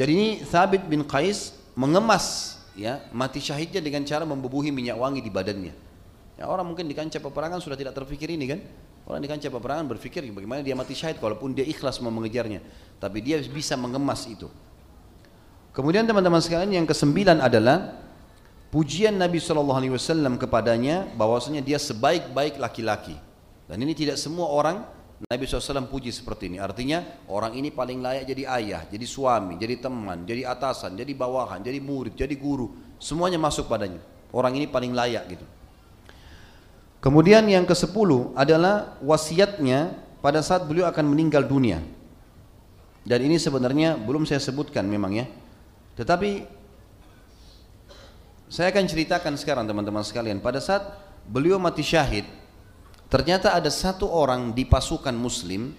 [0.00, 5.30] Jadi ini Thabit bin Qais mengemas ya mati syahidnya dengan cara membubuhi minyak wangi di
[5.30, 5.74] badannya.
[6.34, 8.60] Ya, orang mungkin di kancah peperangan sudah tidak terpikir ini kan.
[9.06, 12.60] Orang di kancah peperangan berpikir bagaimana dia mati syahid walaupun dia ikhlas mau mengejarnya.
[12.98, 14.50] Tapi dia bisa mengemas itu.
[15.72, 17.94] Kemudian teman-teman sekalian yang kesembilan adalah
[18.74, 19.78] pujian Nabi SAW
[20.36, 23.14] kepadanya bahwasanya dia sebaik-baik laki-laki.
[23.70, 24.82] Dan ini tidak semua orang
[25.18, 26.62] Nabi SAW puji seperti ini.
[26.62, 31.58] Artinya orang ini paling layak jadi ayah, jadi suami, jadi teman, jadi atasan, jadi bawahan,
[31.58, 32.70] jadi murid, jadi guru.
[33.02, 33.98] Semuanya masuk padanya.
[34.30, 35.46] Orang ini paling layak gitu.
[37.02, 41.82] Kemudian yang ke sepuluh adalah wasiatnya pada saat beliau akan meninggal dunia.
[43.02, 45.26] Dan ini sebenarnya belum saya sebutkan memang ya.
[45.98, 46.30] Tetapi
[48.46, 50.38] saya akan ceritakan sekarang teman-teman sekalian.
[50.38, 50.94] Pada saat
[51.26, 52.26] beliau mati syahid,
[53.08, 55.72] ternyata ada satu orang di pasukan muslim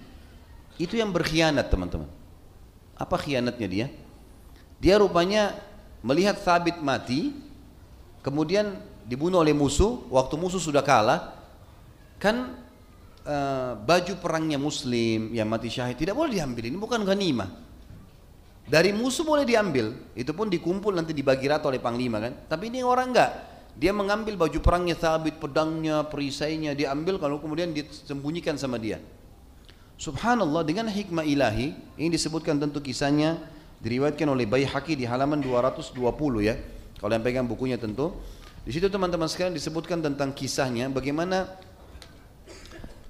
[0.82, 2.10] itu yang berkhianat teman-teman.
[3.00, 3.88] Apa khianatnya dia?
[4.80, 5.56] Dia rupanya
[6.04, 7.36] melihat Thabit mati,
[8.24, 11.36] kemudian dibunuh oleh musuh, waktu musuh sudah kalah,
[12.16, 12.56] kan
[13.28, 17.50] uh, baju perangnya muslim yang mati syahid tidak boleh diambil, ini bukan ghanimah.
[18.70, 22.34] Dari musuh boleh diambil, itu pun dikumpul nanti dibagi rata oleh panglima kan.
[22.46, 23.32] Tapi ini orang enggak,
[23.80, 29.00] dia mengambil baju perangnya sabit, pedangnya, perisainya, diambil kalau kemudian disembunyikan sama dia.
[29.96, 33.40] Subhanallah dengan hikmah ilahi, ini disebutkan tentu kisahnya
[33.80, 35.96] diriwayatkan oleh Baihaqi di halaman 220
[36.44, 36.60] ya.
[37.00, 38.20] Kalau yang pegang bukunya tentu.
[38.68, 41.48] Di situ teman-teman sekalian disebutkan tentang kisahnya bagaimana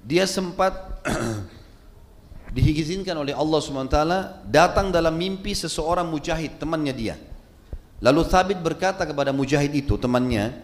[0.06, 1.02] dia sempat
[2.54, 3.98] diizinkan oleh Allah SWT
[4.46, 7.18] datang dalam mimpi seseorang mujahid temannya dia.
[8.00, 10.56] Lalu Thabit berkata kepada mujahid itu temannya,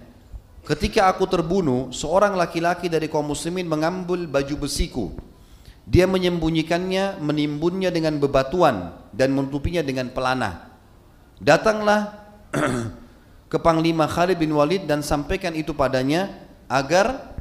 [0.65, 5.13] ketika aku terbunuh, seorang laki-laki dari kaum muslimin mengambil baju besiku.
[5.87, 10.75] Dia menyembunyikannya, menimbunnya dengan bebatuan dan menutupinya dengan pelana.
[11.39, 12.27] Datanglah
[13.53, 16.33] ke Panglima Khalid bin Walid dan sampaikan itu padanya
[16.67, 17.37] agar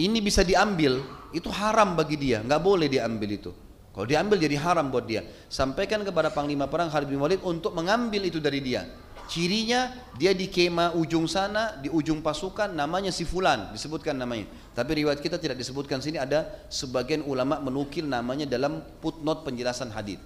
[0.00, 1.04] ini bisa diambil
[1.36, 3.52] itu haram bagi dia nggak boleh diambil itu
[3.92, 8.24] kalau diambil jadi haram buat dia sampaikan kepada Panglima Perang Khalid bin Walid untuk mengambil
[8.24, 8.88] itu dari dia
[9.28, 15.04] cirinya dia di kema ujung sana di ujung pasukan namanya si fulan disebutkan namanya tapi
[15.04, 20.16] riwayat kita tidak disebutkan sini ada sebagian ulama menukil namanya dalam footnote penjelasan hadis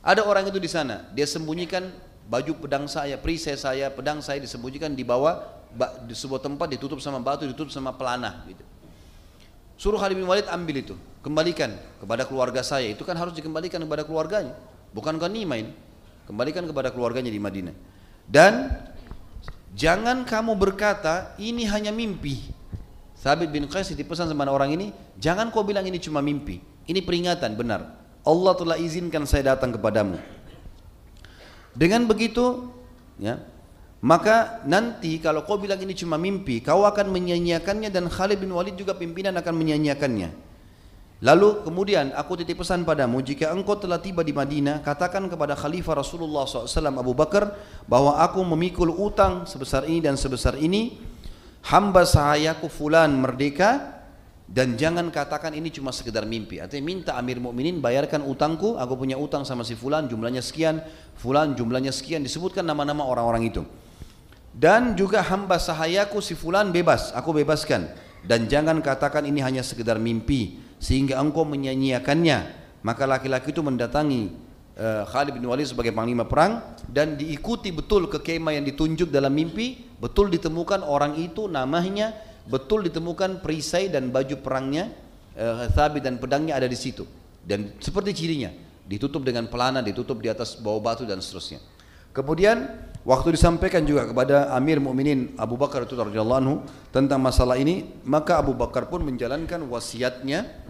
[0.00, 1.92] ada orang itu di sana dia sembunyikan
[2.26, 5.46] baju pedang saya, perisai saya, pedang saya disembunyikan di bawah
[6.04, 8.62] di sebuah tempat ditutup sama batu, ditutup sama pelana gitu.
[9.76, 12.88] Suruh Khalid bin Walid ambil itu, kembalikan kepada keluarga saya.
[12.90, 14.56] Itu kan harus dikembalikan kepada keluarganya,
[14.90, 15.70] bukan main.
[16.26, 17.76] Kembalikan kepada keluarganya di Madinah.
[18.26, 18.74] Dan
[19.72, 22.42] jangan kamu berkata ini hanya mimpi.
[23.16, 26.62] Thabit bin Qais dipesan sama orang ini, jangan kau bilang ini cuma mimpi.
[26.86, 27.98] Ini peringatan benar.
[28.22, 30.18] Allah telah izinkan saya datang kepadamu.
[31.74, 32.70] Dengan begitu,
[33.18, 33.42] ya,
[34.02, 38.78] maka nanti kalau kau bilang ini cuma mimpi, kau akan menyanyiakannya dan Khalid bin Walid
[38.78, 40.45] juga pimpinan akan menyanyiakannya.
[41.24, 46.04] Lalu kemudian aku titip pesan padamu jika engkau telah tiba di Madinah katakan kepada Khalifah
[46.04, 47.56] Rasulullah SAW Abu Bakar
[47.88, 51.00] bahwa aku memikul utang sebesar ini dan sebesar ini.
[51.72, 53.96] Hamba sahayaku fulan merdeka.
[54.46, 56.62] Dan jangan katakan ini cuma sekedar mimpi.
[56.62, 60.86] Artinya minta Amir Mukminin bayarkan utangku, aku punya utang sama si fulan jumlahnya sekian,
[61.18, 62.22] fulan jumlahnya sekian.
[62.22, 63.66] Disebutkan nama-nama orang-orang itu.
[64.54, 67.90] Dan juga hamba sahayaku si fulan bebas, aku bebaskan.
[68.22, 72.64] Dan jangan katakan ini hanya sekedar mimpi sehingga engkau menyanyiakannya.
[72.84, 74.30] Maka laki-laki itu mendatangi
[74.78, 79.34] uh, Khalid bin Walid sebagai panglima perang dan diikuti betul ke kemah yang ditunjuk dalam
[79.34, 82.14] mimpi, betul ditemukan orang itu namanya
[82.46, 84.94] betul ditemukan perisai dan baju perangnya
[85.34, 87.02] uh, Thabit dan pedangnya ada di situ.
[87.42, 88.50] Dan seperti cirinya
[88.86, 91.58] ditutup dengan pelana ditutup di atas bawah batu dan seterusnya.
[92.14, 92.64] Kemudian
[93.04, 96.56] waktu disampaikan juga kepada Amir Mukminin Abu Bakar itu radhiyallahu anhu
[96.88, 100.65] tentang masalah ini maka Abu Bakar pun menjalankan wasiatnya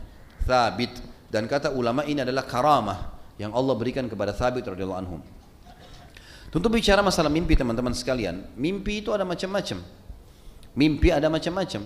[0.46, 5.18] Thabit dan kata ulama ini adalah karamah yang Allah berikan kepada Thabit radhiyallahu anhu
[6.56, 9.82] Tentu bicara masalah mimpi teman-teman sekalian, mimpi itu ada macam-macam.
[10.72, 11.82] Mimpi ada macam-macam.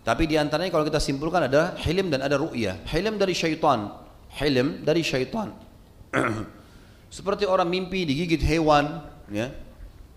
[0.00, 2.86] Tapi di antaranya kalau kita simpulkan ada hilim dan ada ru'ya.
[2.86, 3.90] Hilim dari syaitan.
[4.36, 5.50] Hilim dari syaitan.
[7.16, 9.50] Seperti orang mimpi digigit hewan, ya.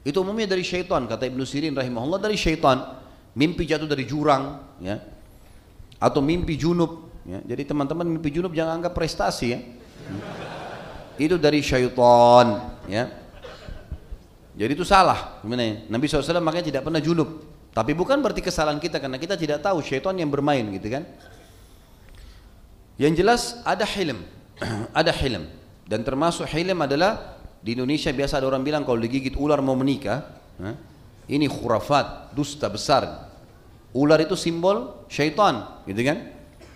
[0.03, 2.99] Itu umumnya dari syaitan kata Ibnu Sirin rahimahullah dari syaitan.
[3.33, 5.01] Mimpi jatuh dari jurang, ya.
[5.97, 7.39] Atau mimpi junub, ya.
[7.43, 9.59] Jadi teman-teman mimpi junub jangan anggap prestasi ya.
[11.19, 13.09] Itu dari syaitan, ya.
[14.53, 15.41] Jadi itu salah.
[15.89, 17.53] Nabi SAW makanya tidak pernah junub.
[17.73, 21.09] Tapi bukan berarti kesalahan kita karena kita tidak tahu syaitan yang bermain gitu kan.
[23.01, 24.21] Yang jelas ada hilm,
[24.93, 25.49] ada hilm
[25.89, 30.21] dan termasuk hilm adalah di Indonesia biasa ada orang bilang kalau digigit ular mau menikah,
[31.27, 33.33] ini khurafat, dusta besar.
[33.93, 36.17] Ular itu simbol syaitan, gitu kan?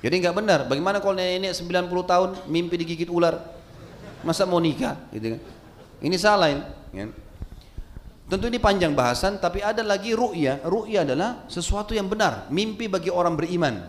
[0.08, 0.60] Jadi nggak benar.
[0.72, 3.44] Bagaimana kalau nenek 90 tahun mimpi digigit ular?
[4.24, 5.42] Masa mau nikah, gitu kan?
[6.00, 6.64] Ini salah ini.
[6.96, 7.12] Ya.
[8.32, 10.64] Tentu ini panjang bahasan, tapi ada lagi ru'ya.
[10.64, 13.84] Ru'ya adalah sesuatu yang benar, mimpi bagi orang beriman.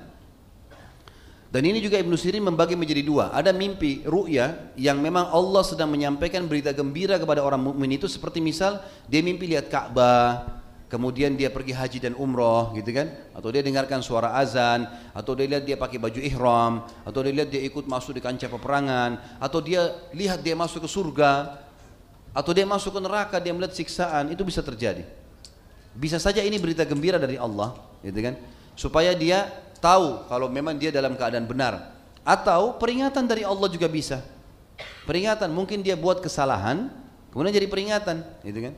[1.55, 3.31] Dan ini juga Ibnu Sirin membagi menjadi dua.
[3.31, 8.43] Ada mimpi ru'ya yang memang Allah sedang menyampaikan berita gembira kepada orang mukmin itu seperti
[8.43, 10.58] misal dia mimpi lihat Ka'bah,
[10.89, 13.13] kemudian dia pergi haji dan umroh gitu kan?
[13.37, 17.49] Atau dia dengarkan suara azan atau dia lihat dia pakai baju ihram atau dia lihat
[17.53, 21.61] dia ikut masuk di kancah peperangan atau dia lihat dia masuk ke surga
[22.33, 25.05] atau dia masuk ke neraka dia melihat siksaan itu bisa terjadi.
[25.93, 28.35] Bisa saja ini berita gembira dari Allah gitu kan?
[28.73, 29.45] Supaya dia
[29.79, 31.95] tahu kalau memang dia dalam keadaan benar.
[32.25, 34.21] Atau peringatan dari Allah juga bisa.
[35.05, 36.93] Peringatan mungkin dia buat kesalahan
[37.33, 38.75] kemudian jadi peringatan gitu kan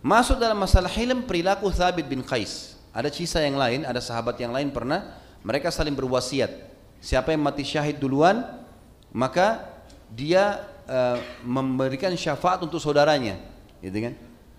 [0.00, 2.76] masuk dalam masalah hilm perilaku Thabit bin Qais.
[2.90, 5.16] Ada kisah yang lain ada sahabat yang lain pernah
[5.46, 6.50] mereka saling berwasiat.
[7.00, 8.44] Siapa yang mati syahid duluan
[9.14, 9.64] maka
[10.10, 11.16] dia uh,
[11.46, 13.38] memberikan syafaat untuk saudaranya.
[13.80, 14.14] Gitu kan?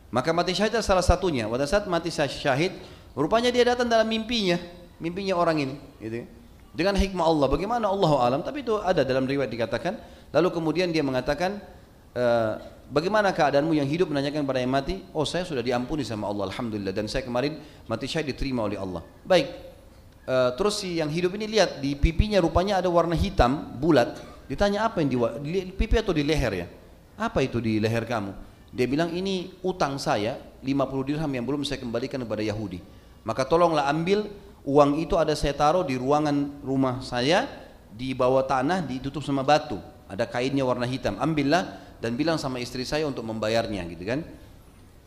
[0.09, 1.45] Maka mati syahid adalah salah satunya.
[1.45, 2.71] Pada saat mati syahid
[3.13, 4.57] rupanya dia datang dalam mimpinya
[5.01, 5.75] mimpinya orang ini.
[5.97, 6.29] Gitu.
[6.71, 7.47] dengan hikmah Allah.
[7.51, 8.41] Bagaimana Allah alam?
[8.47, 9.99] Tapi itu ada dalam riwayat dikatakan.
[10.31, 11.59] Lalu kemudian dia mengatakan
[12.15, 12.25] e,
[12.91, 15.01] bagaimana keadaanmu yang hidup menanyakan pada yang mati?
[15.15, 16.91] Oh saya sudah diampuni sama Allah Alhamdulillah.
[16.91, 17.57] Dan saya kemarin
[17.87, 19.01] mati syahid diterima oleh Allah.
[19.23, 19.47] Baik.
[20.27, 24.19] E, terus si yang hidup ini lihat di pipinya rupanya ada warna hitam bulat.
[24.51, 26.67] Ditanya apa yang di, di pipi atau di leher ya?
[27.15, 28.35] Apa itu di leher kamu?
[28.71, 32.79] Dia bilang ini utang saya 50 dirham yang belum saya kembalikan kepada Yahudi.
[33.23, 34.27] Maka tolonglah ambil
[34.63, 37.45] uang itu ada saya taruh di ruangan rumah saya
[37.91, 39.77] di bawah tanah ditutup sama batu.
[40.07, 41.19] Ada kainnya warna hitam.
[41.19, 44.25] Ambillah dan bilang sama istri saya untuk membayarnya gitu kan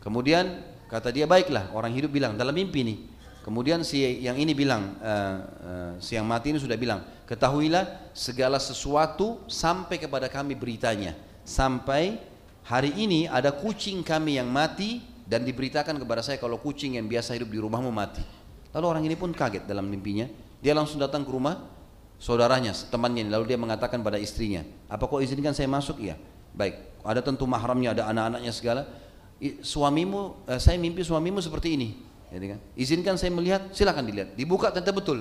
[0.01, 2.97] kemudian kata dia baiklah orang hidup bilang dalam mimpi nih
[3.43, 8.57] kemudian si yang ini bilang uh, uh, si yang mati ini sudah bilang ketahuilah segala
[8.57, 11.13] sesuatu sampai kepada kami beritanya
[11.43, 12.17] sampai
[12.65, 17.37] hari ini ada kucing kami yang mati dan diberitakan kepada saya kalau kucing yang biasa
[17.37, 18.45] hidup di rumahmu mati
[18.75, 20.27] Lalu orang ini pun kaget dalam mimpinya.
[20.59, 21.63] Dia langsung datang ke rumah
[22.19, 23.31] saudaranya, temannya.
[23.31, 26.03] Lalu dia mengatakan pada istrinya, apa kau izinkan saya masuk?
[26.03, 26.19] Iya.
[26.55, 26.75] Baik.
[27.05, 28.81] Ada tentu mahramnya, ada anak-anaknya segala.
[29.61, 31.89] Suamimu, eh, saya mimpi suamimu seperti ini.
[32.31, 34.33] Jadi kan, izinkan saya melihat, silakan dilihat.
[34.33, 35.19] Dibuka ternyata betul.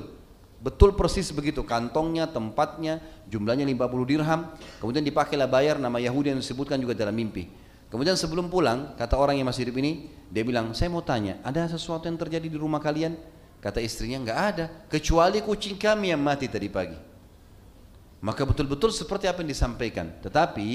[0.64, 4.48] Betul persis begitu, kantongnya, tempatnya, jumlahnya 50 dirham.
[4.80, 7.52] Kemudian dipakailah bayar nama Yahudi yang disebutkan juga dalam mimpi.
[7.92, 11.68] Kemudian sebelum pulang, kata orang yang masih hidup ini, dia bilang, saya mau tanya, ada
[11.68, 13.12] sesuatu yang terjadi di rumah kalian?
[13.60, 16.96] Kata istrinya enggak ada, kecuali kucing kami yang mati tadi pagi.
[18.24, 20.16] Maka betul-betul seperti apa yang disampaikan.
[20.24, 20.68] Tetapi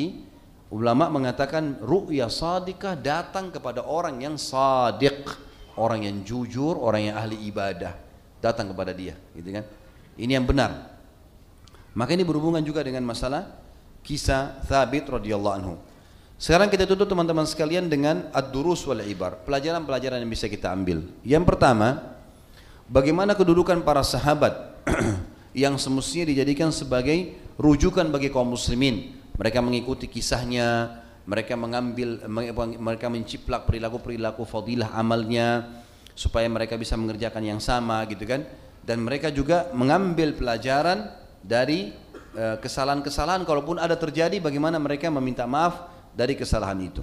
[0.70, 5.26] ulama mengatakan ru'ya sadikah datang kepada orang yang sadiq,
[5.78, 7.98] orang yang jujur, orang yang ahli ibadah,
[8.42, 9.66] datang kepada dia, gitu kan?
[10.20, 11.00] Ini yang benar.
[11.98, 13.50] Maka ini berhubungan juga dengan masalah
[14.06, 15.76] kisah Thabit radhiyallahu anhu.
[16.40, 21.04] Sekarang kita tutup teman-teman sekalian dengan ad-durus wal ibar, pelajaran-pelajaran yang bisa kita ambil.
[21.20, 22.16] Yang pertama,
[22.88, 24.80] bagaimana kedudukan para sahabat
[25.52, 29.19] yang semestinya dijadikan sebagai rujukan bagi kaum muslimin.
[29.40, 32.20] Mereka mengikuti kisahnya, mereka mengambil
[32.76, 35.80] mereka menciplak perilaku-perilaku fadilah amalnya
[36.12, 38.44] supaya mereka bisa mengerjakan yang sama gitu kan.
[38.84, 41.08] Dan mereka juga mengambil pelajaran
[41.40, 41.96] dari
[42.36, 47.00] eh, kesalahan-kesalahan kalaupun ada terjadi bagaimana mereka meminta maaf dari kesalahan itu.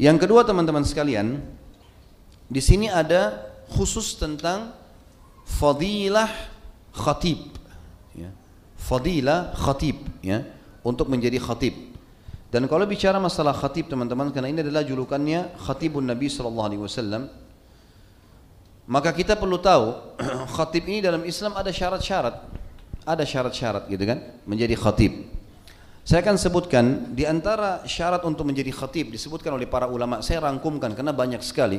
[0.00, 1.38] Yang kedua teman-teman sekalian,
[2.50, 3.38] di sini ada
[3.70, 4.74] khusus tentang
[5.46, 6.26] fadilah
[6.90, 7.54] khatib
[8.18, 8.30] ya.
[8.74, 10.42] fadilah khatib ya
[10.84, 11.74] untuk menjadi khatib.
[12.50, 17.30] Dan kalau bicara masalah khatib teman-teman karena ini adalah julukannya khatibun Nabi sallallahu alaihi wasallam
[18.90, 20.18] maka kita perlu tahu
[20.58, 22.42] khatib ini dalam Islam ada syarat-syarat
[23.06, 25.30] ada syarat-syarat gitu kan menjadi khatib.
[26.02, 26.84] Saya akan sebutkan
[27.14, 31.78] di antara syarat untuk menjadi khatib disebutkan oleh para ulama saya rangkumkan karena banyak sekali.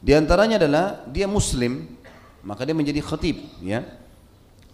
[0.00, 1.84] Di antaranya adalah dia muslim,
[2.40, 3.84] maka dia menjadi khatib, ya.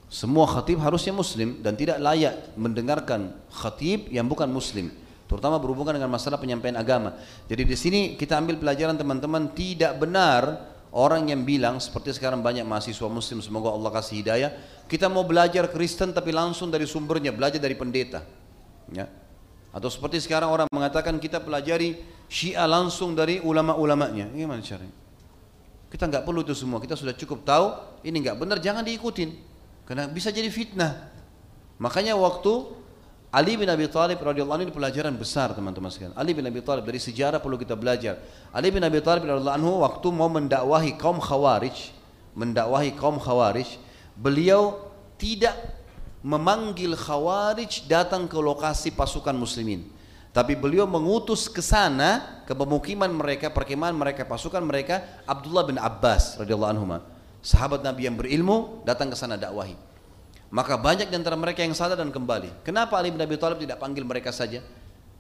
[0.07, 4.95] Semua khatib harusnya muslim dan tidak layak mendengarkan khatib yang bukan muslim,
[5.27, 7.19] terutama berhubungan dengan masalah penyampaian agama.
[7.51, 12.63] Jadi di sini kita ambil pelajaran teman-teman tidak benar orang yang bilang seperti sekarang banyak
[12.63, 14.51] mahasiswa muslim semoga Allah kasih hidayah,
[14.87, 18.23] kita mau belajar Kristen tapi langsung dari sumbernya, belajar dari pendeta.
[18.95, 19.11] Ya.
[19.75, 22.01] Atau seperti sekarang orang mengatakan kita pelajari
[22.31, 24.31] Syiah langsung dari ulama-ulamanya.
[24.33, 24.95] Gimana caranya?
[25.91, 26.83] Kita nggak perlu itu semua.
[26.83, 29.46] Kita sudah cukup tahu ini nggak benar, jangan diikutin.
[29.87, 31.15] Karena bisa jadi fitnah.
[31.79, 32.75] Makanya waktu
[33.31, 36.15] Ali bin Abi Thalib radhiyallahu anhu ini pelajaran besar teman-teman sekalian.
[36.19, 38.19] Ali bin Abi Thalib dari sejarah perlu kita belajar.
[38.51, 41.93] Ali bin Abi Thalib radhiyallahu anhu waktu mau mendakwahi kaum Khawarij,
[42.33, 43.79] mendakwahi kaum Khawarij,
[44.17, 44.89] beliau
[45.21, 45.55] tidak
[46.25, 49.85] memanggil Khawarij datang ke lokasi pasukan muslimin.
[50.33, 56.41] Tapi beliau mengutus ke sana ke pemukiman mereka, perkemahan mereka, pasukan mereka Abdullah bin Abbas
[56.41, 56.85] radhiyallahu anhu.
[57.47, 59.79] Sahabat Nabi yang berilmu datang ke sana dakwahi.
[60.51, 62.67] Maka banyak di antara mereka yang sadar dan kembali.
[62.67, 64.59] Kenapa Ali bin Abi Thalib tidak panggil mereka saja?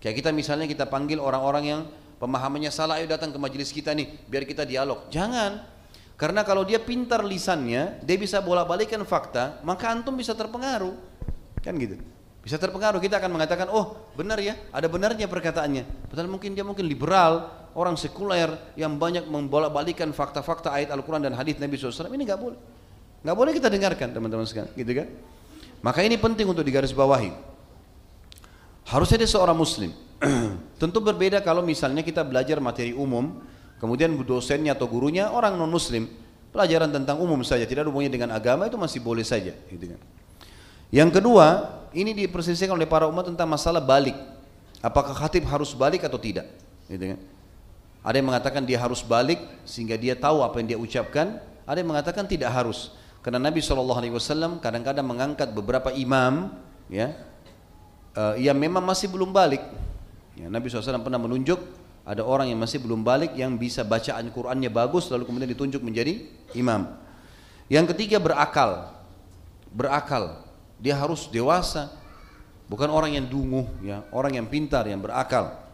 [0.02, 1.80] Kayak kita misalnya kita panggil orang-orang yang
[2.18, 5.06] pemahamannya salah, ayo datang ke majelis kita nih, biar kita dialog.
[5.06, 5.70] Jangan.
[6.18, 10.98] Karena kalau dia pintar lisannya, dia bisa bolak-balikan fakta, maka antum bisa terpengaruh.
[11.62, 11.94] Kan gitu.
[12.42, 16.10] Bisa terpengaruh, kita akan mengatakan, oh benar ya, ada benarnya perkataannya.
[16.10, 21.60] Padahal mungkin dia mungkin liberal, orang sekuler yang banyak membolak-balikan fakta-fakta ayat Al-Quran dan hadis
[21.60, 22.08] Nabi SAW.
[22.08, 22.58] Ini nggak boleh.
[23.20, 25.08] Nggak boleh kita dengarkan teman-teman sekalian, gitu kan?
[25.84, 27.30] Maka ini penting untuk digarisbawahi.
[28.88, 29.92] Harusnya dia seorang muslim.
[30.80, 33.44] Tentu berbeda kalau misalnya kita belajar materi umum,
[33.76, 36.08] kemudian dosennya atau gurunya orang non muslim,
[36.56, 40.00] pelajaran tentang umum saja, tidak ada hubungannya dengan agama itu masih boleh saja, gitu kan?
[40.88, 44.16] Yang kedua, ini diperselisihkan oleh para umat tentang masalah balik.
[44.80, 46.46] Apakah khatib harus balik atau tidak?
[46.86, 47.18] Gitu kan?
[48.06, 51.42] Ada yang mengatakan dia harus balik sehingga dia tahu apa yang dia ucapkan.
[51.66, 52.94] Ada yang mengatakan tidak harus.
[53.18, 56.54] Karena Nabi SAW kadang-kadang mengangkat beberapa imam,
[56.86, 57.18] ya,
[58.14, 59.66] uh, yang memang masih belum balik.
[60.38, 61.58] Ya, Nabi SAW pernah menunjuk
[62.06, 66.22] ada orang yang masih belum balik yang bisa bacaan Qurannya bagus lalu kemudian ditunjuk menjadi
[66.54, 66.86] imam.
[67.66, 68.94] Yang ketiga berakal,
[69.74, 70.46] berakal.
[70.78, 71.90] Dia harus dewasa,
[72.70, 75.65] bukan orang yang dungu, ya, orang yang pintar, yang berakal.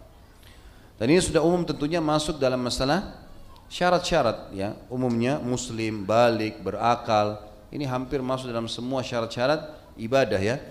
[1.02, 3.26] Dan ini sudah umum tentunya masuk dalam masalah
[3.66, 7.42] syarat-syarat, ya, umumnya muslim, balik, berakal.
[7.74, 9.66] Ini hampir masuk dalam semua syarat-syarat
[9.98, 10.62] ibadah, ya.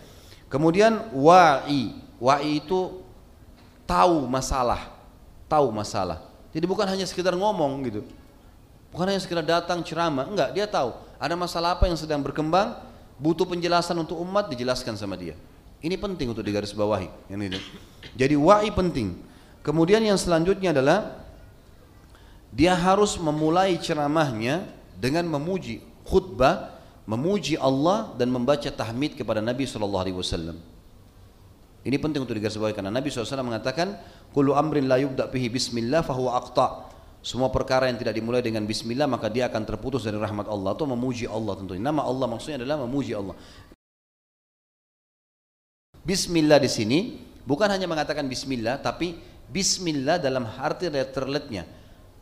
[0.48, 3.04] Kemudian wa'i, wa'i itu
[3.84, 4.96] tahu masalah,
[5.52, 6.24] tahu masalah.
[6.56, 8.08] Jadi bukan hanya sekedar ngomong gitu.
[8.96, 12.80] Bukan hanya sekedar datang ceramah, enggak, dia tahu ada masalah apa yang sedang berkembang,
[13.20, 15.36] butuh penjelasan untuk umat dijelaskan sama dia.
[15.84, 17.36] Ini penting untuk digarisbawahi.
[18.16, 19.28] Jadi wa'i penting.
[19.62, 21.22] Kemudian yang selanjutnya adalah
[22.52, 24.66] dia harus memulai ceramahnya
[24.98, 26.76] dengan memuji khutbah,
[27.06, 30.58] memuji Allah dan membaca tahmid kepada Nabi Shallallahu Alaihi Wasallam.
[31.82, 33.98] Ini penting untuk digarisbawahi karena Nabi SAW mengatakan,
[34.38, 36.94] "Kullu amrin la yubda bihi bismillah fahuwa aqta."
[37.26, 40.90] Semua perkara yang tidak dimulai dengan bismillah maka dia akan terputus dari rahmat Allah atau
[40.90, 41.82] memuji Allah tentunya.
[41.82, 43.34] Nama Allah maksudnya adalah memuji Allah.
[46.02, 47.00] Bismillah di sini
[47.46, 49.18] bukan hanya mengatakan bismillah tapi
[49.52, 51.68] bismillah dalam arti letterletnya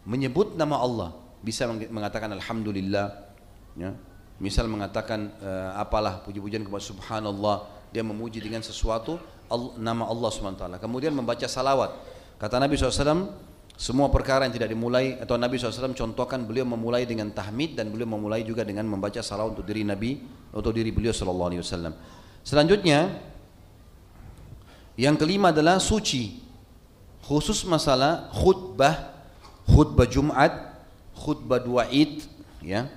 [0.10, 3.06] menyebut nama Allah bisa mengatakan alhamdulillah
[3.78, 3.94] ya.
[4.42, 9.22] misal mengatakan uh, apalah puji-pujian kepada subhanallah dia memuji dengan sesuatu
[9.78, 11.94] nama Allah SWT kemudian membaca salawat
[12.42, 13.50] kata Nabi SAW
[13.80, 18.12] semua perkara yang tidak dimulai atau Nabi SAW contohkan beliau memulai dengan tahmid dan beliau
[18.12, 20.20] memulai juga dengan membaca salah untuk diri Nabi
[20.52, 21.64] atau diri beliau SAW.
[22.44, 23.16] Selanjutnya
[25.00, 26.49] yang kelima adalah suci.
[27.30, 29.14] Khusus masalah khutbah,
[29.70, 30.50] khutbah Jumat,
[31.14, 32.26] khutbah dua Id,
[32.66, 32.90] ya.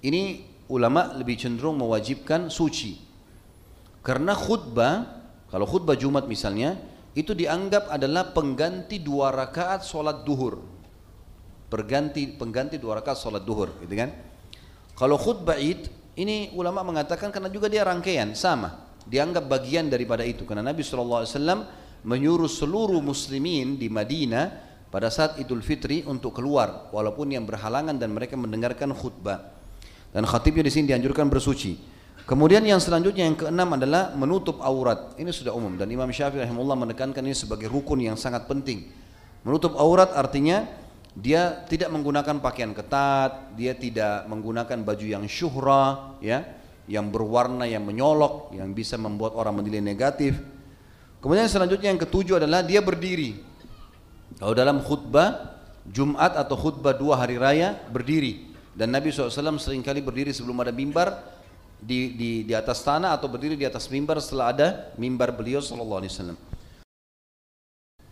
[0.00, 0.40] Ini
[0.72, 2.96] ulama lebih cenderung mewajibkan suci.
[4.00, 5.04] Karena khutbah,
[5.52, 6.80] kalau khutbah Jumat misalnya,
[7.14, 10.58] itu dianggap adalah pengganti dua rakaat sholat duhur
[11.70, 14.10] pengganti pengganti dua rakaat sholat duhur gitu kan
[14.98, 15.86] kalau khutbah id
[16.18, 21.26] ini ulama mengatakan karena juga dia rangkaian sama dianggap bagian daripada itu karena Nabi SAW
[22.04, 24.62] menyuruh seluruh muslimin di Madinah
[24.92, 29.50] pada saat Idul Fitri untuk keluar walaupun yang berhalangan dan mereka mendengarkan khutbah
[30.14, 31.94] dan khatibnya di sini dianjurkan bersuci
[32.24, 35.12] Kemudian yang selanjutnya yang keenam adalah menutup aurat.
[35.20, 38.88] Ini sudah umum dan Imam Syafi'i rahimahullah menekankan ini sebagai rukun yang sangat penting.
[39.44, 40.64] Menutup aurat artinya
[41.12, 46.48] dia tidak menggunakan pakaian ketat, dia tidak menggunakan baju yang syuhra, ya,
[46.88, 50.40] yang berwarna yang menyolok, yang bisa membuat orang menilai negatif.
[51.24, 53.40] Kemudian selanjutnya yang ketujuh adalah dia berdiri.
[54.36, 55.56] Kalau dalam khutbah
[55.88, 60.68] Jumat atau khutbah dua hari raya berdiri dan Nabi SAW sering kali berdiri sebelum ada
[60.68, 61.16] mimbar
[61.80, 64.68] di, di, di atas tanah atau berdiri di atas mimbar setelah ada
[65.00, 66.36] mimbar beliau wasallam.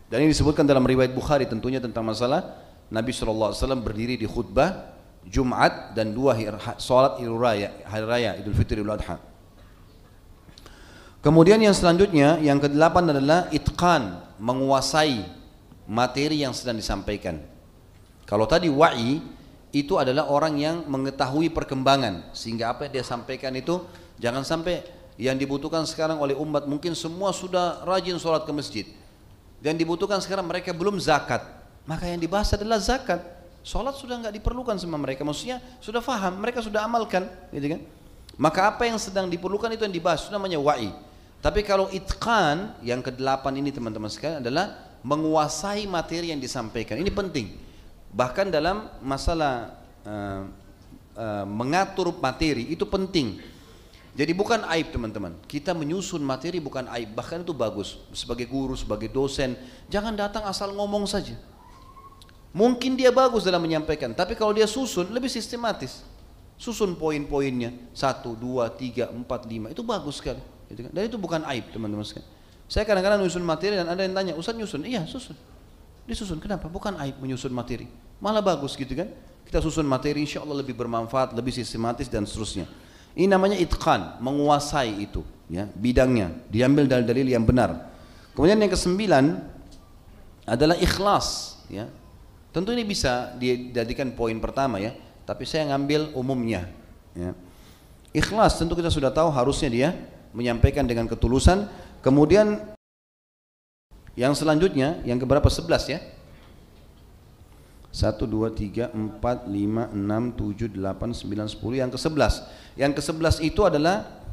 [0.09, 4.89] Dan ini disebutkan dalam riwayat Bukhari tentunya tentang masalah Nabi wasallam berdiri di khutbah
[5.29, 6.33] Jumat dan dua
[6.81, 9.32] salat Idul Raya, hari raya Idul Fitri Idul Adha.
[11.23, 15.23] Kemudian yang selanjutnya yang kedelapan adalah itqan, menguasai
[15.87, 17.39] materi yang sedang disampaikan.
[18.27, 19.23] Kalau tadi wa'i
[19.71, 23.81] itu adalah orang yang mengetahui perkembangan sehingga apa yang dia sampaikan itu
[24.19, 24.83] jangan sampai
[25.17, 28.85] yang dibutuhkan sekarang oleh umat mungkin semua sudah rajin sholat ke masjid
[29.65, 31.41] dan dibutuhkan sekarang mereka belum zakat
[31.89, 33.25] maka yang dibahas adalah zakat
[33.63, 35.23] Sholat sudah nggak diperlukan sama mereka.
[35.23, 37.81] Maksudnya sudah faham, mereka sudah amalkan, gitu kan?
[38.35, 40.91] Maka apa yang sedang diperlukan itu yang dibahas, itu namanya wa'i.
[41.43, 46.95] Tapi kalau itqan yang kedelapan ini teman-teman sekalian adalah menguasai materi yang disampaikan.
[47.03, 47.59] Ini penting.
[48.15, 49.75] Bahkan dalam masalah
[50.07, 50.47] uh,
[51.19, 53.43] uh, mengatur materi itu penting.
[54.15, 55.35] Jadi bukan aib teman-teman.
[55.51, 57.99] Kita menyusun materi bukan aib, bahkan itu bagus.
[58.15, 59.59] Sebagai guru, sebagai dosen,
[59.91, 61.35] jangan datang asal ngomong saja.
[62.53, 66.05] Mungkin dia bagus dalam menyampaikan, tapi kalau dia susun lebih sistematis.
[66.61, 70.52] Susun poin-poinnya, satu, dua, tiga, empat, lima, itu bagus sekali.
[70.73, 70.91] Gitu kan?
[70.97, 72.29] Dan itu bukan aib teman-teman sekalian.
[72.65, 74.89] Saya kadang-kadang menyusun materi dan ada yang tanya, Ustaz nyusun?
[74.89, 75.37] Iya susun.
[76.09, 76.73] Disusun, kenapa?
[76.73, 77.85] Bukan aib menyusun materi.
[78.19, 79.13] Malah bagus gitu kan.
[79.45, 82.65] Kita susun materi insya Allah lebih bermanfaat, lebih sistematis dan seterusnya.
[83.13, 85.21] Ini namanya itqan, menguasai itu,
[85.53, 87.93] ya, bidangnya, diambil dari dalil yang benar.
[88.33, 89.25] Kemudian yang kesembilan
[90.49, 91.93] adalah ikhlas, ya.
[92.57, 94.97] Tentu ini bisa dijadikan poin pertama ya,
[95.29, 96.73] tapi saya ngambil umumnya,
[97.13, 97.37] ya.
[98.17, 99.89] Ikhlas tentu kita sudah tahu harusnya dia
[100.33, 101.69] menyampaikan dengan ketulusan.
[102.01, 102.73] Kemudian
[104.13, 105.49] yang selanjutnya, yang keberapa?
[105.49, 106.01] Sebelas ya.
[107.93, 109.21] 1, 2, 3, 4,
[109.53, 112.33] 5, 6, 7, 8, 9, 10 Yang ke-11
[112.81, 114.25] Yang ke-11 itu adalah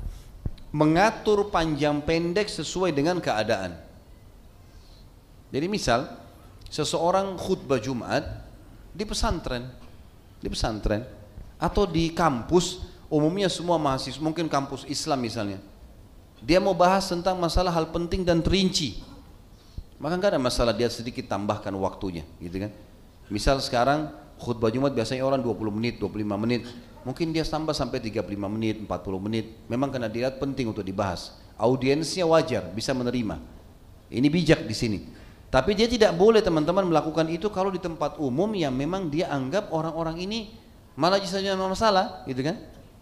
[0.72, 3.76] Mengatur panjang pendek sesuai dengan keadaan
[5.52, 6.08] Jadi misal
[6.72, 8.24] Seseorang khutbah Jumat
[8.96, 9.68] Di pesantren
[10.40, 11.04] Di pesantren
[11.60, 12.80] Atau di kampus
[13.12, 15.60] Umumnya semua mahasiswa Mungkin kampus Islam misalnya
[16.44, 19.04] Dia mau bahas tentang masalah hal penting dan terinci
[20.00, 22.72] Maka nggak ada masalah dia sedikit tambahkan waktunya gitu kan
[23.30, 24.10] Misal sekarang
[24.42, 26.66] khutbah Jumat biasanya orang 20 menit, 25 menit.
[27.04, 28.90] Mungkin dia tambah sampai 35 menit, 40
[29.22, 29.46] menit.
[29.70, 31.38] Memang karena dilihat penting untuk dibahas.
[31.60, 33.38] Audiensnya wajar, bisa menerima.
[34.10, 35.00] Ini bijak di sini.
[35.54, 39.70] Tapi dia tidak boleh teman-teman melakukan itu kalau di tempat umum yang memang dia anggap
[39.74, 40.40] orang-orang ini
[40.98, 42.58] malah saja masalah, gitu kan?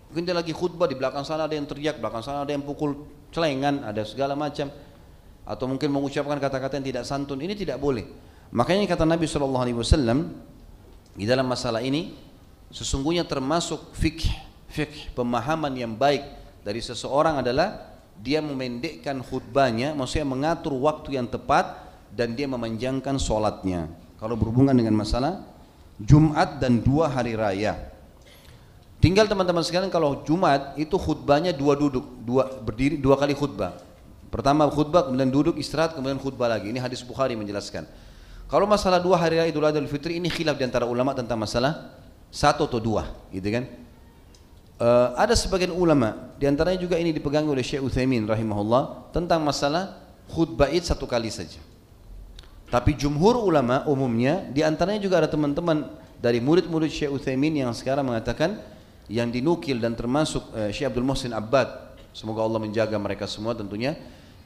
[0.08, 3.08] Mungkin dia lagi khutbah di belakang sana ada yang teriak, belakang sana ada yang pukul
[3.32, 4.72] celengan, ada segala macam.
[5.48, 7.40] Atau mungkin mengucapkan kata-kata yang tidak santun.
[7.40, 8.08] Ini tidak boleh.
[8.52, 10.32] Makanya kata Nabi Wasallam
[11.16, 12.16] di dalam masalah ini
[12.72, 14.32] sesungguhnya termasuk fikih
[14.72, 16.24] fikih pemahaman yang baik
[16.64, 23.88] dari seseorang adalah dia memendekkan khutbahnya, maksudnya mengatur waktu yang tepat dan dia memanjangkan sholatnya.
[24.18, 25.46] Kalau berhubungan dengan masalah
[26.02, 27.97] Jumat dan dua hari raya.
[29.08, 33.80] Tinggal teman-teman sekalian kalau Jumat itu khutbahnya dua duduk, dua berdiri dua kali khutbah.
[34.28, 36.68] Pertama khutbah, kemudian duduk istirahat, kemudian khutbah lagi.
[36.68, 37.88] Ini hadis Bukhari menjelaskan.
[38.52, 41.40] Kalau masalah dua hari raya Idul Adha Idul Fitri ini khilaf di antara ulama tentang
[41.40, 41.96] masalah
[42.28, 43.64] satu atau dua, gitu kan?
[44.76, 50.04] Uh, ada sebagian ulama, di antaranya juga ini dipegang oleh Syekh Utsaimin rahimahullah tentang masalah
[50.36, 51.64] khutbah Id satu kali saja.
[52.68, 58.04] Tapi jumhur ulama umumnya, di antaranya juga ada teman-teman dari murid-murid Syekh Utsaimin yang sekarang
[58.04, 58.76] mengatakan
[59.08, 63.96] yang dinukil dan termasuk uh, Syekh Abdul Muhsin Abbad, semoga Allah menjaga mereka semua tentunya.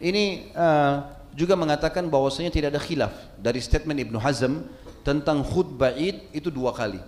[0.01, 0.95] Ini uh,
[1.37, 4.65] juga mengatakan bahwasanya tidak ada khilaf dari statement Ibnu Hazm
[5.01, 7.01] tentang khutbah Id itu dua kali.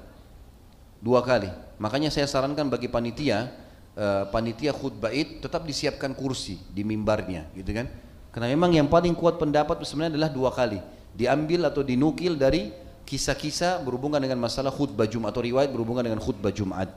[1.04, 1.50] Dua kali.
[1.78, 3.52] Makanya saya sarankan bagi panitia
[3.98, 7.90] uh, panitia khutbah Id tetap disiapkan kursi di mimbarnya, gitu kan?
[8.34, 10.82] Karena memang yang paling kuat pendapat sebenarnya adalah dua kali.
[11.14, 12.74] Diambil atau dinukil dari
[13.06, 16.90] kisah-kisah berhubungan dengan masalah khutbah Jumat atau riwayat berhubungan dengan khutbah Jumat.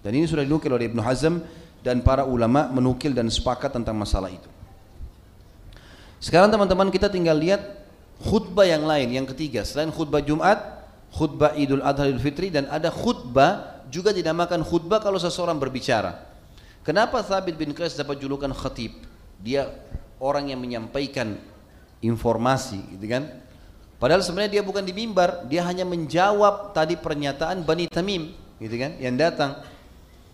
[0.00, 1.44] Dan ini sudah dinukil oleh Ibnu Hazm
[1.84, 4.48] dan para ulama menukil dan sepakat tentang masalah itu.
[6.20, 7.60] Sekarang teman-teman kita tinggal lihat
[8.20, 9.64] khutbah yang lain, yang ketiga.
[9.64, 10.60] Selain khutbah Jumat,
[11.12, 16.28] khutbah Idul Adha Idul Fitri dan ada khutbah juga dinamakan khutbah kalau seseorang berbicara.
[16.80, 18.96] Kenapa Thabit bin Qais dapat julukan khatib?
[19.40, 19.68] Dia
[20.20, 21.36] orang yang menyampaikan
[22.00, 23.28] informasi, gitu kan?
[24.00, 28.96] Padahal sebenarnya dia bukan di mimbar, dia hanya menjawab tadi pernyataan Bani Tamim, gitu kan?
[28.96, 29.50] Yang datang.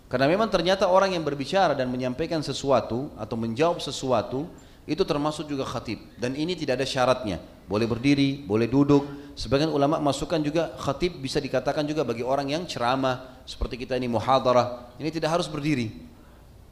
[0.07, 4.47] Karena memang ternyata orang yang berbicara dan menyampaikan sesuatu atau menjawab sesuatu
[4.87, 5.99] itu termasuk juga khatib.
[6.15, 7.43] Dan ini tidak ada syaratnya.
[7.67, 9.03] Boleh berdiri boleh duduk.
[9.35, 14.07] Sebagian ulama masukkan juga khatib bisa dikatakan juga bagi orang yang ceramah seperti kita ini
[14.07, 14.95] muhadarah.
[14.95, 15.91] Ini tidak harus berdiri.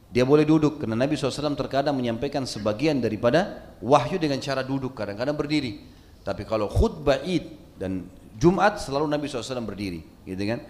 [0.08, 5.36] Dia boleh duduk karena Nabi SAW terkadang menyampaikan sebagian daripada wahyu dengan cara duduk kadang-kadang
[5.36, 5.84] berdiri.
[6.24, 8.08] Tapi kalau khutbah id dan
[8.40, 10.64] Jumat selalu Nabi SAW berdiri gitu kan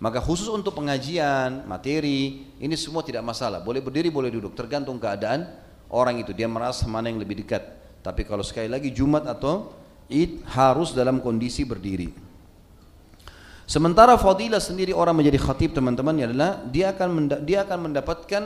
[0.00, 3.60] maka khusus untuk pengajian materi ini semua tidak masalah.
[3.60, 4.56] Boleh berdiri boleh duduk.
[4.56, 5.44] Tergantung keadaan
[5.92, 6.32] orang itu.
[6.32, 7.60] Dia merasa mana yang lebih dekat.
[8.00, 9.76] Tapi kalau sekali lagi Jumat atau
[10.08, 12.10] Id harus dalam kondisi berdiri.
[13.68, 18.42] Sementara fadilah sendiri orang menjadi khatib teman-teman adalah dia akan dia akan mendapatkan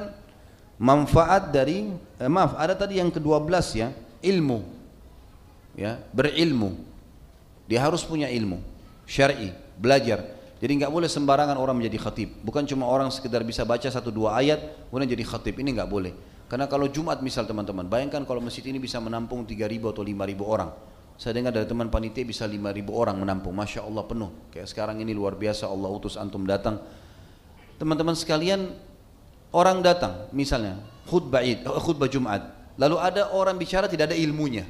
[0.77, 1.89] manfaat dari
[2.21, 3.89] eh, maaf ada tadi yang ke-12 ya
[4.27, 4.61] ilmu.
[5.79, 6.77] Ya berilmu.
[7.71, 8.59] Dia harus punya ilmu.
[9.07, 10.35] Syar'i belajar.
[10.65, 12.41] Jadi nggak boleh sembarangan orang menjadi khatib.
[12.41, 15.61] Bukan cuma orang sekedar bisa baca satu dua ayat kemudian jadi khatib.
[15.61, 16.17] Ini nggak boleh.
[16.49, 19.61] Karena kalau Jumat misal teman-teman, bayangkan kalau masjid ini bisa menampung 3.000
[19.93, 20.73] atau 5.000 orang.
[21.21, 23.53] Saya dengar dari teman panitia bisa 5.000 orang menampung.
[23.53, 24.33] Masya Allah penuh.
[24.57, 26.81] Kayak sekarang ini luar biasa Allah utus antum datang.
[27.77, 28.73] Teman-teman sekalian,
[29.53, 32.41] orang datang misalnya khutbah Id, eh, khutbah Jumat.
[32.81, 34.65] Lalu ada orang bicara tidak ada ilmunya.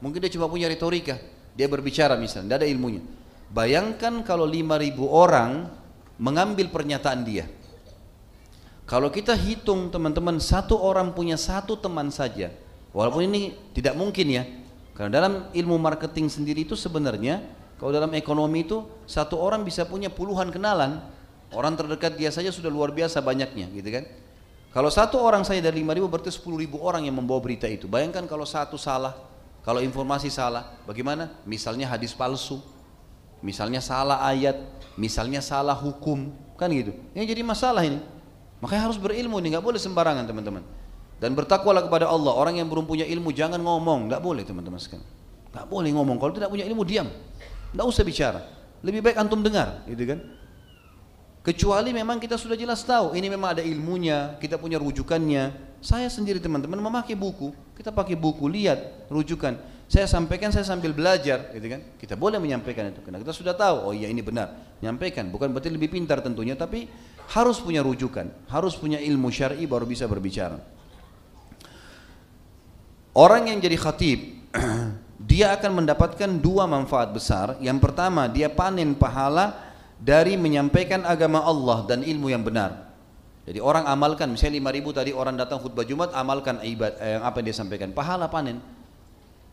[0.00, 1.20] Mungkin dia cuma punya retorika.
[1.52, 3.04] Dia berbicara misalnya, tidak ada ilmunya.
[3.50, 5.70] Bayangkan kalau 5000 orang
[6.18, 7.46] mengambil pernyataan dia.
[8.86, 12.54] Kalau kita hitung teman-teman satu orang punya satu teman saja,
[12.94, 14.42] walaupun ini tidak mungkin ya,
[14.94, 17.42] karena dalam ilmu marketing sendiri itu sebenarnya
[17.82, 21.02] kalau dalam ekonomi itu satu orang bisa punya puluhan kenalan,
[21.50, 24.06] orang terdekat dia saja sudah luar biasa banyaknya, gitu kan?
[24.70, 27.90] Kalau satu orang saya dari lima ribu berarti sepuluh ribu orang yang membawa berita itu.
[27.90, 29.18] Bayangkan kalau satu salah,
[29.66, 31.32] kalau informasi salah, bagaimana?
[31.42, 32.62] Misalnya hadis palsu,
[33.40, 34.56] misalnya salah ayat,
[34.96, 36.96] misalnya salah hukum, kan gitu.
[37.12, 38.00] Ini jadi masalah ini.
[38.60, 40.64] Makanya harus berilmu ini, nggak boleh sembarangan teman-teman.
[41.16, 42.32] Dan bertakwalah kepada Allah.
[42.36, 45.04] Orang yang belum punya ilmu jangan ngomong, nggak boleh teman-teman sekalian.
[45.52, 46.16] Nggak boleh ngomong.
[46.20, 47.08] Kalau tidak punya ilmu diam,
[47.72, 48.40] nggak usah bicara.
[48.84, 50.20] Lebih baik antum dengar, gitu kan?
[51.46, 55.54] Kecuali memang kita sudah jelas tahu ini memang ada ilmunya, kita punya rujukannya.
[55.78, 59.54] Saya sendiri teman-teman memakai buku, kita pakai buku, lihat rujukan.
[59.86, 61.80] Saya sampaikan saya sambil belajar, gitu kan?
[61.94, 64.78] Kita boleh menyampaikan itu karena kita sudah tahu, oh iya ini benar.
[64.82, 66.90] Nyampaikan, bukan berarti lebih pintar tentunya, tapi
[67.30, 70.58] harus punya rujukan, harus punya ilmu syar'i baru bisa berbicara.
[73.14, 74.42] Orang yang jadi khatib,
[75.30, 77.54] dia akan mendapatkan dua manfaat besar.
[77.62, 79.54] Yang pertama, dia panen pahala
[80.02, 82.90] dari menyampaikan agama Allah dan ilmu yang benar.
[83.46, 87.38] Jadi orang amalkan, misalnya 5 ribu tadi orang datang khutbah Jumat, amalkan ibadah eh, apa
[87.38, 88.58] yang dia sampaikan, pahala panen.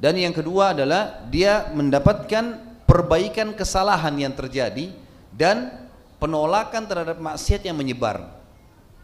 [0.03, 4.91] Dan yang kedua adalah dia mendapatkan perbaikan kesalahan yang terjadi
[5.31, 5.87] dan
[6.19, 8.43] penolakan terhadap maksiat yang menyebar.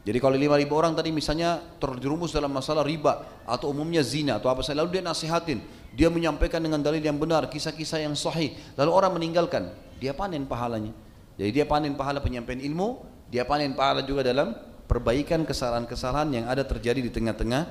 [0.04, 4.52] Jadi kalau 5 ribu orang tadi misalnya terjerumus dalam masalah riba atau umumnya zina atau
[4.52, 5.64] apa saja, lalu dia nasihatin,
[5.96, 9.72] dia menyampaikan dengan dalil yang benar, kisah-kisah yang sahih, lalu orang meninggalkan,
[10.04, 10.92] dia panen pahalanya.
[11.40, 13.00] Jadi dia panen pahala penyampaian ilmu,
[13.32, 14.52] dia panen pahala juga dalam
[14.84, 17.64] perbaikan kesalahan-kesalahan yang ada terjadi di tengah-tengah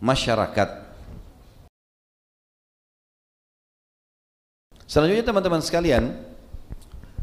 [0.00, 0.93] masyarakat.
[4.84, 6.12] Selanjutnya teman-teman sekalian,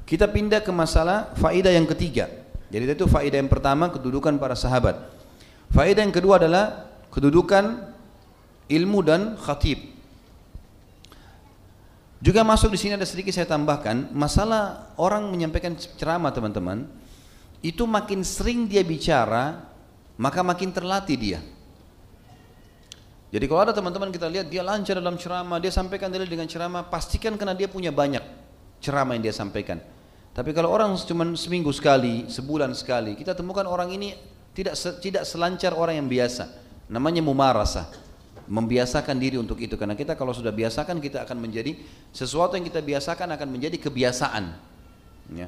[0.10, 2.28] kita pindah ke masalah faedah yang ketiga.
[2.72, 4.98] Jadi itu faedah yang pertama kedudukan para sahabat.
[5.72, 7.92] Faedah yang kedua adalah kedudukan
[8.68, 9.92] ilmu dan khatib.
[12.22, 16.86] Juga masuk di sini ada sedikit saya tambahkan masalah orang menyampaikan ceramah teman-teman
[17.66, 19.66] itu makin sering dia bicara,
[20.18, 21.40] maka makin terlatih dia.
[23.32, 26.84] Jadi kalau ada teman-teman kita lihat dia lancar dalam ceramah, dia sampaikan dalil dengan ceramah,
[26.92, 28.20] pastikan karena dia punya banyak
[28.84, 29.80] ceramah yang dia sampaikan.
[30.36, 34.16] Tapi kalau orang cuma seminggu sekali, sebulan sekali, kita temukan orang ini
[34.52, 36.52] tidak tidak selancar orang yang biasa.
[36.92, 37.88] Namanya mumarasah.
[38.52, 41.72] Membiasakan diri untuk itu karena kita kalau sudah biasakan kita akan menjadi
[42.12, 44.52] sesuatu yang kita biasakan akan menjadi kebiasaan.
[45.32, 45.48] Ya.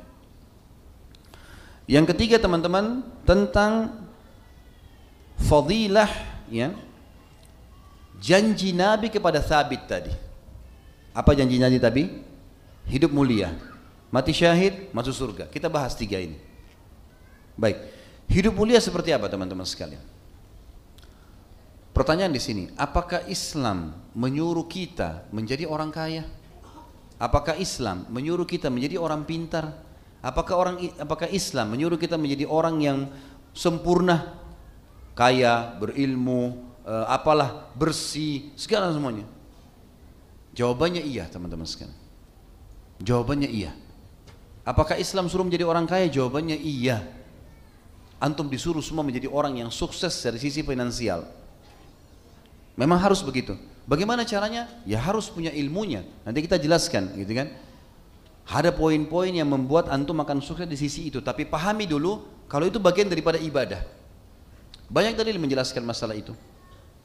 [1.83, 3.91] Yang ketiga teman-teman tentang
[5.35, 6.07] fadilah
[6.47, 6.71] ya
[8.23, 10.13] janji Nabi kepada Thabit tadi.
[11.11, 12.07] Apa janji Nabi tadi?
[12.87, 13.51] Hidup mulia,
[14.07, 15.51] mati syahid, masuk surga.
[15.51, 16.39] Kita bahas tiga ini.
[17.59, 17.77] Baik,
[18.31, 20.01] hidup mulia seperti apa teman-teman sekalian?
[21.93, 26.25] Pertanyaan di sini, apakah Islam menyuruh kita menjadi orang kaya?
[27.21, 29.77] Apakah Islam menyuruh kita menjadi orang pintar?
[30.23, 32.99] Apakah orang apakah Islam menyuruh kita menjadi orang yang
[33.53, 34.33] sempurna,
[35.13, 39.25] kaya, berilmu, uh, apalah bersih, segala semuanya?
[40.53, 41.95] Jawabannya iya, teman-teman sekalian.
[43.01, 43.73] Jawabannya iya.
[44.63, 46.07] Apakah Islam suruh menjadi orang kaya?
[46.07, 47.03] Jawabannya iya.
[48.21, 51.27] Antum disuruh semua menjadi orang yang sukses dari sisi finansial.
[52.79, 53.59] Memang harus begitu.
[53.83, 54.71] Bagaimana caranya?
[54.87, 56.07] Ya harus punya ilmunya.
[56.23, 57.51] Nanti kita jelaskan, gitu kan?
[58.47, 62.79] Ada poin-poin yang membuat antum akan sukses di sisi itu, tapi pahami dulu kalau itu
[62.79, 63.83] bagian daripada ibadah.
[64.87, 66.31] Banyak dalil menjelaskan masalah itu.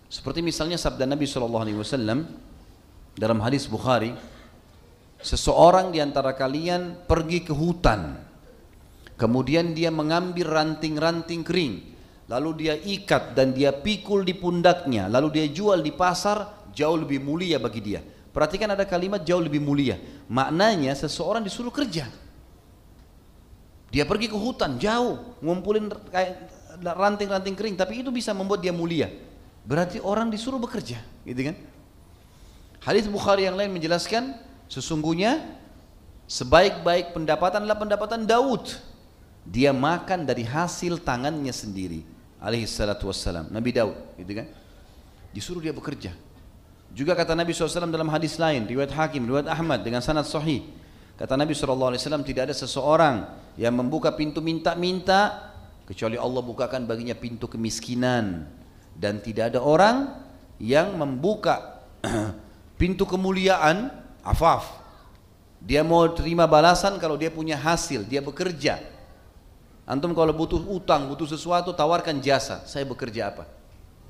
[0.09, 2.24] Seperti misalnya sabda Nabi SAW
[3.14, 4.16] dalam hadis Bukhari,
[5.20, 8.16] seseorang di antara kalian pergi ke hutan,
[9.20, 11.74] kemudian dia mengambil ranting-ranting kering,
[12.32, 17.20] lalu dia ikat dan dia pikul di pundaknya, lalu dia jual di pasar, jauh lebih
[17.20, 18.01] mulia bagi dia
[18.39, 19.98] Perhatikan ada kalimat jauh lebih mulia.
[20.30, 22.06] Maknanya seseorang disuruh kerja.
[23.90, 25.90] Dia pergi ke hutan jauh, ngumpulin
[26.78, 29.10] ranting-ranting kering, tapi itu bisa membuat dia mulia.
[29.68, 30.96] Berarti orang disuruh bekerja,
[31.28, 31.56] gitu kan?
[32.80, 34.32] Hadis Bukhari yang lain menjelaskan
[34.64, 35.58] sesungguhnya
[36.28, 38.68] Sebaik-baik pendapatan adalah pendapatan Daud.
[39.48, 42.04] Dia makan dari hasil tangannya sendiri.
[42.36, 43.48] Alaihi salatu wassalam.
[43.48, 43.96] Nabi Daud.
[44.20, 44.46] Gitu kan?
[45.32, 46.12] Disuruh dia bekerja.
[46.92, 50.68] Juga kata Nabi SAW dalam hadis lain, riwayat Hakim, riwayat Ahmad dengan sanad sahih.
[51.16, 53.24] Kata Nabi SAW tidak ada seseorang
[53.56, 55.52] yang membuka pintu minta-minta
[55.88, 58.44] kecuali Allah bukakan baginya pintu kemiskinan
[58.98, 60.10] dan tidak ada orang
[60.58, 61.86] yang membuka
[62.80, 63.94] pintu kemuliaan
[64.26, 64.82] afaf.
[65.62, 68.78] Dia mau terima balasan kalau dia punya hasil, dia bekerja.
[69.86, 72.62] Antum kalau butuh utang, butuh sesuatu, tawarkan jasa.
[72.66, 73.48] Saya bekerja apa?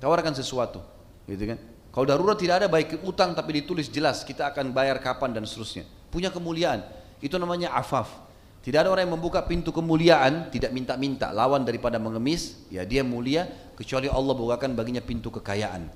[0.03, 0.83] Tawarkan sesuatu,
[1.25, 1.59] gitu kan?
[1.89, 5.89] Kalau darurat tidak ada baik utang tapi ditulis jelas kita akan bayar kapan dan seterusnya.
[6.13, 6.85] Punya kemuliaan.
[7.19, 8.28] Itu namanya afaf.
[8.59, 13.49] Tidak ada orang yang membuka pintu kemuliaan tidak minta-minta lawan daripada mengemis, ya dia mulia
[13.79, 15.89] kecuali Allah bukakan baginya pintu kekayaan.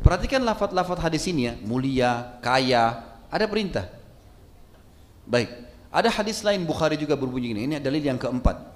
[0.00, 3.86] Perhatikan lafaz-lafaz hadis ini ya, mulia, kaya, ada perintah.
[5.26, 5.50] Baik,
[5.92, 7.60] ada hadis lain Bukhari juga berbunyi ini.
[7.68, 8.74] Ini dalil yang keempat.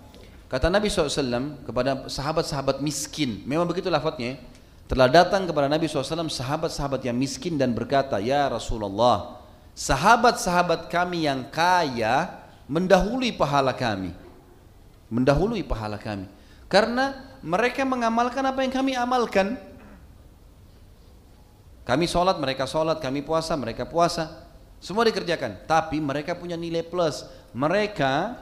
[0.51, 4.35] Kata Nabi SAW kepada sahabat-sahabat miskin, memang begitu lafadznya.
[4.35, 4.59] Ya
[4.91, 9.39] telah datang kepada Nabi SAW sahabat-sahabat yang miskin dan berkata, Ya Rasulullah,
[9.79, 12.40] sahabat-sahabat kami yang kaya
[12.71, 14.15] mendahului pahala kami.
[15.11, 16.31] Mendahului pahala kami.
[16.71, 19.59] Karena mereka mengamalkan apa yang kami amalkan.
[21.83, 24.47] Kami sholat, mereka sholat, kami puasa, mereka puasa.
[24.79, 25.67] Semua dikerjakan.
[25.67, 27.27] Tapi mereka punya nilai plus.
[27.51, 28.39] Mereka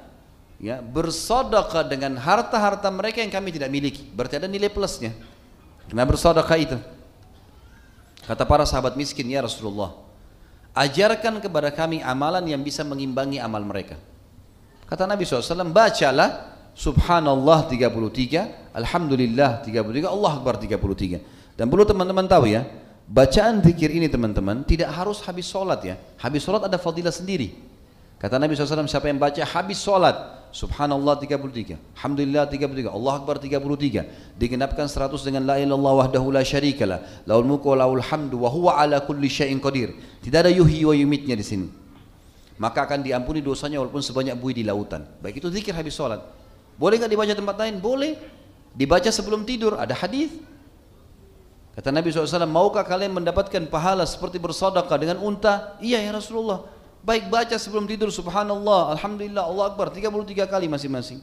[0.60, 4.04] ya bersodokah dengan harta-harta mereka yang kami tidak miliki.
[4.12, 5.16] Berarti ada nilai plusnya.
[5.88, 6.76] Kena bersedekah itu.
[8.28, 9.96] Kata para sahabat miskin, ya Rasulullah,
[10.76, 13.96] ajarkan kepada kami amalan yang bisa mengimbangi amal mereka.
[14.88, 21.58] Kata Nabi SAW, bacalah Subhanallah 33, Alhamdulillah 33, Allah Akbar 33.
[21.58, 22.64] Dan perlu teman-teman tahu ya,
[23.04, 26.00] bacaan zikir ini teman-teman tidak harus habis sholat ya.
[26.22, 27.52] Habis sholat ada fadilah sendiri.
[28.16, 34.38] Kata Nabi SAW, siapa yang baca habis sholat, Subhanallah 33, Alhamdulillah 33, Allah Akbar 33.
[34.40, 37.28] Digenapkan 100 dengan la ilallah wahdahu la syarikalah.
[37.28, 39.92] Laul mulku wa laul hamdu wa huwa ala kulli syai'in qadir.
[40.24, 41.68] Tidak ada yuhyi wa yumitnya di sini.
[42.58, 45.06] Maka akan diampuni dosanya walaupun sebanyak buih di lautan.
[45.22, 46.18] Baik itu zikir habis sholat.
[46.74, 47.78] Boleh nggak dibaca tempat lain?
[47.78, 48.18] Boleh.
[48.74, 49.78] Dibaca sebelum tidur.
[49.78, 50.34] Ada hadis.
[51.78, 55.78] Kata Nabi SAW, maukah kalian mendapatkan pahala seperti bersedekah dengan unta?
[55.78, 56.66] Iya ya Rasulullah.
[57.06, 61.22] Baik baca sebelum tidur subhanallah, alhamdulillah, Allah akbar 33 kali masing-masing.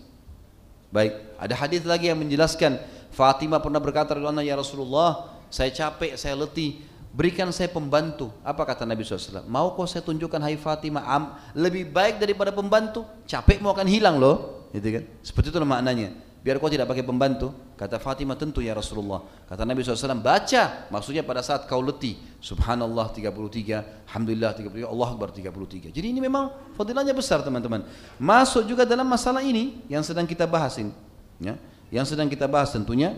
[0.87, 2.79] Baik, ada hadis lagi yang menjelaskan
[3.11, 6.79] Fatimah pernah berkata ya Rasulullah, saya capek, saya letih,
[7.15, 8.35] berikan saya pembantu.
[8.43, 9.47] Apa kata Nabi SAW?
[9.47, 11.23] Mau kau saya tunjukkan hai Fatimah, am,
[11.55, 14.67] lebih baik daripada pembantu, capek mau akan hilang loh.
[14.75, 15.03] Gitu kan?
[15.23, 16.11] Seperti itu maknanya.
[16.45, 17.49] Biar kau tidak pakai pembantu.
[17.73, 19.25] Kata Fatimah tentu ya Rasulullah.
[19.49, 20.85] Kata Nabi SAW baca.
[20.93, 26.53] Maksudnya pada saat kau letih subhanallah 33 alhamdulillah 33 Allah Akbar 33 jadi ini memang
[26.77, 27.81] fadilahnya besar teman-teman.
[28.21, 30.93] Masuk juga dalam masalah ini yang sedang kita bahas ini
[31.41, 31.57] ya.
[31.89, 33.17] Yang sedang kita bahas tentunya.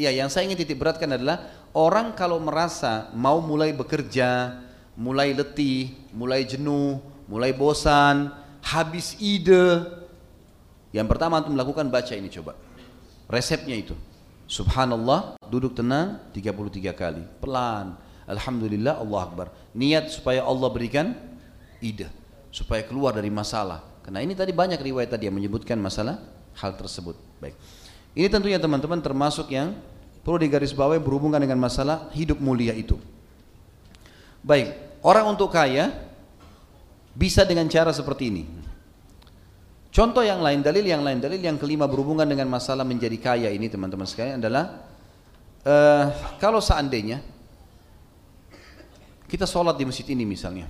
[0.00, 4.64] Ya yang saya ingin titik beratkan adalah orang kalau merasa mau mulai bekerja
[4.96, 8.32] mulai letih mulai jenuh mulai bosan
[8.64, 9.84] habis ide
[10.96, 12.56] yang pertama antum melakukan baca ini coba.
[13.28, 13.92] Resepnya itu.
[14.48, 17.20] Subhanallah, duduk tenang 33 kali.
[17.42, 18.00] Pelan.
[18.24, 19.46] Alhamdulillah, Allah Akbar.
[19.76, 21.12] Niat supaya Allah berikan
[21.84, 22.08] ide.
[22.48, 23.84] Supaya keluar dari masalah.
[24.00, 26.16] Karena ini tadi banyak riwayat tadi yang menyebutkan masalah
[26.56, 27.18] hal tersebut.
[27.44, 27.58] Baik.
[28.16, 29.76] Ini tentunya teman-teman termasuk yang
[30.26, 32.98] perlu digarisbawahi berhubungan dengan masalah hidup mulia itu.
[34.42, 34.74] Baik,
[35.06, 35.94] orang untuk kaya
[37.14, 38.42] bisa dengan cara seperti ini.
[39.94, 43.70] Contoh yang lain, dalil yang lain, dalil yang kelima berhubungan dengan masalah menjadi kaya ini
[43.70, 44.82] teman-teman sekalian adalah
[45.62, 46.10] uh,
[46.42, 47.22] kalau seandainya
[49.30, 50.66] kita sholat di masjid ini misalnya,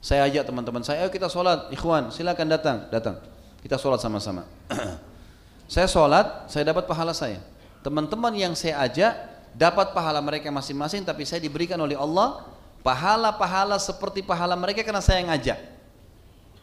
[0.00, 3.20] saya ajak teman-teman saya, ayo kita sholat, ikhwan, silakan datang, datang,
[3.60, 4.48] kita sholat sama-sama.
[5.76, 7.38] saya sholat, saya dapat pahala saya.
[7.86, 9.14] Teman-teman yang saya ajak
[9.54, 12.42] dapat pahala mereka masing-masing, tapi saya diberikan oleh Allah
[12.82, 15.54] pahala-pahala seperti pahala mereka karena saya yang ajak.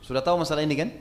[0.03, 0.91] Sudah tahu masalah ini kan?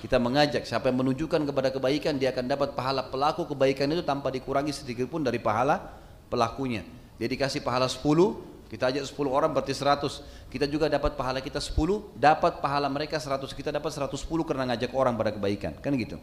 [0.00, 4.32] Kita mengajak siapa yang menunjukkan kepada kebaikan dia akan dapat pahala pelaku kebaikan itu tanpa
[4.32, 5.92] dikurangi sedikit pun dari pahala
[6.32, 6.80] pelakunya.
[7.20, 10.24] Dia dikasih pahala 10, kita ajak 10 orang berarti 100.
[10.48, 13.52] Kita juga dapat pahala kita 10, dapat pahala mereka 100.
[13.52, 15.76] Kita dapat 110 karena ngajak orang pada kebaikan.
[15.84, 16.16] Kan gitu.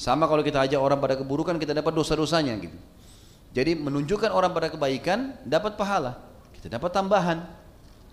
[0.00, 2.72] Sama kalau kita ajak orang pada keburukan kita dapat dosa-dosanya gitu.
[3.52, 6.16] Jadi menunjukkan orang pada kebaikan dapat pahala.
[6.56, 7.44] Kita dapat tambahan.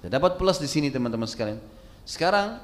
[0.03, 1.63] Kita dapat plus di sini teman-teman sekalian.
[2.03, 2.59] Sekarang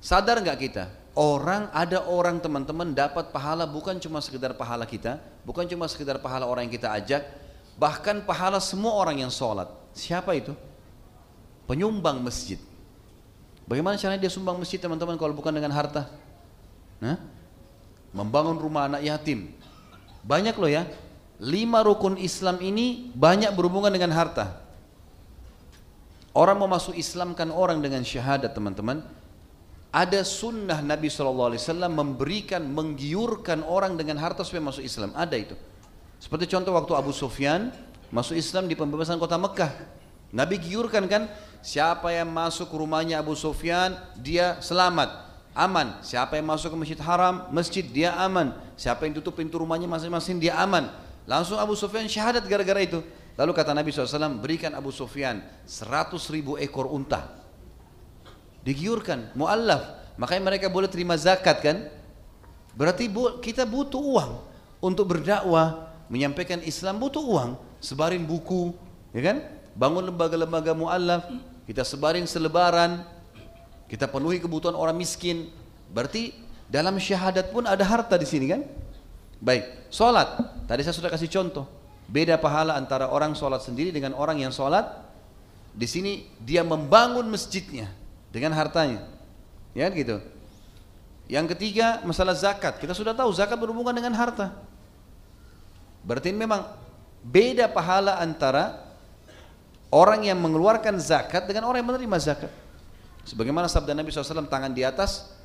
[0.00, 0.88] sadar nggak kita
[1.18, 6.48] orang ada orang teman-teman dapat pahala bukan cuma sekedar pahala kita, bukan cuma sekedar pahala
[6.48, 7.26] orang yang kita ajak,
[7.76, 9.66] bahkan pahala semua orang yang sholat.
[9.92, 10.56] Siapa itu?
[11.68, 12.56] Penyumbang masjid.
[13.68, 16.08] Bagaimana caranya dia sumbang masjid teman-teman kalau bukan dengan harta?
[17.04, 17.20] Nah,
[18.12, 19.52] membangun rumah anak yatim.
[20.24, 20.84] Banyak loh ya.
[21.38, 24.58] Lima rukun Islam ini banyak berhubungan dengan harta.
[26.34, 29.02] Orang mau masuk Islam kan orang dengan syahadat teman-teman.
[29.88, 31.56] Ada sunnah Nabi SAW
[31.88, 35.16] memberikan, menggiurkan orang dengan harta supaya masuk Islam.
[35.16, 35.54] Ada itu.
[36.18, 37.72] Seperti contoh waktu Abu Sufyan
[38.10, 39.72] masuk Islam di pembebasan kota Mekah.
[40.28, 41.32] Nabi giurkan kan,
[41.64, 45.27] siapa yang masuk rumahnya Abu Sufyan, dia selamat,
[45.58, 45.98] aman.
[46.06, 48.54] Siapa yang masuk ke masjid haram, masjid dia aman.
[48.78, 50.86] Siapa yang tutup pintu rumahnya masing-masing dia aman.
[51.26, 53.02] Langsung Abu Sufyan syahadat gara-gara itu.
[53.34, 57.34] Lalu kata Nabi SAW, berikan Abu Sufyan 100 ribu ekor unta.
[58.62, 60.14] Digiurkan, mu'allaf.
[60.18, 61.86] Makanya mereka boleh terima zakat kan?
[62.74, 63.10] Berarti
[63.42, 64.30] kita butuh uang
[64.82, 67.50] untuk berdakwah, menyampaikan Islam butuh uang.
[67.78, 68.74] Sebarin buku,
[69.14, 69.36] ya kan?
[69.78, 71.30] Bangun lembaga-lembaga mu'allaf,
[71.70, 73.06] kita sebarin selebaran,
[73.88, 75.48] kita penuhi kebutuhan orang miskin.
[75.88, 76.36] Berarti
[76.68, 78.62] dalam syahadat pun ada harta di sini kan?
[79.40, 80.36] Baik, sholat.
[80.68, 81.64] Tadi saya sudah kasih contoh.
[82.08, 84.84] Beda pahala antara orang sholat sendiri dengan orang yang sholat.
[85.72, 87.88] Di sini dia membangun masjidnya
[88.28, 89.08] dengan hartanya.
[89.72, 90.20] Ya gitu.
[91.28, 92.80] Yang ketiga masalah zakat.
[92.80, 94.52] Kita sudah tahu zakat berhubungan dengan harta.
[96.04, 96.64] Berarti memang
[97.20, 98.80] beda pahala antara
[99.92, 102.52] orang yang mengeluarkan zakat dengan orang yang menerima zakat.
[103.28, 105.36] Sebagaimana sabda Nabi SAW tangan di atas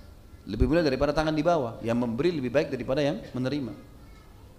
[0.47, 1.83] lebih mulia daripada tangan di bawah.
[1.83, 3.75] Yang memberi lebih baik daripada yang menerima.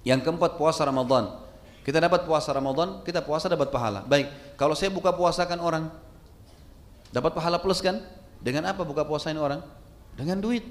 [0.04, 1.40] Yang keempat puasa Ramadan.
[1.84, 4.04] Kita dapat puasa Ramadan, kita puasa dapat pahala.
[4.04, 5.88] Baik, kalau saya buka puasakan orang,
[7.12, 8.00] dapat pahala plus kan?
[8.40, 9.64] Dengan apa buka puasain orang?
[10.16, 10.64] Dengan duit.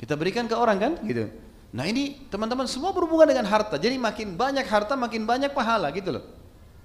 [0.00, 0.92] Kita berikan ke orang kan?
[1.04, 1.28] Gitu.
[1.68, 3.76] Nah ini teman-teman semua berhubungan dengan harta.
[3.76, 6.24] Jadi makin banyak harta, makin banyak pahala gitu loh.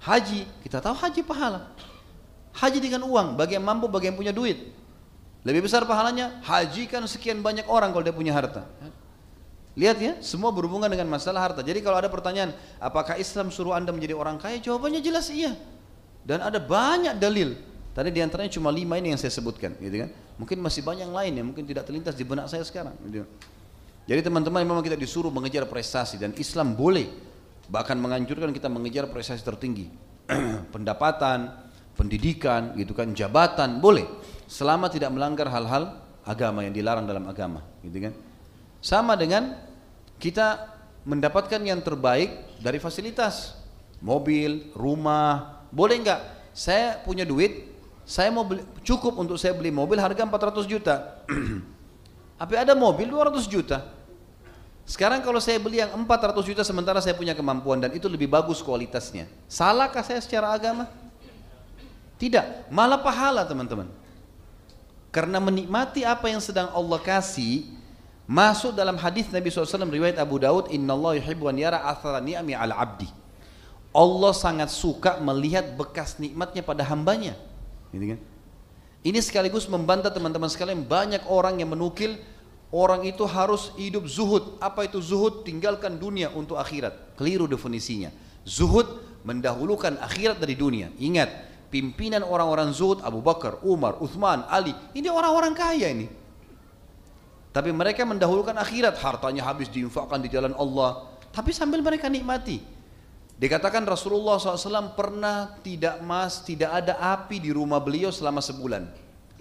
[0.04, 1.72] Haji, kita tahu haji pahala.
[2.54, 4.70] Haji dengan uang, bagi yang mampu, bagi yang punya duit.
[5.44, 8.64] Lebih besar pahalanya, hajikan sekian banyak orang kalau dia punya harta.
[9.74, 11.66] Lihat ya, semua berhubungan dengan masalah harta.
[11.66, 14.62] Jadi kalau ada pertanyaan, apakah Islam suruh anda menjadi orang kaya?
[14.62, 15.58] Jawabannya jelas iya.
[16.22, 17.58] Dan ada banyak dalil.
[17.92, 20.10] Tadi di antaranya cuma lima ini yang saya sebutkan, gitu kan?
[20.38, 22.94] Mungkin masih banyak yang lain yang mungkin tidak terlintas di benak saya sekarang.
[23.06, 23.26] Gitu.
[24.04, 27.08] Jadi teman-teman memang kita disuruh mengejar prestasi dan Islam boleh
[27.72, 29.88] bahkan menganjurkan kita mengejar prestasi tertinggi,
[30.76, 31.63] pendapatan,
[31.94, 34.06] pendidikan, gitu kan, jabatan boleh,
[34.50, 38.14] selama tidak melanggar hal-hal agama yang dilarang dalam agama, gitu kan?
[38.84, 39.56] Sama dengan
[40.20, 43.60] kita mendapatkan yang terbaik dari fasilitas.
[44.04, 46.22] Mobil, rumah, boleh enggak?
[46.52, 47.72] Saya punya duit,
[48.04, 51.24] saya mau beli, cukup untuk saya beli mobil harga 400 juta.
[52.40, 53.88] Tapi ada mobil 200 juta.
[54.84, 58.60] Sekarang kalau saya beli yang 400 juta sementara saya punya kemampuan dan itu lebih bagus
[58.60, 59.32] kualitasnya.
[59.48, 60.92] Salahkah saya secara agama?
[62.24, 63.92] Tidak, malah pahala teman-teman.
[65.12, 67.68] Karena menikmati apa yang sedang Allah kasih,
[68.24, 71.84] Masuk dalam hadis Nabi SAW riwayat Abu Daud, Inna Allah yuhibbu an yara
[72.24, 73.12] ni'ami ala abdi.
[73.92, 77.36] Allah sangat suka melihat bekas nikmatnya pada hambanya.
[77.92, 78.20] Gitu kan?
[79.04, 82.16] Ini sekaligus membantah teman-teman sekalian banyak orang yang menukil
[82.72, 84.56] orang itu harus hidup zuhud.
[84.64, 85.44] Apa itu zuhud?
[85.44, 87.20] Tinggalkan dunia untuk akhirat.
[87.20, 88.10] Keliru definisinya.
[88.48, 88.88] Zuhud
[89.28, 90.90] mendahulukan akhirat dari dunia.
[90.96, 94.78] Ingat, pimpinan orang-orang zuhud Abu Bakar, Umar, Uthman, Ali.
[94.94, 96.06] Ini orang-orang kaya ini.
[97.50, 101.10] Tapi mereka mendahulukan akhirat, hartanya habis diinfakkan di jalan Allah.
[101.34, 102.62] Tapi sambil mereka nikmati.
[103.34, 108.86] Dikatakan Rasulullah SAW pernah tidak mas, tidak ada api di rumah beliau selama sebulan.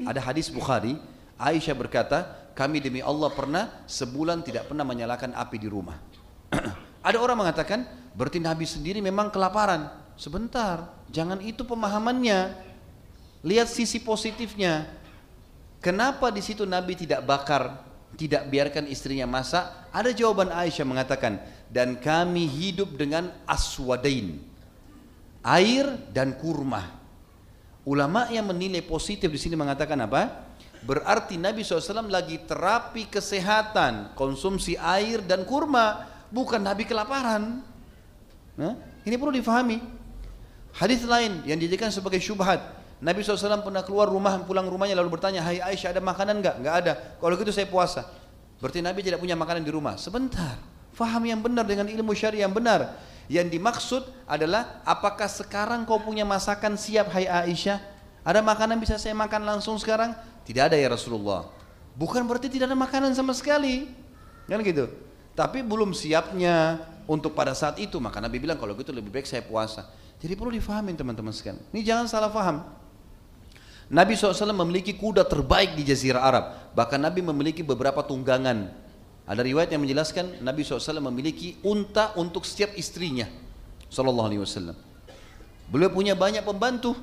[0.09, 0.97] Ada hadis Bukhari,
[1.37, 2.19] Aisyah berkata,
[2.57, 6.01] kami demi Allah pernah sebulan tidak pernah menyalakan api di rumah.
[7.09, 7.85] ada orang mengatakan,
[8.17, 9.89] berarti Nabi sendiri memang kelaparan.
[10.17, 12.57] Sebentar, jangan itu pemahamannya.
[13.45, 14.89] Lihat sisi positifnya.
[15.83, 21.41] Kenapa di situ Nabi tidak bakar tidak biarkan istrinya masak, ada jawaban Aisyah mengatakan,
[21.73, 24.41] dan kami hidup dengan aswadain,
[25.41, 27.01] air dan kurma.
[27.83, 30.53] Ulama yang menilai positif di sini mengatakan apa?
[30.83, 37.63] Berarti Nabi SAW lagi terapi kesehatan, konsumsi air dan kurma, bukan Nabi kelaparan.
[38.55, 40.02] Nah, ini perlu difahami.
[40.73, 42.61] Hadis lain yang dijadikan sebagai syubhat,
[43.03, 46.55] Nabi SAW pernah keluar rumah, pulang rumahnya lalu bertanya, Hai Aisyah ada makanan enggak?
[46.63, 46.93] Enggak ada.
[47.19, 48.07] Kalau gitu saya puasa.
[48.63, 49.99] Berarti Nabi tidak punya makanan di rumah.
[49.99, 50.55] Sebentar.
[50.95, 52.95] Faham yang benar dengan ilmu syariah yang benar.
[53.27, 57.83] Yang dimaksud adalah apakah sekarang kau punya masakan siap hai Aisyah?
[58.23, 60.15] Ada makanan bisa saya makan langsung sekarang?
[60.47, 61.51] Tidak ada ya Rasulullah.
[61.99, 63.91] Bukan berarti tidak ada makanan sama sekali.
[64.47, 64.87] Kan gitu.
[65.35, 67.99] Tapi belum siapnya untuk pada saat itu.
[67.99, 69.91] Maka Nabi bilang kalau gitu lebih baik saya puasa.
[70.23, 71.59] Jadi perlu difahamin teman-teman sekalian.
[71.75, 72.63] Ini jangan salah faham.
[73.91, 76.45] Nabi SAW memiliki kuda terbaik di Jazirah Arab.
[76.79, 78.71] Bahkan Nabi memiliki beberapa tunggangan.
[79.27, 83.27] Ada riwayat yang menjelaskan Nabi SAW memiliki unta untuk setiap istrinya.
[83.91, 84.79] Sallallahu Alaihi Wasallam.
[85.69, 86.95] Beliau punya banyak pembantu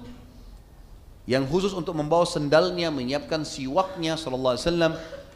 [1.29, 4.93] yang khusus untuk membawa sendalnya, menyiapkan siwaknya Sallallahu Alaihi Wasallam.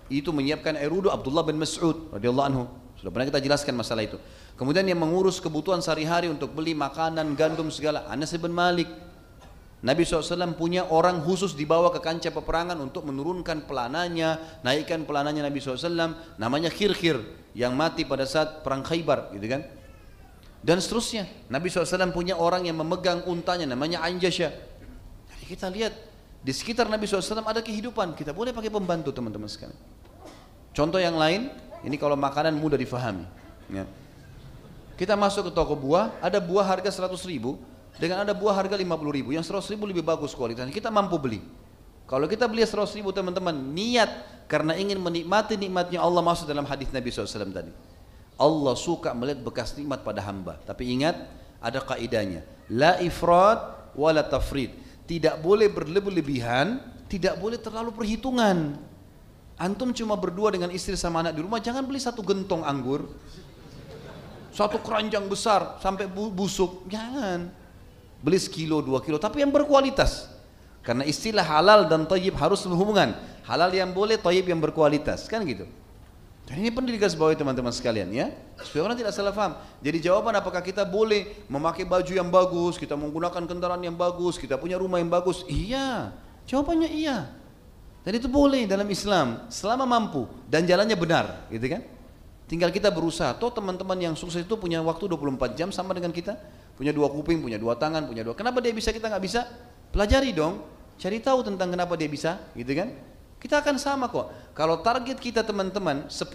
[0.07, 2.63] Itu menyiapkan air wudhu Abdullah bin Mas'ud radhiyallahu anhu.
[2.97, 4.17] Sudah pernah kita jelaskan masalah itu.
[4.53, 8.05] Kemudian yang mengurus kebutuhan sehari-hari untuk beli makanan, gandum segala.
[8.05, 8.85] Anas bin Malik
[9.83, 15.59] Nabi SAW punya orang khusus dibawa ke kancah peperangan untuk menurunkan pelananya, naikkan pelananya Nabi
[15.59, 17.19] SAW, namanya Khir-Khir
[17.51, 19.67] yang mati pada saat perang Khaybar, gitu kan?
[20.63, 24.55] Dan seterusnya, Nabi SAW punya orang yang memegang untanya, namanya Anjasya.
[25.35, 25.91] Jadi kita lihat
[26.39, 29.75] di sekitar Nabi SAW ada kehidupan, kita boleh pakai pembantu teman-teman sekalian.
[30.71, 31.51] Contoh yang lain,
[31.83, 33.27] ini kalau makanan mudah difahami.
[33.67, 33.83] Ya.
[34.93, 37.57] Kita masuk ke toko buah, ada buah harga 100 ribu,
[37.97, 41.41] dengan ada buah harga 50 ribu, yang 100 ribu lebih bagus kualitasnya, kita mampu beli.
[42.05, 44.11] Kalau kita beli 100 ribu teman-teman, niat
[44.45, 47.71] karena ingin menikmati nikmatnya Allah masuk dalam hadis Nabi SAW tadi.
[48.37, 50.57] Allah suka melihat bekas nikmat pada hamba.
[50.65, 51.15] Tapi ingat,
[51.63, 52.43] ada kaidahnya.
[52.69, 54.73] La ifrat wa la tafrid.
[55.05, 58.77] Tidak boleh berlebih-lebihan, tidak boleh terlalu perhitungan.
[59.53, 63.05] Antum cuma berdua dengan istri sama anak di rumah, jangan beli satu gentong anggur.
[64.53, 67.49] Satu keranjang besar sampai busuk, jangan.
[68.21, 70.29] Beli sekilo dua kilo tapi yang berkualitas.
[70.85, 73.17] Karena istilah halal dan tayyib harus berhubungan.
[73.43, 75.25] Halal yang boleh tayyib yang berkualitas.
[75.25, 75.65] Kan gitu?
[76.43, 78.29] Dan ini penting digarisbawahi teman-teman sekalian ya.
[78.61, 82.93] Supaya orang tidak salah paham jadi jawaban apakah kita boleh memakai baju yang bagus kita
[82.99, 85.47] menggunakan kendaraan yang bagus kita punya rumah yang bagus?
[85.47, 86.11] Iya.
[86.45, 87.31] Jawabannya iya.
[88.03, 89.47] Dan itu boleh dalam Islam.
[89.47, 91.81] Selama mampu dan jalannya benar gitu kan
[92.53, 96.37] tinggal kita berusaha toh teman-teman yang sukses itu punya waktu 24 jam sama dengan kita
[96.73, 98.33] punya dua kuping, punya dua tangan, punya dua.
[98.33, 99.45] Kenapa dia bisa kita nggak bisa?
[99.93, 100.65] Pelajari dong,
[100.97, 102.89] cari tahu tentang kenapa dia bisa, gitu kan?
[103.37, 104.55] Kita akan sama kok.
[104.55, 106.31] Kalau target kita teman-teman 10,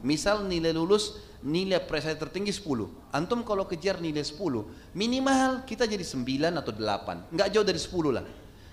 [0.00, 3.12] misal nilai lulus nilai prestasi tertinggi 10.
[3.12, 4.64] Antum kalau kejar nilai 10,
[4.96, 7.30] minimal kita jadi 9 atau 8.
[7.30, 8.24] Enggak jauh dari 10 lah.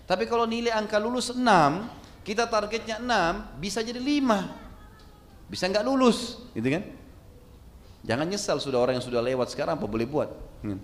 [0.08, 1.44] Tapi kalau nilai angka lulus 6,
[2.24, 4.63] kita targetnya 6, bisa jadi 5.
[5.48, 6.84] Bisa enggak lulus, gitu kan?
[8.04, 10.30] Jangan nyesal sudah orang yang sudah lewat sekarang apa boleh buat.
[10.64, 10.80] Hmm.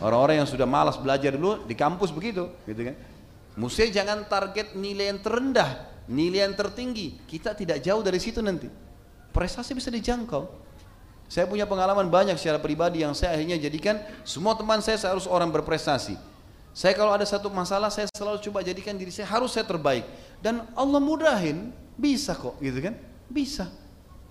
[0.00, 2.96] Orang-orang yang sudah malas belajar dulu di kampus begitu, gitu kan?
[3.54, 5.70] Mesti jangan target nilai yang terendah,
[6.10, 7.22] nilai yang tertinggi.
[7.28, 8.66] Kita tidak jauh dari situ nanti.
[9.30, 10.64] Prestasi bisa dijangkau.
[11.30, 15.48] Saya punya pengalaman banyak secara pribadi yang saya akhirnya jadikan semua teman saya harus orang
[15.48, 16.14] berprestasi.
[16.74, 20.02] Saya kalau ada satu masalah saya selalu coba jadikan diri saya harus saya terbaik
[20.42, 22.98] dan Allah mudahin bisa kok gitu kan?
[23.30, 23.70] Bisa.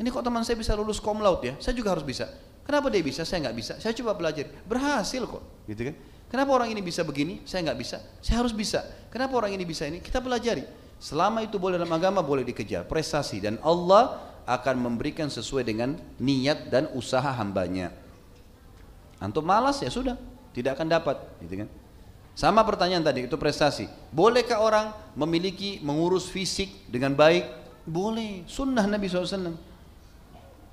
[0.01, 1.53] Ini kok teman saya bisa lulus cum laude ya?
[1.61, 2.29] Saya juga harus bisa.
[2.63, 3.27] Kenapa dia bisa?
[3.27, 3.73] Saya nggak bisa.
[3.77, 4.47] Saya coba belajar.
[4.65, 5.95] Berhasil kok, gitu kan?
[6.33, 7.45] Kenapa orang ini bisa begini?
[7.45, 8.01] Saya nggak bisa.
[8.23, 8.81] Saya harus bisa.
[9.13, 10.01] Kenapa orang ini bisa ini?
[10.01, 10.65] Kita pelajari.
[10.97, 16.71] Selama itu boleh dalam agama boleh dikejar prestasi dan Allah akan memberikan sesuai dengan niat
[16.71, 17.91] dan usaha hambanya.
[19.19, 20.19] Antum malas ya sudah,
[20.51, 21.69] tidak akan dapat, gitu kan?
[22.33, 23.85] Sama pertanyaan tadi itu prestasi.
[24.09, 27.45] Bolehkah orang memiliki mengurus fisik dengan baik?
[27.85, 28.41] Boleh.
[28.49, 29.72] Sunnah Nabi SAW.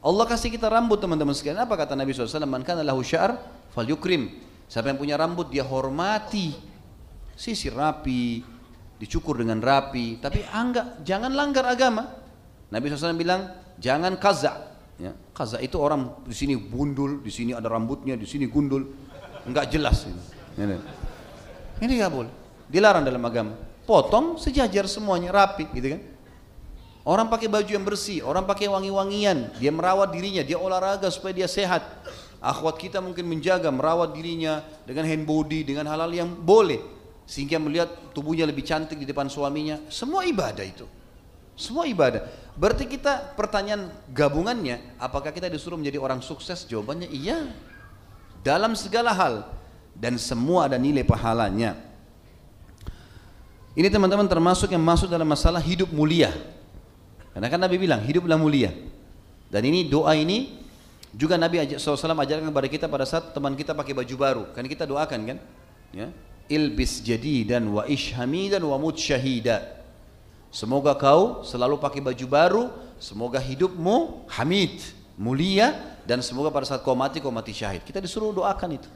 [0.00, 1.60] Allah kasih kita rambut teman-teman sekalian.
[1.60, 2.48] Apa kata Nabi SAW?
[2.48, 3.36] Man kana lahu syar
[3.76, 4.32] fal yukrim.
[4.64, 6.56] Siapa yang punya rambut dia hormati.
[7.36, 8.40] Sisir rapi,
[8.96, 10.16] dicukur dengan rapi.
[10.20, 12.08] Tapi anggap jangan langgar agama.
[12.72, 14.72] Nabi SAW bilang jangan kaza.
[15.00, 18.88] Ya, kaza itu orang di sini bundul, di sini ada rambutnya, di sini gundul.
[19.48, 20.22] Enggak jelas ini.
[20.60, 20.76] Ini,
[21.80, 22.32] ini nggak boleh.
[22.68, 23.56] Dilarang dalam agama.
[23.88, 26.00] Potong sejajar semuanya rapi, gitu kan?
[27.00, 31.48] Orang pakai baju yang bersih, orang pakai wangi-wangian, dia merawat dirinya, dia olahraga supaya dia
[31.48, 31.80] sehat.
[32.40, 36.80] Akhwat kita mungkin menjaga, merawat dirinya dengan hand body, dengan halal yang boleh.
[37.24, 39.80] Sehingga melihat tubuhnya lebih cantik di depan suaminya.
[39.88, 40.84] Semua ibadah itu.
[41.56, 42.24] Semua ibadah.
[42.56, 46.64] Berarti kita pertanyaan gabungannya, apakah kita disuruh menjadi orang sukses?
[46.68, 47.48] Jawabannya iya.
[48.44, 49.34] Dalam segala hal.
[49.96, 51.76] Dan semua ada nilai pahalanya.
[53.76, 56.32] Ini teman-teman termasuk yang masuk dalam masalah hidup mulia.
[57.30, 58.74] Karena kan Nabi bilang hiduplah mulia.
[59.50, 60.58] Dan ini doa ini
[61.10, 64.44] juga Nabi SAW ajarkan kepada kita pada saat teman kita pakai baju baru.
[64.54, 65.38] Kan kita doakan kan?
[65.90, 66.10] Ya.
[66.50, 69.82] Ilbis jadi dan wa ish hamidan wa mut syahida.
[70.50, 72.62] Semoga kau selalu pakai baju baru,
[72.98, 74.82] semoga hidupmu hamid,
[75.14, 77.86] mulia dan semoga pada saat kau mati kau mati syahid.
[77.86, 78.90] Kita disuruh doakan itu.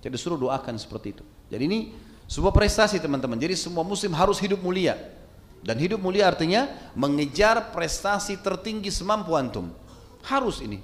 [0.00, 1.24] Kita disuruh doakan seperti itu.
[1.52, 1.78] Jadi ini
[2.24, 3.36] sebuah prestasi teman-teman.
[3.36, 4.96] Jadi semua muslim harus hidup mulia.
[5.62, 9.74] Dan hidup mulia artinya mengejar prestasi tertinggi semampu antum.
[10.22, 10.78] Harus ini.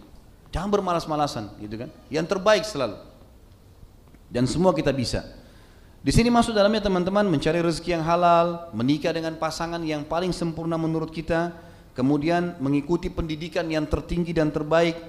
[0.51, 1.91] Jangan bermalas-malasan gitu kan.
[2.11, 2.99] Yang terbaik selalu.
[4.31, 5.23] Dan semua kita bisa.
[6.05, 10.77] Di sini masuk dalamnya teman-teman mencari rezeki yang halal, menikah dengan pasangan yang paling sempurna
[10.77, 11.49] menurut kita,
[11.97, 15.01] kemudian mengikuti pendidikan yang tertinggi dan terbaik,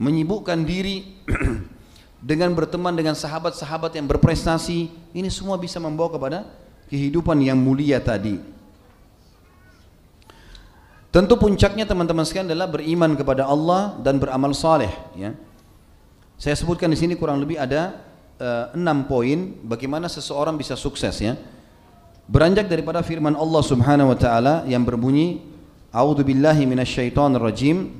[0.00, 1.20] menyibukkan diri
[2.30, 6.38] dengan berteman dengan sahabat-sahabat yang berprestasi, ini semua bisa membawa kepada
[6.88, 8.40] kehidupan yang mulia tadi.
[11.10, 14.94] Tentu puncaknya teman-teman sekalian adalah beriman kepada Allah dan beramal saleh.
[15.18, 15.34] Ya.
[16.38, 17.98] Saya sebutkan di sini kurang lebih ada
[18.38, 21.34] uh, enam poin bagaimana seseorang bisa sukses ya.
[22.30, 25.42] Beranjak daripada firman Allah Subhanahu wa taala yang berbunyi
[25.90, 27.90] A'udzu billahi minasyaitonir rajim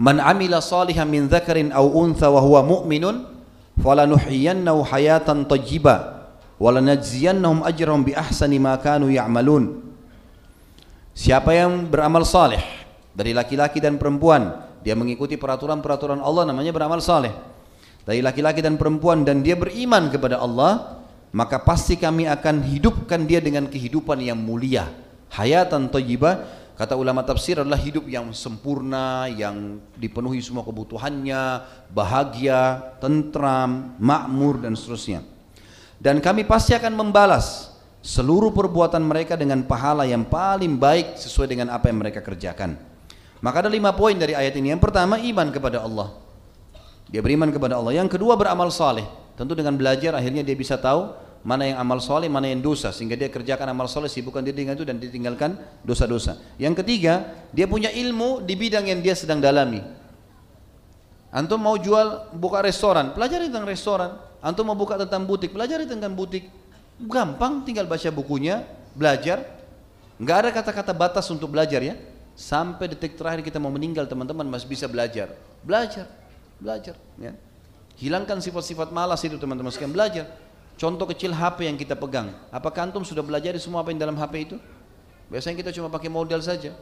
[0.00, 3.28] Man amila salihan min dzakarin aw untha wa huwa mu'minun
[3.76, 9.91] falanuhyiyannahu hayatan thayyibah wa lanajziyannahum ajrahum bi ahsani ma kanu ya'malun
[11.12, 12.64] Siapa yang beramal saleh
[13.12, 17.32] dari laki-laki dan perempuan dia mengikuti peraturan-peraturan Allah namanya beramal saleh.
[18.02, 23.44] Dari laki-laki dan perempuan dan dia beriman kepada Allah maka pasti kami akan hidupkan dia
[23.44, 24.88] dengan kehidupan yang mulia.
[25.32, 26.44] Hayatan thayyibah
[26.76, 34.76] kata ulama tafsir adalah hidup yang sempurna yang dipenuhi semua kebutuhannya bahagia tentram makmur dan
[34.76, 35.24] seterusnya.
[36.00, 37.71] Dan kami pasti akan membalas
[38.02, 42.74] seluruh perbuatan mereka dengan pahala yang paling baik sesuai dengan apa yang mereka kerjakan
[43.38, 46.22] maka ada lima poin dari ayat ini yang pertama iman kepada Allah
[47.12, 47.92] dia beriman kepada Allah.
[47.92, 49.04] Yang kedua beramal saleh.
[49.36, 51.12] Tentu dengan belajar akhirnya dia bisa tahu
[51.44, 54.80] mana yang amal soleh, mana yang dosa sehingga dia kerjakan amal soleh sibukkan diri dengan
[54.80, 56.40] itu dan ditinggalkan dosa-dosa.
[56.56, 59.84] Yang ketiga dia punya ilmu di bidang yang dia sedang dalami.
[61.32, 64.10] Antum mau jual buka restoran, pelajari tentang restoran.
[64.40, 66.48] Antum mau buka tentang butik, pelajari tentang butik.
[67.02, 68.62] Gampang, tinggal baca bukunya,
[68.94, 69.42] belajar.
[70.22, 71.98] Enggak ada kata-kata batas untuk belajar ya.
[72.38, 75.34] Sampai detik terakhir kita mau meninggal teman-teman masih bisa belajar.
[75.66, 76.06] Belajar.
[76.62, 76.94] Belajar.
[77.18, 77.34] Ya.
[77.98, 79.92] Hilangkan sifat-sifat malas itu teman-teman sekalian.
[79.92, 80.26] Belajar.
[80.78, 82.32] Contoh kecil HP yang kita pegang.
[82.48, 84.56] Apakah antum sudah belajar semua apa yang dalam HP itu?
[85.28, 86.72] Biasanya kita cuma pakai model saja.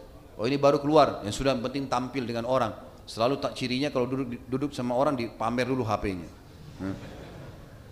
[0.40, 2.72] Oh ini baru keluar, yang sudah penting tampil dengan orang.
[3.04, 6.30] Selalu tak cirinya kalau duduk duduk sama orang dipamer dulu HP-nya.
[6.80, 6.96] Hmm.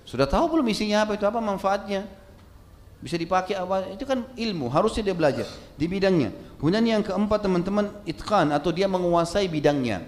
[0.08, 2.08] Sudah tahu belum isinya apa itu apa manfaatnya?
[2.98, 3.94] Bisa dipakai apa?
[3.94, 5.46] Itu kan ilmu, harusnya dia belajar
[5.78, 6.34] di bidangnya.
[6.58, 10.02] Kemudian yang keempat teman-teman itqan atau dia menguasai bidangnya.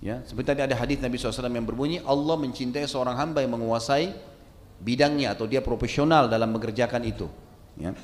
[0.00, 4.12] Ya, seperti tadi ada hadis Nabi SAW yang berbunyi Allah mencintai seorang hamba yang menguasai
[4.80, 7.28] bidangnya atau dia profesional dalam mengerjakan itu.
[7.76, 7.96] Ya.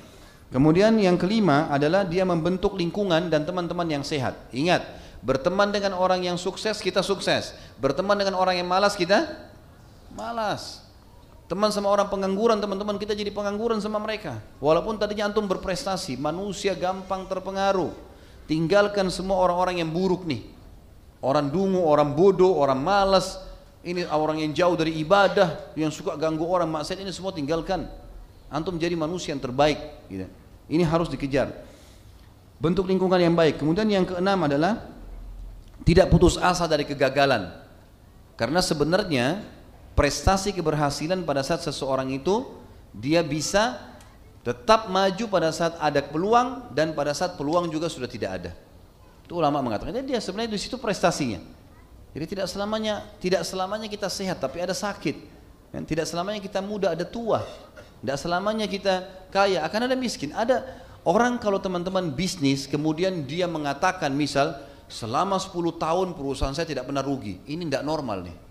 [0.52, 4.36] Kemudian yang kelima adalah dia membentuk lingkungan dan teman-teman yang sehat.
[4.54, 4.84] Ingat,
[5.24, 7.52] berteman dengan orang yang sukses kita sukses.
[7.80, 9.26] Berteman dengan orang yang malas kita
[10.14, 10.85] malas.
[11.46, 14.42] Teman sama orang pengangguran teman-teman kita jadi pengangguran sama mereka.
[14.58, 17.94] Walaupun tadinya antum berprestasi, manusia gampang terpengaruh.
[18.50, 20.56] Tinggalkan semua orang-orang yang buruk nih
[21.26, 23.42] orang dungu, orang bodoh, orang malas,
[23.82, 27.90] ini orang yang jauh dari ibadah, yang suka ganggu orang maksiat ini semua tinggalkan.
[28.46, 29.78] Antum menjadi manusia yang terbaik.
[30.06, 30.30] Gitu.
[30.70, 31.50] Ini harus dikejar.
[32.62, 33.58] Bentuk lingkungan yang baik.
[33.58, 34.86] Kemudian yang keenam adalah
[35.82, 37.50] tidak putus asa dari kegagalan.
[38.38, 39.42] Karena sebenarnya
[39.96, 42.44] prestasi keberhasilan pada saat seseorang itu
[42.92, 43.80] dia bisa
[44.46, 48.52] tetap maju pada saat ada peluang dan pada saat peluang juga sudah tidak ada.
[49.26, 51.42] Itu ulama mengatakan, jadi dia sebenarnya di situ prestasinya.
[52.14, 55.34] Jadi tidak selamanya tidak selamanya kita sehat, tapi ada sakit.
[55.74, 57.42] Dan tidak selamanya kita muda, ada tua.
[58.00, 60.30] Tidak selamanya kita kaya, akan ada miskin.
[60.30, 60.62] Ada
[61.02, 67.02] orang kalau teman-teman bisnis, kemudian dia mengatakan misal, selama 10 tahun perusahaan saya tidak pernah
[67.02, 67.42] rugi.
[67.50, 68.45] Ini tidak normal nih.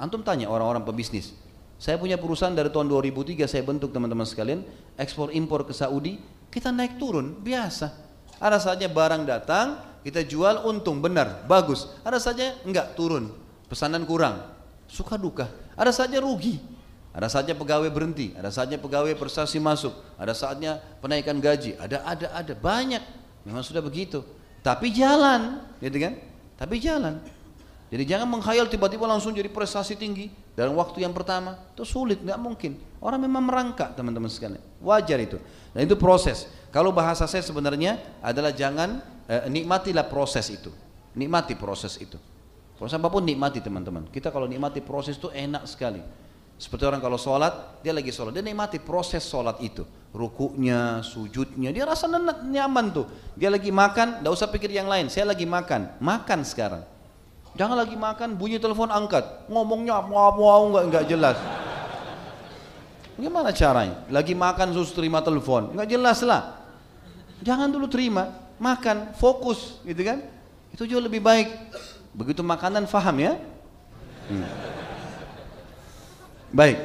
[0.00, 1.36] Antum tanya orang-orang pebisnis,
[1.76, 4.64] saya punya perusahaan dari tahun 2003 saya bentuk teman-teman sekalian,
[4.96, 6.16] ekspor impor ke Saudi,
[6.48, 7.92] kita naik turun biasa.
[8.40, 11.88] Ada saja barang datang, kita jual untung, benar, bagus.
[12.00, 13.28] Ada saja enggak turun,
[13.68, 14.40] pesanan kurang,
[14.88, 15.52] suka duka.
[15.76, 16.56] Ada saja rugi,
[17.12, 22.32] ada saja pegawai berhenti, ada saja pegawai prestasi masuk, ada saatnya penaikan gaji, ada ada
[22.32, 23.00] ada banyak.
[23.44, 24.20] Memang sudah begitu.
[24.60, 26.16] Tapi jalan, gitu kan?
[26.60, 27.39] Tapi jalan.
[27.90, 31.58] Jadi jangan menghayal tiba-tiba langsung jadi prestasi tinggi dalam waktu yang pertama.
[31.74, 32.78] Itu sulit, nggak mungkin.
[33.02, 34.62] Orang memang merangkak teman-teman sekalian.
[34.78, 35.42] Wajar itu.
[35.74, 36.46] Dan itu proses.
[36.70, 40.70] Kalau bahasa saya sebenarnya adalah jangan eh, nikmatilah proses itu.
[41.18, 42.14] Nikmati proses itu.
[42.78, 44.06] Proses apa pun nikmati teman-teman.
[44.06, 45.98] Kita kalau nikmati proses itu enak sekali.
[46.60, 49.80] Seperti orang kalau sholat, dia lagi sholat, dia nikmati proses sholat itu.
[50.12, 52.04] Rukuknya, sujudnya, dia rasa
[52.44, 53.08] nyaman tuh.
[53.32, 55.08] Dia lagi makan, tidak usah pikir yang lain.
[55.08, 56.84] Saya lagi makan, makan sekarang.
[57.58, 61.36] Jangan lagi makan, bunyi telepon angkat, ngomongnya mau nggak nggak jelas.
[63.20, 64.06] Gimana caranya?
[64.08, 66.56] Lagi makan terus terima telepon, nggak jelas lah.
[67.42, 70.22] Jangan dulu terima, makan, fokus, gitu kan?
[70.70, 71.48] Itu jauh lebih baik.
[72.14, 73.34] Begitu makanan faham ya?
[74.30, 74.46] Hmm.
[76.54, 76.78] Baik.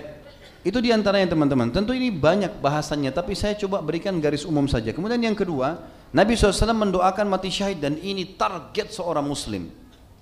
[0.65, 1.69] Itu di antaranya teman-teman.
[1.69, 4.89] Tentu ini banyak bahasannya, tapi saya coba berikan garis umum saja.
[4.89, 5.77] Kemudian yang kedua,
[6.09, 9.69] Nabi SAW mendoakan mati syahid dan ini target seorang muslim.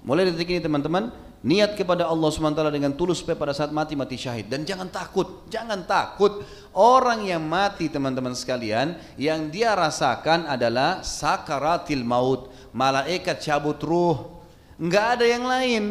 [0.03, 1.15] Mulai detik ini teman-teman,
[1.47, 5.47] niat kepada Allah SWT dengan tulus supaya pada saat mati mati syahid dan jangan takut,
[5.47, 6.43] jangan takut.
[6.75, 14.43] Orang yang mati teman-teman sekalian, yang dia rasakan adalah sakaratil maut, malaikat cabut ruh.
[14.75, 15.83] Enggak ada yang lain.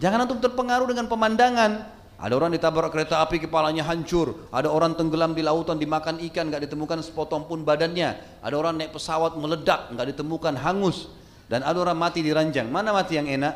[0.00, 1.92] Jangan antum terpengaruh dengan pemandangan.
[2.16, 4.48] Ada orang ditabrak kereta api kepalanya hancur.
[4.48, 8.40] Ada orang tenggelam di lautan dimakan ikan nggak ditemukan sepotong pun badannya.
[8.40, 11.12] Ada orang naik pesawat meledak nggak ditemukan hangus.
[11.46, 12.66] Dan ada orang mati di ranjang.
[12.66, 13.54] Mana mati yang enak?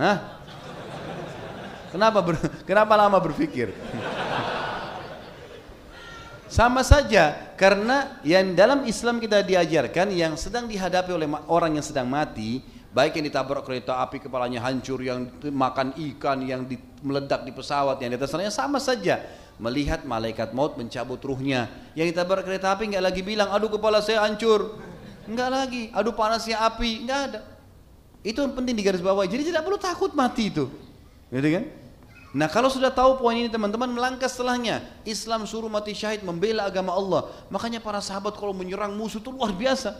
[0.00, 0.16] Hah?
[1.94, 2.34] Kenapa ber,
[2.68, 3.70] kenapa lama berpikir?
[6.50, 12.06] Sama saja karena yang dalam Islam kita diajarkan yang sedang dihadapi oleh orang yang sedang
[12.06, 12.62] mati
[12.94, 17.98] baik yang ditabrak kereta api kepalanya hancur, yang makan ikan, yang di, meledak di pesawat,
[17.98, 19.18] yang di atas sana sama saja
[19.58, 21.66] melihat malaikat maut mencabut ruhnya.
[21.98, 24.78] Yang ditabrak kereta api nggak lagi bilang, aduh kepala saya hancur,
[25.28, 27.40] nggak lagi, aduh panasnya api, nggak ada.
[28.24, 29.24] Itu yang penting di garis bawah.
[29.28, 30.68] Jadi tidak perlu takut mati itu,
[31.28, 31.64] gitu kan?
[32.34, 36.90] Nah kalau sudah tahu poin ini teman-teman melangkah setelahnya Islam suruh mati syahid membela agama
[36.90, 39.94] Allah Makanya para sahabat kalau menyerang musuh itu luar biasa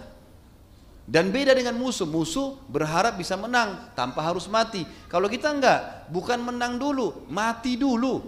[1.04, 4.88] dan beda dengan musuh, musuh berharap bisa menang tanpa harus mati.
[5.12, 8.24] Kalau kita enggak, bukan menang dulu, mati dulu.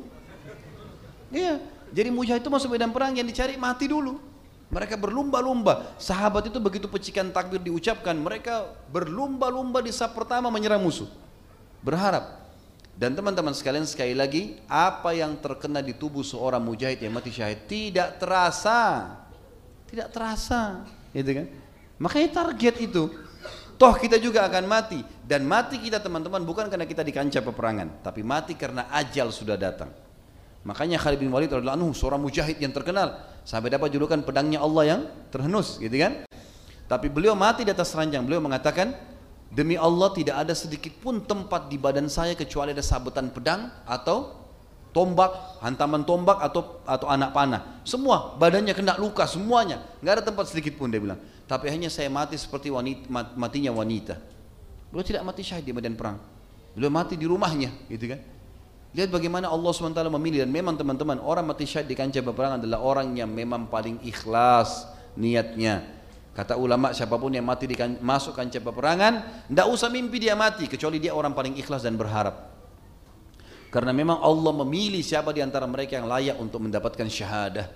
[1.33, 1.57] Iya,
[1.89, 4.21] jadi mujahid itu masuk medan perang yang dicari mati dulu.
[4.67, 5.95] Mereka berlumba-lumba.
[5.97, 11.07] Sahabat itu begitu pecikan takbir diucapkan, mereka berlumba-lumba di saat pertama menyerang musuh.
[11.87, 12.47] Berharap.
[12.97, 17.69] Dan teman-teman sekalian sekali lagi, apa yang terkena di tubuh seorang mujahid yang mati syahid
[17.69, 19.13] tidak terasa.
[19.87, 20.83] Tidak terasa,
[21.15, 21.47] gitu kan?
[22.03, 23.07] Makanya target itu.
[23.77, 28.01] Toh kita juga akan mati dan mati kita teman-teman bukan karena kita di kancah peperangan,
[28.01, 29.93] tapi mati karena ajal sudah datang.
[30.67, 34.83] Makanya Khalid bin Walid radhiyallahu anhu seorang mujahid yang terkenal sampai dapat julukan pedangnya Allah
[34.83, 36.27] yang terhenus, gitu kan?
[36.91, 38.27] Tapi beliau mati di atas ranjang.
[38.27, 38.91] Beliau mengatakan,
[39.55, 44.43] demi Allah tidak ada sedikit pun tempat di badan saya kecuali ada sabetan pedang atau
[44.91, 47.79] tombak, hantaman tombak atau atau anak panah.
[47.87, 52.11] Semua badannya kena luka semuanya, nggak ada tempat sedikit pun dia bilang tapi hanya saya
[52.11, 53.07] mati seperti wanita,
[53.39, 54.19] matinya wanita.
[54.91, 56.19] Beliau tidak mati syahid di medan perang.
[56.75, 58.21] Beliau mati di rumahnya, gitu kan?
[58.97, 62.81] Lihat bagaimana Allah SWT memilih dan memang teman-teman orang mati syahid di kancah peperangan adalah
[62.81, 64.89] orang yang memang paling ikhlas
[65.21, 65.85] niatnya.
[66.33, 70.33] Kata ulama siapa pun yang mati di kan, masuk kancah peperangan, tidak usah mimpi dia
[70.33, 72.57] mati kecuali dia orang paling ikhlas dan berharap.
[73.69, 77.69] Karena memang Allah memilih siapa di antara mereka yang layak untuk mendapatkan syahadah.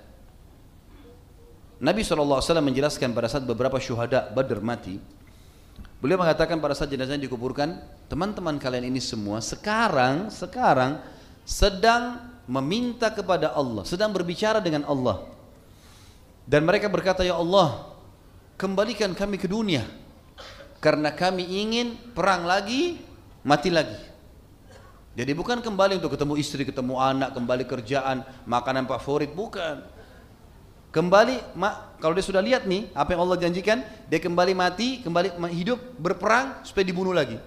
[1.84, 4.96] Nabi SAW menjelaskan pada saat beberapa syuhada Badr mati,
[6.00, 7.76] beliau mengatakan pada saat jenazahnya dikuburkan,
[8.08, 10.98] teman-teman kalian ini semua sekarang sekarang
[11.44, 12.18] sedang
[12.50, 15.22] meminta kepada Allah, sedang berbicara dengan Allah.
[16.48, 17.94] Dan mereka berkata, "Ya Allah,
[18.58, 19.86] kembalikan kami ke dunia
[20.82, 22.98] karena kami ingin perang lagi,
[23.46, 24.10] mati lagi."
[25.14, 29.99] Jadi bukan kembali untuk ketemu istri, ketemu anak, kembali kerjaan, makanan favorit, bukan
[30.90, 33.78] Kembali, mak, kalau dia sudah lihat nih apa yang Allah janjikan,
[34.10, 37.38] dia kembali mati, kembali hidup, berperang supaya dibunuh lagi.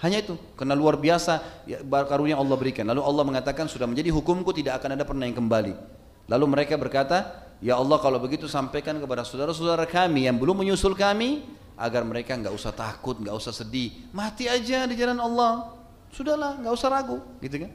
[0.00, 2.88] Hanya itu, karena luar biasa ya, karunia Allah berikan.
[2.88, 5.76] Lalu Allah mengatakan sudah menjadi hukumku tidak akan ada pernah yang kembali.
[6.24, 11.44] Lalu mereka berkata, ya Allah kalau begitu sampaikan kepada saudara-saudara kami yang belum menyusul kami
[11.76, 15.76] agar mereka nggak usah takut, nggak usah sedih, mati aja di jalan Allah.
[16.16, 17.72] Sudahlah, nggak usah ragu, gitu kan?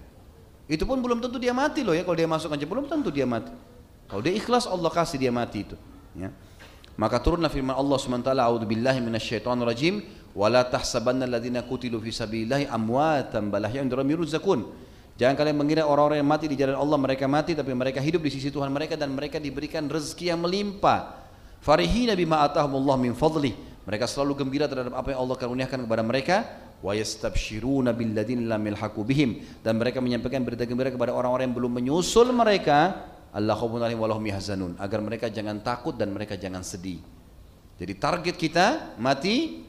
[0.65, 3.29] Itu pun belum tentu dia mati loh ya kalau dia masuk aja belum tentu dia
[3.29, 3.53] mati.
[4.09, 5.77] Kalau dia ikhlas Allah kasih dia mati itu.
[6.17, 6.33] Ya.
[6.99, 10.03] Maka turunlah firman Allah SWT, A'udhu billahi minasyaitan rajim,
[10.35, 14.67] wa la tahsabanna alladhina kutilu fi sabilillahi amwatan bal ahya'un yurzakun.
[15.15, 18.31] Jangan kalian mengira orang-orang yang mati di jalan Allah mereka mati tapi mereka hidup di
[18.31, 21.27] sisi Tuhan mereka dan mereka diberikan rezeki yang melimpah.
[21.59, 23.51] Farihina bima atahumullah min fadli.
[23.83, 26.35] Mereka selalu gembira terhadap apa yang Allah karuniakan kepada mereka
[26.79, 28.63] wa yastabshiruna lam
[29.03, 32.95] bihim dan mereka menyampaikan berita gembira kepada orang-orang yang belum menyusul mereka
[33.29, 37.01] Allah yahzanun agar mereka jangan takut dan mereka jangan sedih.
[37.79, 39.63] Jadi target kita mati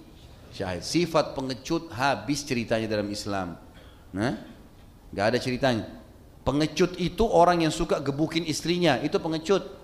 [0.50, 0.82] syahid.
[0.82, 3.54] Sifat pengecut habis ceritanya dalam Islam.
[4.10, 4.34] Nah,
[5.14, 5.84] nggak ada ceritanya.
[6.40, 9.76] Pengecut itu orang yang suka gebukin istrinya, itu pengecut.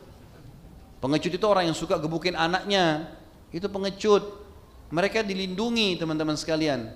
[0.99, 3.13] Pengecut itu orang yang suka gebukin anaknya,
[3.53, 4.43] itu pengecut.
[4.89, 6.91] Mereka dilindungi teman-teman sekalian.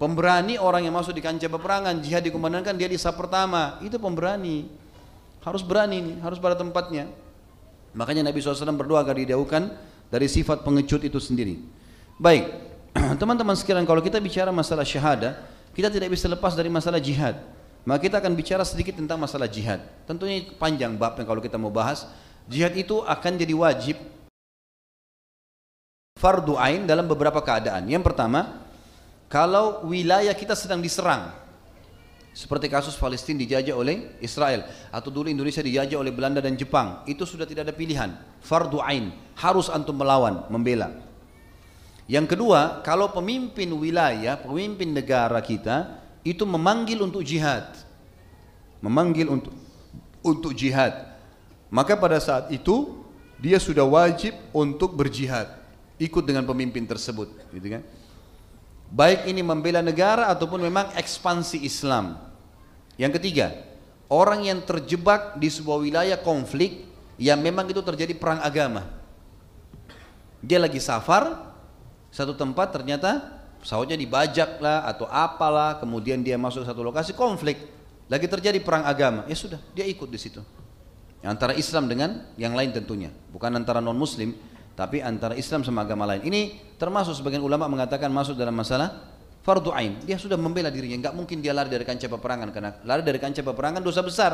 [0.00, 4.79] Pemberani orang yang masuk di kancah peperangan, jihad dikumandangkan dia di sah pertama, itu pemberani.
[5.40, 7.08] Harus berani nih, harus pada tempatnya.
[7.96, 9.72] Makanya Nabi SAW berdoa agar didaukan
[10.12, 11.58] dari sifat pengecut itu sendiri.
[12.20, 12.52] Baik,
[13.20, 15.40] teman-teman sekalian kalau kita bicara masalah syahadah,
[15.72, 17.40] kita tidak bisa lepas dari masalah jihad.
[17.88, 19.80] Maka kita akan bicara sedikit tentang masalah jihad.
[20.04, 22.04] Tentunya panjang babnya kalau kita mau bahas.
[22.44, 23.96] Jihad itu akan jadi wajib
[26.20, 27.88] fardu ain dalam beberapa keadaan.
[27.88, 28.60] Yang pertama,
[29.32, 31.32] kalau wilayah kita sedang diserang,
[32.30, 34.62] seperti kasus Palestina dijajah oleh Israel
[34.94, 38.14] atau dulu Indonesia dijajah oleh Belanda dan Jepang, itu sudah tidak ada pilihan.
[38.40, 40.94] Fardu ain, harus antum melawan, membela.
[42.10, 47.70] Yang kedua, kalau pemimpin wilayah, pemimpin negara kita itu memanggil untuk jihad.
[48.82, 49.54] Memanggil untuk
[50.24, 51.06] untuk jihad.
[51.70, 52.98] Maka pada saat itu
[53.38, 55.48] dia sudah wajib untuk berjihad,
[55.96, 57.82] ikut dengan pemimpin tersebut, gitu kan?
[58.90, 62.18] Baik ini membela negara ataupun memang ekspansi Islam.
[62.98, 63.54] Yang ketiga,
[64.10, 68.90] orang yang terjebak di sebuah wilayah konflik yang memang itu terjadi perang agama.
[70.42, 71.54] Dia lagi safar,
[72.10, 77.62] satu tempat ternyata pesawatnya dibajak lah atau apalah, kemudian dia masuk satu lokasi konflik,
[78.10, 80.42] lagi terjadi perang agama, ya sudah, dia ikut di situ.
[81.20, 84.34] Antara Islam dengan yang lain tentunya, bukan antara non Muslim,
[84.74, 86.24] tapi antara Islam sama agama lain.
[86.26, 86.40] Ini
[86.80, 89.10] termasuk sebagian ulama mengatakan masuk dalam masalah
[89.42, 89.98] fardu ain.
[90.04, 93.44] Dia sudah membela dirinya, nggak mungkin dia lari dari kancah peperangan karena lari dari kancah
[93.44, 94.32] peperangan dosa besar,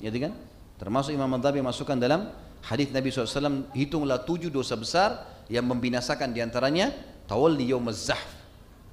[0.00, 0.32] ya kan?
[0.74, 2.28] Termasuk Imam Madhabi masukkan dalam
[2.66, 6.90] hadis Nabi SAW hitunglah tujuh dosa besar yang membinasakan di antaranya
[7.28, 8.30] tawalli yaumaz zahf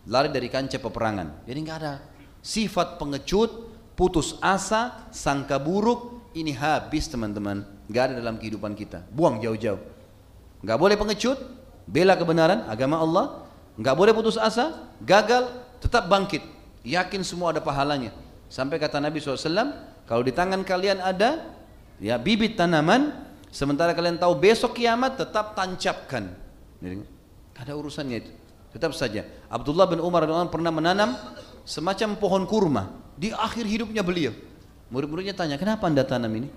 [0.07, 1.45] lari dari kancah peperangan.
[1.45, 1.93] Jadi nggak ada
[2.41, 3.49] sifat pengecut,
[3.93, 7.63] putus asa, sangka buruk ini habis teman-teman.
[7.91, 9.05] Nggak ada dalam kehidupan kita.
[9.11, 10.00] Buang jauh-jauh.
[10.61, 11.37] Nggak boleh pengecut,
[11.89, 13.25] bela kebenaran, agama Allah.
[13.77, 15.49] Nggak boleh putus asa, gagal,
[15.81, 16.45] tetap bangkit.
[16.85, 18.13] Yakin semua ada pahalanya.
[18.51, 19.41] Sampai kata Nabi SAW,
[20.05, 21.55] kalau di tangan kalian ada
[21.97, 23.15] ya bibit tanaman,
[23.49, 26.35] sementara kalian tahu besok kiamat tetap tancapkan.
[27.57, 28.31] Ada urusannya itu.
[28.71, 29.27] Tetap saja.
[29.51, 31.15] Abdullah bin Umar pernah menanam
[31.67, 32.83] semacam pohon kurma
[33.19, 34.33] di akhir hidupnya beliau.
[34.91, 36.51] Murid-muridnya tanya, kenapa anda tanam ini?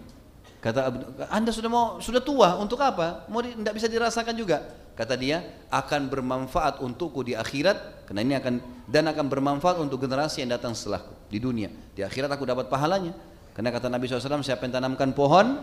[0.64, 0.88] Kata
[1.28, 3.28] Anda sudah mau sudah tua untuk apa?
[3.28, 4.64] Mau tidak bisa dirasakan juga.
[4.96, 8.54] Kata dia akan bermanfaat untukku di akhirat karena ini akan
[8.88, 11.68] dan akan bermanfaat untuk generasi yang datang setelahku di dunia.
[11.92, 13.12] Di akhirat aku dapat pahalanya.
[13.52, 15.60] Karena kata Nabi SAW siapa yang tanamkan pohon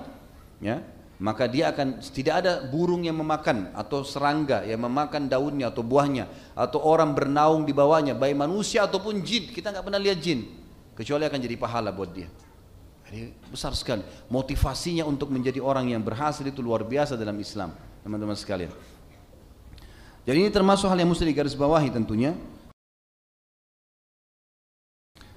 [0.62, 0.86] ya
[1.22, 6.26] maka dia akan tidak ada burung yang memakan atau serangga yang memakan daunnya atau buahnya
[6.58, 10.50] atau orang bernaung di bawahnya baik manusia ataupun jin kita nggak pernah lihat jin
[10.98, 12.26] kecuali akan jadi pahala buat dia
[13.12, 14.02] ini besar sekali.
[14.32, 17.76] Motivasinya untuk menjadi orang yang berhasil itu luar biasa dalam Islam,
[18.08, 18.72] teman-teman sekalian.
[20.24, 22.32] Jadi ini termasuk hal yang mesti digarisbawahi tentunya.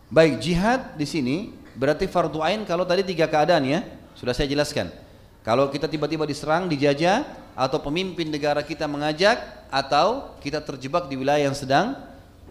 [0.07, 1.37] Baik, jihad di sini
[1.75, 3.83] berarti fardu ain kalau tadi tiga keadaan ya,
[4.15, 4.95] sudah saya jelaskan.
[5.43, 7.27] Kalau kita tiba-tiba diserang, dijajah,
[7.59, 11.99] atau pemimpin negara kita mengajak, atau kita terjebak di wilayah yang sedang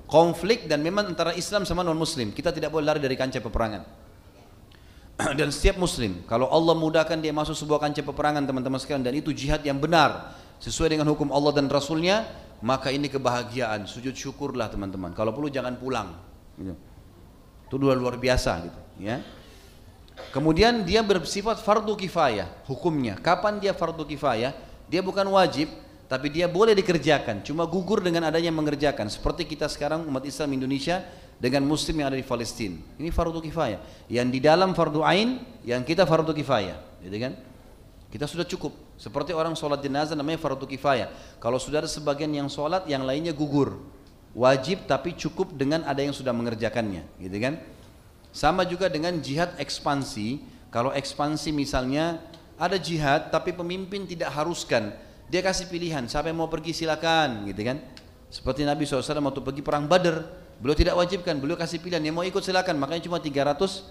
[0.03, 4.02] konflik dan memang antara Islam sama non Muslim, kita tidak boleh lari dari kancah peperangan.
[5.40, 9.30] dan setiap muslim kalau Allah mudahkan dia masuk sebuah kancah peperangan teman-teman sekalian dan itu
[9.30, 10.34] jihad yang benar
[10.64, 12.23] sesuai dengan hukum Allah dan Rasulnya
[12.64, 13.84] maka ini kebahagiaan.
[13.84, 15.11] Sujud syukurlah teman-teman.
[15.11, 16.15] Kalau perlu jangan pulang.
[16.56, 16.73] Gitu.
[17.64, 19.18] itu luar luar biasa gitu ya.
[20.30, 23.18] Kemudian dia bersifat fardu kifayah hukumnya.
[23.18, 24.53] Kapan dia fardu kifayah?
[24.85, 25.73] Dia bukan wajib
[26.06, 27.41] tapi dia boleh dikerjakan.
[27.41, 29.10] Cuma gugur dengan adanya mengerjakan.
[29.10, 31.02] Seperti kita sekarang umat Islam Indonesia
[31.43, 32.79] dengan muslim yang ada di Palestina.
[32.95, 34.07] Ini fardu kifayah.
[34.07, 37.35] Yang di dalam fardu ain, yang kita fardu kifayah, gitu kan?
[38.07, 38.71] Kita sudah cukup.
[38.95, 41.11] Seperti orang sholat jenazah namanya fardu kifayah.
[41.43, 43.75] Kalau sudah ada sebagian yang sholat, yang lainnya gugur.
[44.31, 47.59] Wajib tapi cukup dengan ada yang sudah mengerjakannya, gitu kan?
[48.31, 50.39] Sama juga dengan jihad ekspansi.
[50.71, 52.23] Kalau ekspansi misalnya
[52.55, 54.95] ada jihad tapi pemimpin tidak haruskan.
[55.27, 57.83] Dia kasih pilihan, siapa yang mau pergi silakan, gitu kan?
[58.31, 62.23] Seperti Nabi SAW waktu pergi perang Badar, Beliau tidak wajibkan, beliau kasih pilihan yang mau
[62.23, 62.80] ikut silakan.
[62.80, 63.84] Makanya cuma 313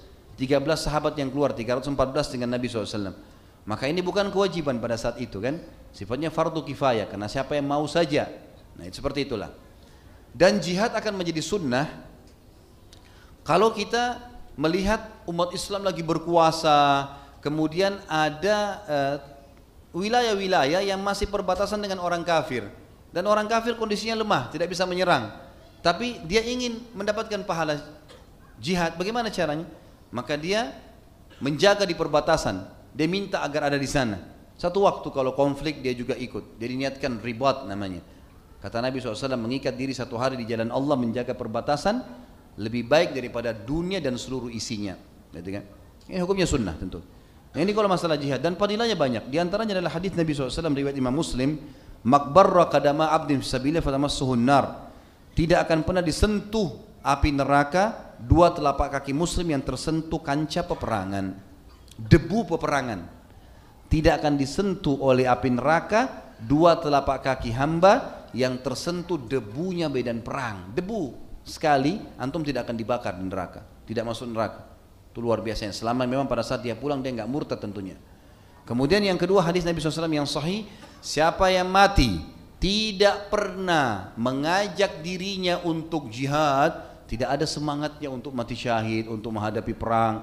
[0.81, 3.13] sahabat yang keluar, 314 dengan Nabi SAW.
[3.69, 5.61] Maka ini bukan kewajiban pada saat itu kan,
[5.93, 8.33] sifatnya fardu kifayah karena siapa yang mau saja.
[8.81, 9.53] Nah itu seperti itulah.
[10.33, 12.09] Dan jihad akan menjadi sunnah
[13.45, 17.11] kalau kita melihat umat Islam lagi berkuasa,
[17.45, 18.59] kemudian ada
[18.89, 19.17] eh,
[19.93, 22.65] wilayah-wilayah uh, yang masih perbatasan dengan orang kafir
[23.13, 25.52] dan orang kafir kondisinya lemah, tidak bisa menyerang.
[25.83, 27.83] Tapi dia ingin mendapatkan pahala
[28.63, 28.95] jihad.
[28.95, 29.67] Bagaimana caranya?
[30.15, 30.71] Maka dia
[31.43, 32.63] menjaga di perbatasan.
[32.95, 34.23] Dia minta agar ada di sana.
[34.55, 36.55] Satu waktu kalau konflik dia juga ikut.
[36.55, 37.99] Dia niatkan ribat namanya.
[38.63, 41.99] Kata Nabi SAW mengikat diri satu hari di jalan Allah menjaga perbatasan
[42.63, 44.95] lebih baik daripada dunia dan seluruh isinya.
[45.35, 45.65] Gitu kan?
[46.07, 47.03] Ini hukumnya sunnah tentu.
[47.53, 49.27] Nah, ini kalau masalah jihad dan padilanya banyak.
[49.29, 51.59] Di antaranya adalah hadis Nabi SAW riwayat Imam Muslim,
[52.07, 54.92] "Makbarra kadama abdin fisabilillah fatamassuhun nar."
[55.33, 61.35] Tidak akan pernah disentuh api neraka dua telapak kaki muslim yang tersentuh kancah peperangan,
[61.99, 63.25] debu peperangan.
[63.93, 70.73] Tidak akan disentuh oleh api neraka dua telapak kaki hamba yang tersentuh debunya medan perang.
[70.73, 71.13] Debu
[71.45, 74.65] sekali antum tidak akan dibakar di neraka, tidak masuk neraka.
[75.13, 75.69] Itu luar biasa.
[75.77, 78.01] Selama memang pada saat dia pulang dia nggak murtad tentunya.
[78.65, 80.65] Kemudian yang kedua hadis Nabi SAW yang sahih,
[81.05, 82.32] siapa yang mati
[82.63, 90.23] tidak pernah mengajak dirinya untuk jihad, tidak ada semangatnya untuk mati syahid, untuk menghadapi perang,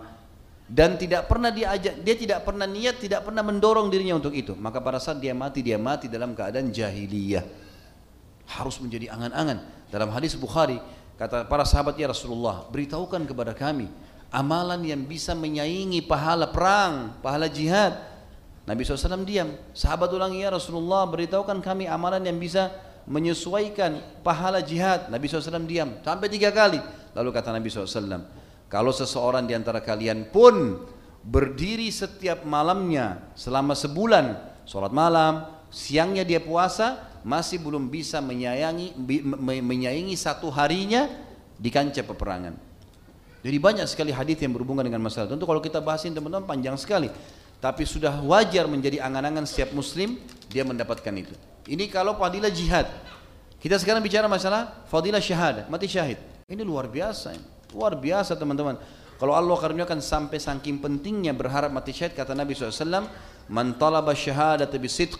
[0.72, 4.56] dan tidak pernah diajak, dia tidak pernah niat, tidak pernah mendorong dirinya untuk itu.
[4.56, 7.44] Maka pada saat dia mati, dia mati dalam keadaan jahiliyah.
[8.56, 9.60] Harus menjadi angan-angan.
[9.91, 10.80] Dalam hadis Bukhari,
[11.20, 13.91] kata para sahabat ya Rasulullah, beritahukan kepada kami
[14.32, 18.09] amalan yang bisa menyaingi pahala perang, pahala jihad.
[18.70, 19.50] Nabi SAW diam.
[19.74, 22.70] Sahabat ulangi ya Rasulullah, beritahukan kami amalan yang bisa
[23.10, 25.10] menyesuaikan pahala jihad.
[25.10, 26.78] Nabi SAW diam sampai tiga kali.
[27.18, 28.30] Lalu kata Nabi SAW,
[28.70, 30.86] kalau seseorang di antara kalian pun
[31.26, 34.38] berdiri setiap malamnya selama sebulan,
[34.70, 38.94] sholat malam, siangnya dia puasa, masih belum bisa menyayangi
[39.41, 41.10] menyayangi satu harinya
[41.58, 42.54] di kancah peperangan.
[43.40, 45.32] Jadi banyak sekali hadis yang berhubungan dengan masalah.
[45.32, 47.08] Tentu kalau kita bahasin teman-teman panjang sekali.
[47.60, 50.15] Tapi sudah wajar menjadi angan-angan setiap muslim
[50.48, 51.36] dia mendapatkan itu.
[51.68, 52.88] Ini kalau fadilah jihad.
[53.60, 56.15] Kita sekarang bicara masalah fadilah syahadah, mati syahid.
[56.48, 57.36] Ini luar biasa.
[57.76, 58.80] Luar biasa teman-teman.
[59.19, 63.03] Kalau Allah karuniakan sampai saking pentingnya berharap mati syahid kata Nabi SAW,
[63.52, 65.19] "Man talaba syahadata bisidq,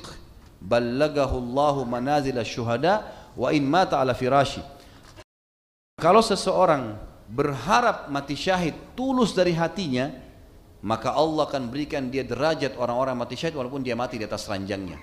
[0.64, 3.04] ballagahu Allahu manazil syuhada
[3.36, 4.64] wa in mata ala firashi."
[6.00, 6.96] Kalau seseorang
[7.28, 10.08] berharap mati syahid tulus dari hatinya,
[10.80, 14.96] maka Allah akan berikan dia derajat orang-orang mati syahid walaupun dia mati di atas ranjangnya.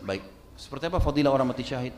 [0.00, 0.24] Baik,
[0.56, 1.92] seperti apa fadilah orang mati syahid?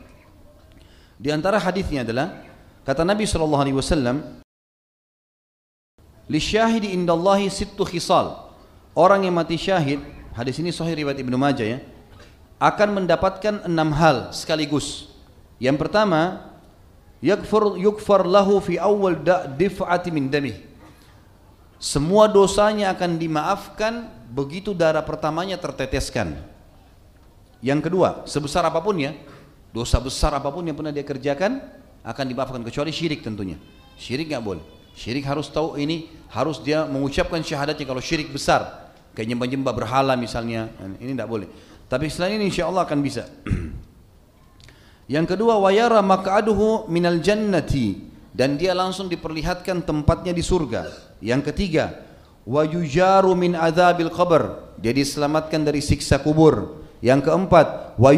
[1.15, 2.43] Di antara hadisnya adalah
[2.83, 4.43] kata Nabi sallallahu alaihi wasallam,
[6.27, 8.51] "Li syahidi indallahi sittu khisal."
[8.95, 9.99] Orang yang mati syahid,
[10.35, 11.79] hadis ini sahih riwayat Ibnu Majah ya,
[12.59, 15.11] akan mendapatkan enam hal sekaligus.
[15.59, 16.51] Yang pertama,
[17.23, 19.19] yakfur yukfar lahu fi awal
[19.55, 20.74] dif'ati min damih
[21.81, 26.39] semua dosanya akan dimaafkan begitu darah pertamanya terteteskan.
[27.59, 29.11] Yang kedua, sebesar apa pun ya,
[29.75, 31.59] dosa besar apa pun yang pernah dia kerjakan
[32.05, 33.59] akan dimaafkan kecuali syirik tentunya.
[33.99, 34.63] Syirik nggak boleh.
[34.95, 40.71] Syirik harus tahu ini harus dia mengucapkan syahadatnya kalau syirik besar kayak nyembah-nyembah berhala misalnya
[41.01, 41.47] ini tidak boleh.
[41.91, 43.27] Tapi selain ini insya Allah akan bisa.
[45.13, 48.04] Yang kedua wayara mak'aduhu minal jannati
[48.35, 50.91] dan dia langsung diperlihatkan tempatnya di surga.
[51.23, 52.03] Yang ketiga,
[52.43, 52.67] wa
[53.31, 54.75] min adzabil qabr.
[54.75, 56.83] Dia diselamatkan dari siksa kubur.
[56.99, 58.11] Yang keempat, wa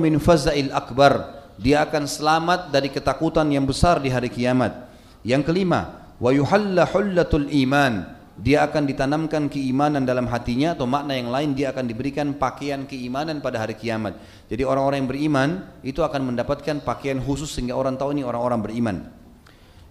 [0.00, 1.36] min fazail akbar.
[1.60, 4.88] Dia akan selamat dari ketakutan yang besar di hari kiamat.
[5.20, 8.16] Yang kelima, wa hullatul iman.
[8.38, 13.42] Dia akan ditanamkan keimanan dalam hatinya atau makna yang lain dia akan diberikan pakaian keimanan
[13.42, 14.14] pada hari kiamat.
[14.46, 15.50] Jadi orang-orang yang beriman
[15.82, 19.17] itu akan mendapatkan pakaian khusus sehingga orang tahu ini orang-orang beriman.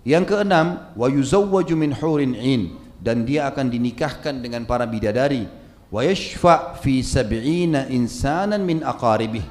[0.04, 2.62] Yang keenam, wa yuzawwaju min hurin in
[2.98, 5.48] dan dia akan dinikahkan dengan para bidadari.
[5.88, 9.46] Wa yashfa fi sab'ina insanan min aqaribih.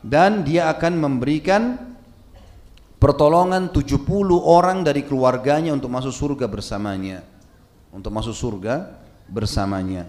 [0.00, 1.76] Dan dia akan memberikan
[2.96, 4.06] pertolongan 70
[4.40, 7.26] orang dari keluarganya untuk masuk surga bersamanya.
[7.90, 8.86] Untuk masuk surga
[9.26, 10.06] bersamanya.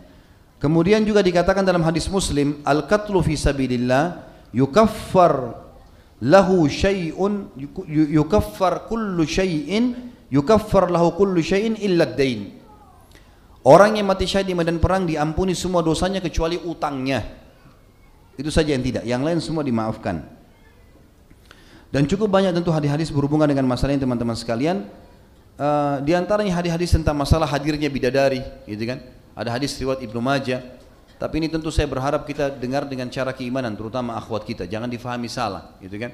[0.62, 4.22] Kemudian juga dikatakan dalam hadis Muslim, al-qatlu fi sabilillah
[4.54, 5.58] yukaffar
[6.22, 7.50] lahu syai'un
[7.90, 12.62] yukaffar kullu syai'in yukaffar lahu kullu syai'in illa dain
[13.62, 17.22] Orang yang mati syahid di medan perang diampuni semua dosanya kecuali utangnya.
[18.34, 20.26] Itu saja yang tidak, yang lain semua dimaafkan.
[21.94, 24.90] Dan cukup banyak tentu hadis-hadis berhubungan dengan masalah ini teman-teman sekalian.
[25.62, 28.98] Uh, di antaranya hadis-hadis tentang masalah hadirnya bidadari, gitu kan?
[29.38, 30.81] Ada hadis riwayat Ibnu Majah
[31.22, 34.66] tapi ini tentu saya berharap kita dengar dengan cara keimanan, terutama akhwat kita.
[34.66, 36.10] Jangan difahami salah, gitu kan?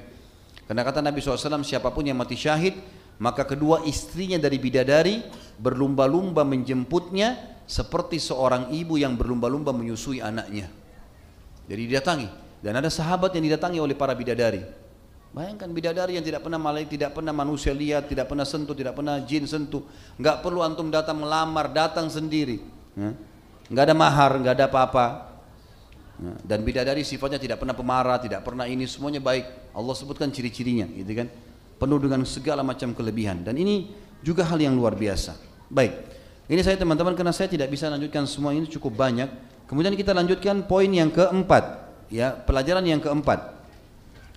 [0.68, 2.76] Karena kata Nabi SAW, siapa pun yang mati syahid,
[3.16, 5.24] maka kedua istrinya dari bidadari
[5.56, 10.68] berlumba-lumba menjemputnya seperti seorang ibu yang berlumba-lumba menyusui anaknya.
[11.72, 12.28] Jadi didatangi.
[12.60, 14.60] Dan ada sahabat yang didatangi oleh para bidadari.
[15.32, 19.24] Bayangkan bidadari yang tidak pernah malaikat, tidak pernah manusia lihat, tidak pernah sentuh, tidak pernah
[19.24, 19.88] jin sentuh.
[20.20, 22.60] Enggak perlu antum datang melamar, datang sendiri.
[22.92, 23.16] Ya
[23.68, 25.06] nggak ada mahar, nggak ada apa-apa.
[26.18, 29.70] Ya, dan bidadari sifatnya tidak pernah pemarah, tidak pernah ini semuanya baik.
[29.70, 31.30] Allah sebutkan ciri-cirinya, gitu kan?
[31.78, 33.46] Penuh dengan segala macam kelebihan.
[33.46, 35.38] Dan ini juga hal yang luar biasa.
[35.70, 35.94] Baik,
[36.50, 39.30] ini saya teman-teman karena saya tidak bisa lanjutkan semua ini cukup banyak.
[39.68, 43.52] Kemudian kita lanjutkan poin yang keempat, ya pelajaran yang keempat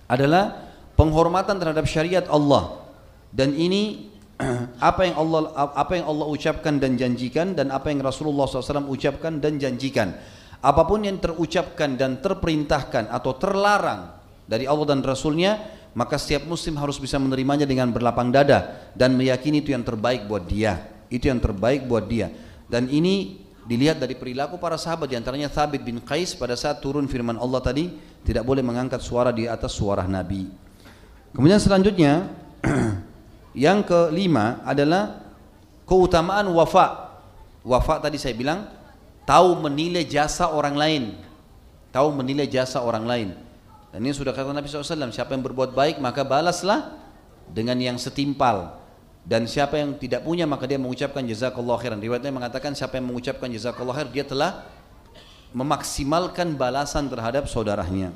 [0.04, 2.84] adalah penghormatan terhadap syariat Allah.
[3.32, 4.11] Dan ini
[4.90, 5.40] apa yang Allah
[5.74, 10.14] apa yang Allah ucapkan dan janjikan dan apa yang Rasulullah SAW ucapkan dan janjikan.
[10.62, 14.14] Apa pun yang terucapkan dan terperintahkan atau terlarang
[14.46, 15.58] dari Allah dan Rasulnya,
[15.98, 20.46] maka setiap muslim harus bisa menerimanya dengan berlapang dada dan meyakini itu yang terbaik buat
[20.46, 20.86] dia.
[21.10, 22.30] Itu yang terbaik buat dia.
[22.70, 27.10] Dan ini dilihat dari perilaku para sahabat di antaranya Thabit bin Qais pada saat turun
[27.10, 27.90] firman Allah tadi
[28.22, 30.46] tidak boleh mengangkat suara di atas suara Nabi.
[31.34, 32.30] Kemudian selanjutnya
[33.52, 35.22] Yang kelima adalah
[35.84, 37.16] keutamaan wafa.
[37.62, 38.64] Wafa tadi saya bilang
[39.28, 41.02] tahu menilai jasa orang lain.
[41.92, 43.28] Tahu menilai jasa orang lain.
[43.92, 46.96] Dan ini sudah kata Nabi SAW, siapa yang berbuat baik maka balaslah
[47.52, 48.80] dengan yang setimpal.
[49.22, 52.00] Dan siapa yang tidak punya maka dia mengucapkan jazakallah khairan.
[52.00, 54.66] Riwayatnya mengatakan siapa yang mengucapkan jazakallah khair dia telah
[55.52, 58.10] memaksimalkan balasan terhadap saudaranya.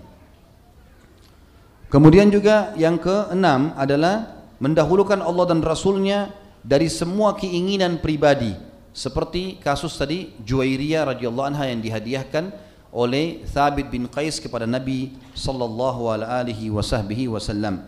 [1.87, 6.33] Kemudian juga yang keenam adalah mendahulukan Allah dan Rasulnya
[6.65, 8.57] dari semua keinginan pribadi
[8.97, 12.49] seperti kasus tadi Juwairiyah radhiyallahu anha yang dihadiahkan
[12.97, 17.85] oleh Thabit bin Qais kepada Nabi sallallahu alaihi wasallam.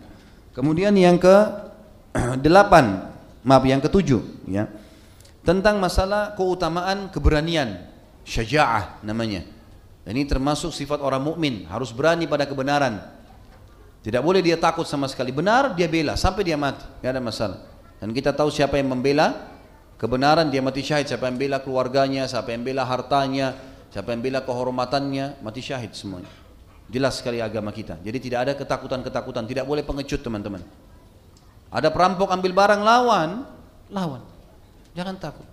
[0.53, 1.35] Kemudian yang ke
[2.45, 3.09] delapan,
[3.41, 4.69] maaf yang ketujuh ya.
[5.41, 7.89] Tentang masalah keutamaan keberanian,
[8.21, 9.49] syaja'ah namanya.
[10.05, 13.01] Ini termasuk sifat orang mukmin, harus berani pada kebenaran.
[13.99, 15.35] Tidak boleh dia takut sama sekali.
[15.35, 17.59] Benar dia bela sampai dia mati, tidak ada masalah.
[17.99, 19.51] Dan kita tahu siapa yang membela
[19.99, 21.11] kebenaran dia mati syahid.
[21.11, 23.59] Siapa yang bela keluarganya, siapa yang bela hartanya,
[23.91, 26.31] siapa yang bela kehormatannya mati syahid semuanya.
[26.87, 27.99] Jelas sekali agama kita.
[27.99, 29.45] Jadi tidak ada ketakutan-ketakutan.
[29.45, 30.63] Tidak boleh pengecut teman-teman.
[31.69, 33.45] Ada perampok ambil barang lawan,
[33.91, 34.23] lawan.
[34.97, 35.45] Jangan takut.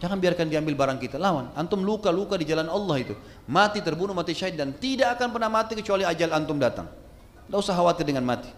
[0.00, 1.52] Jangan biarkan diambil barang kita, lawan.
[1.58, 3.14] Antum luka-luka di jalan Allah itu.
[3.50, 7.01] Mati terbunuh, mati syahid dan tidak akan pernah mati kecuali ajal antum datang.
[7.52, 8.48] Tidak usah khawatir dengan mati.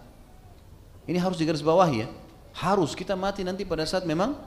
[1.10, 2.08] Ini harus digarisbawahi ya.
[2.54, 4.38] Harus kita mati nanti pada saat memang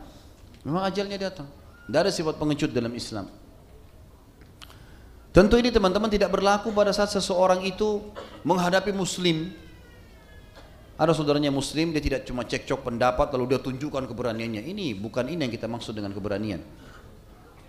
[0.63, 1.51] memang ajalnya datang.
[1.83, 3.27] Tidak ada sifat pengecut dalam Islam.
[5.35, 8.07] Tentu ini teman-teman tidak berlaku pada saat seseorang itu
[8.47, 9.51] menghadapi muslim.
[10.95, 14.63] Ada saudaranya muslim, dia tidak cuma cekcok pendapat lalu dia tunjukkan keberaniannya.
[14.63, 16.63] Ini bukan ini yang kita maksud dengan keberanian.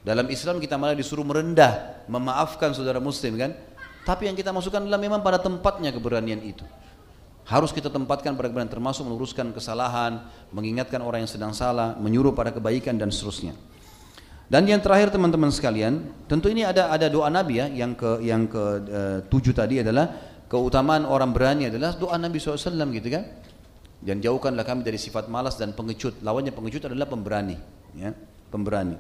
[0.07, 3.51] Dalam Islam kita malah disuruh merendah, memaafkan saudara muslim kan.
[4.07, 6.65] Tapi yang kita masukkan adalah memang pada tempatnya keberanian itu.
[7.49, 12.53] Harus kita tempatkan pada keberanian termasuk meluruskan kesalahan, mengingatkan orang yang sedang salah, menyuruh pada
[12.53, 13.57] kebaikan dan seterusnya.
[14.49, 18.49] Dan yang terakhir teman-teman sekalian, tentu ini ada ada doa Nabi ya, yang ke yang
[18.49, 20.09] ke uh, tujuh tadi adalah
[20.49, 23.25] keutamaan orang berani adalah doa Nabi SAW gitu kan.
[24.01, 26.25] Dan jauhkanlah kami dari sifat malas dan pengecut.
[26.25, 27.61] Lawannya pengecut adalah pemberani,
[27.93, 28.17] ya,
[28.49, 28.97] pemberani.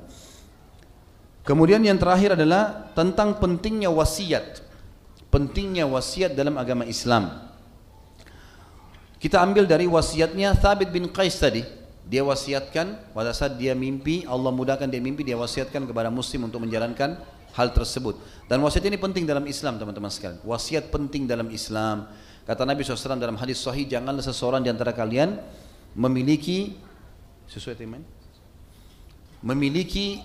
[1.49, 4.68] Kemudian yang terakhir adalah tentang pentingnya wasiat
[5.29, 7.49] pentingnya wasiat dalam agama Islam.
[9.19, 11.67] Kita ambil dari wasiatnya Thabit bin Qais tadi.
[12.09, 16.65] Dia wasiatkan pada saat dia mimpi, Allah mudahkan dia mimpi, dia wasiatkan kepada muslim untuk
[16.65, 17.21] menjalankan
[17.53, 18.17] hal tersebut.
[18.49, 20.41] Dan wasiat ini penting dalam Islam teman-teman sekalian.
[20.41, 22.09] Wasiat penting dalam Islam.
[22.49, 25.37] Kata Nabi SAW dalam hadis sahih, janganlah seseorang di antara kalian
[25.93, 26.81] memiliki
[27.45, 28.01] sesuai teman
[29.43, 30.21] memiliki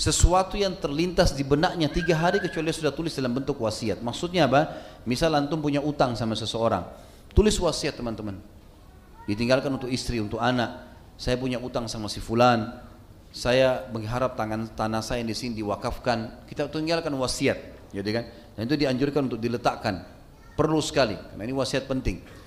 [0.00, 4.00] sesuatu yang terlintas di benaknya tiga hari kecuali sudah tulis dalam bentuk wasiat.
[4.00, 4.72] Maksudnya apa?
[5.04, 6.88] Misal antum punya utang sama seseorang,
[7.36, 8.40] tulis wasiat teman-teman.
[9.28, 10.88] Ditinggalkan untuk istri, untuk anak.
[11.20, 12.80] Saya punya utang sama si fulan.
[13.28, 16.48] Saya mengharap tangan tanah saya di sini diwakafkan.
[16.48, 18.24] Kita tinggalkan wasiat, jadi kan?
[18.56, 20.00] Dan itu dianjurkan untuk diletakkan.
[20.56, 22.40] Perlu sekali, karena ini wasiat penting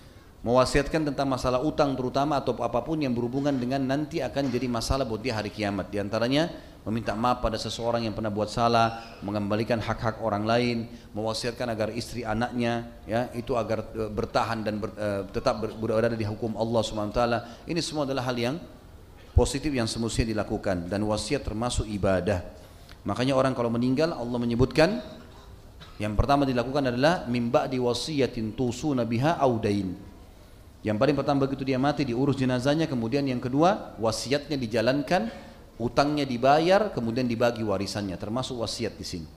[0.43, 5.07] mewasiatkan tentang masalah utang terutama atau apa pun yang berhubungan dengan nanti akan jadi masalah
[5.07, 5.88] buat dia hari kiamat.
[5.88, 6.51] Di antaranya
[6.84, 10.77] meminta maaf pada seseorang yang pernah buat salah, mengembalikan hak-hak orang lain,
[11.15, 16.11] mewasiatkan agar istri anaknya ya itu agar e, bertahan dan ber, uh, tetap ber, berada
[16.11, 17.64] di hukum Allah Subhanahu taala.
[17.64, 18.55] Ini semua adalah hal yang
[19.31, 22.43] positif yang semestinya dilakukan dan wasiat termasuk ibadah.
[23.07, 24.99] Makanya orang kalau meninggal Allah menyebutkan
[26.03, 30.14] yang pertama dilakukan adalah mimba di wasiyatin tusuna biha audain
[30.84, 35.31] yang paling pertama begitu dia mati diurus jenazahnya, kemudian yang kedua wasiatnya dijalankan,
[35.82, 39.28] utangnya dibayar, kemudian dibagi warisannya, termasuk wasiat di sini.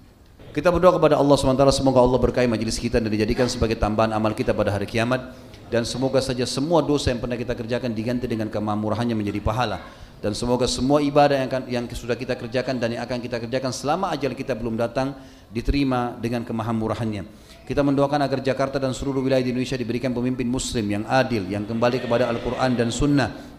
[0.57, 4.33] Kita berdoa kepada Allah SWT semoga Allah berkahi majelis kita dan dijadikan sebagai tambahan amal
[4.33, 5.37] kita pada hari kiamat
[5.69, 9.85] dan semoga saja semua dosa yang pernah kita kerjakan diganti dengan kemamurahannya menjadi pahala
[10.25, 13.69] dan semoga semua ibadah yang, akan, yang sudah kita kerjakan dan yang akan kita kerjakan
[13.69, 15.13] selama ajal kita belum datang
[15.53, 17.29] diterima dengan kemahamurahannya.
[17.69, 21.69] Kita mendoakan agar Jakarta dan seluruh wilayah di Indonesia diberikan pemimpin muslim yang adil, yang
[21.69, 23.56] kembali kepada Al-Quran dan Sunnah.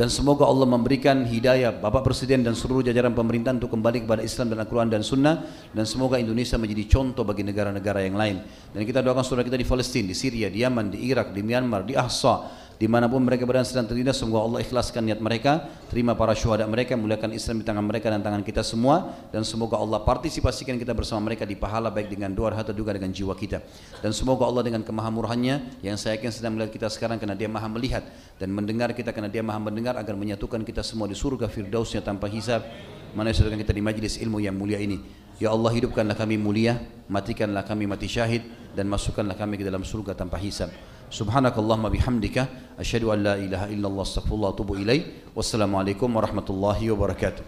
[0.00, 4.48] Dan semoga Allah memberikan hidayah Bapak Presiden dan seluruh jajaran pemerintahan untuk kembali kepada Islam
[4.48, 5.44] dan Al-Quran dan Sunnah.
[5.76, 8.40] Dan semoga Indonesia menjadi contoh bagi negara-negara yang lain.
[8.72, 11.84] Dan kita doakan saudara kita di Palestina, di Syria, di Yaman, di Irak, di Myanmar,
[11.84, 12.48] di Ahsa,
[12.80, 16.64] di mana pun mereka berada sedang tertindas semoga Allah ikhlaskan niat mereka terima para syuhada
[16.64, 20.96] mereka muliakan Islam di tangan mereka dan tangan kita semua dan semoga Allah partisipasikan kita
[20.96, 23.60] bersama mereka di pahala baik dengan doa harta juga dengan jiwa kita
[24.00, 27.68] dan semoga Allah dengan kemahamurahannya yang saya yakin sedang melihat kita sekarang karena dia maha
[27.68, 28.00] melihat
[28.40, 32.32] dan mendengar kita karena dia maha mendengar agar menyatukan kita semua di surga firdausnya tanpa
[32.32, 32.64] hisab
[33.12, 36.76] mana yang kita di majlis ilmu yang mulia ini Ya Allah hidupkanlah kami mulia,
[37.08, 38.44] matikanlah kami mati syahid
[38.76, 40.68] dan masukkanlah kami ke dalam surga tanpa hisab.
[41.10, 42.46] سبحانك اللهم بحمدك
[42.78, 45.02] أشهد أن لا إله إلا الله استغفر الله وأتوب إليه
[45.36, 47.42] والسلام عليكم ورحمة الله وبركاته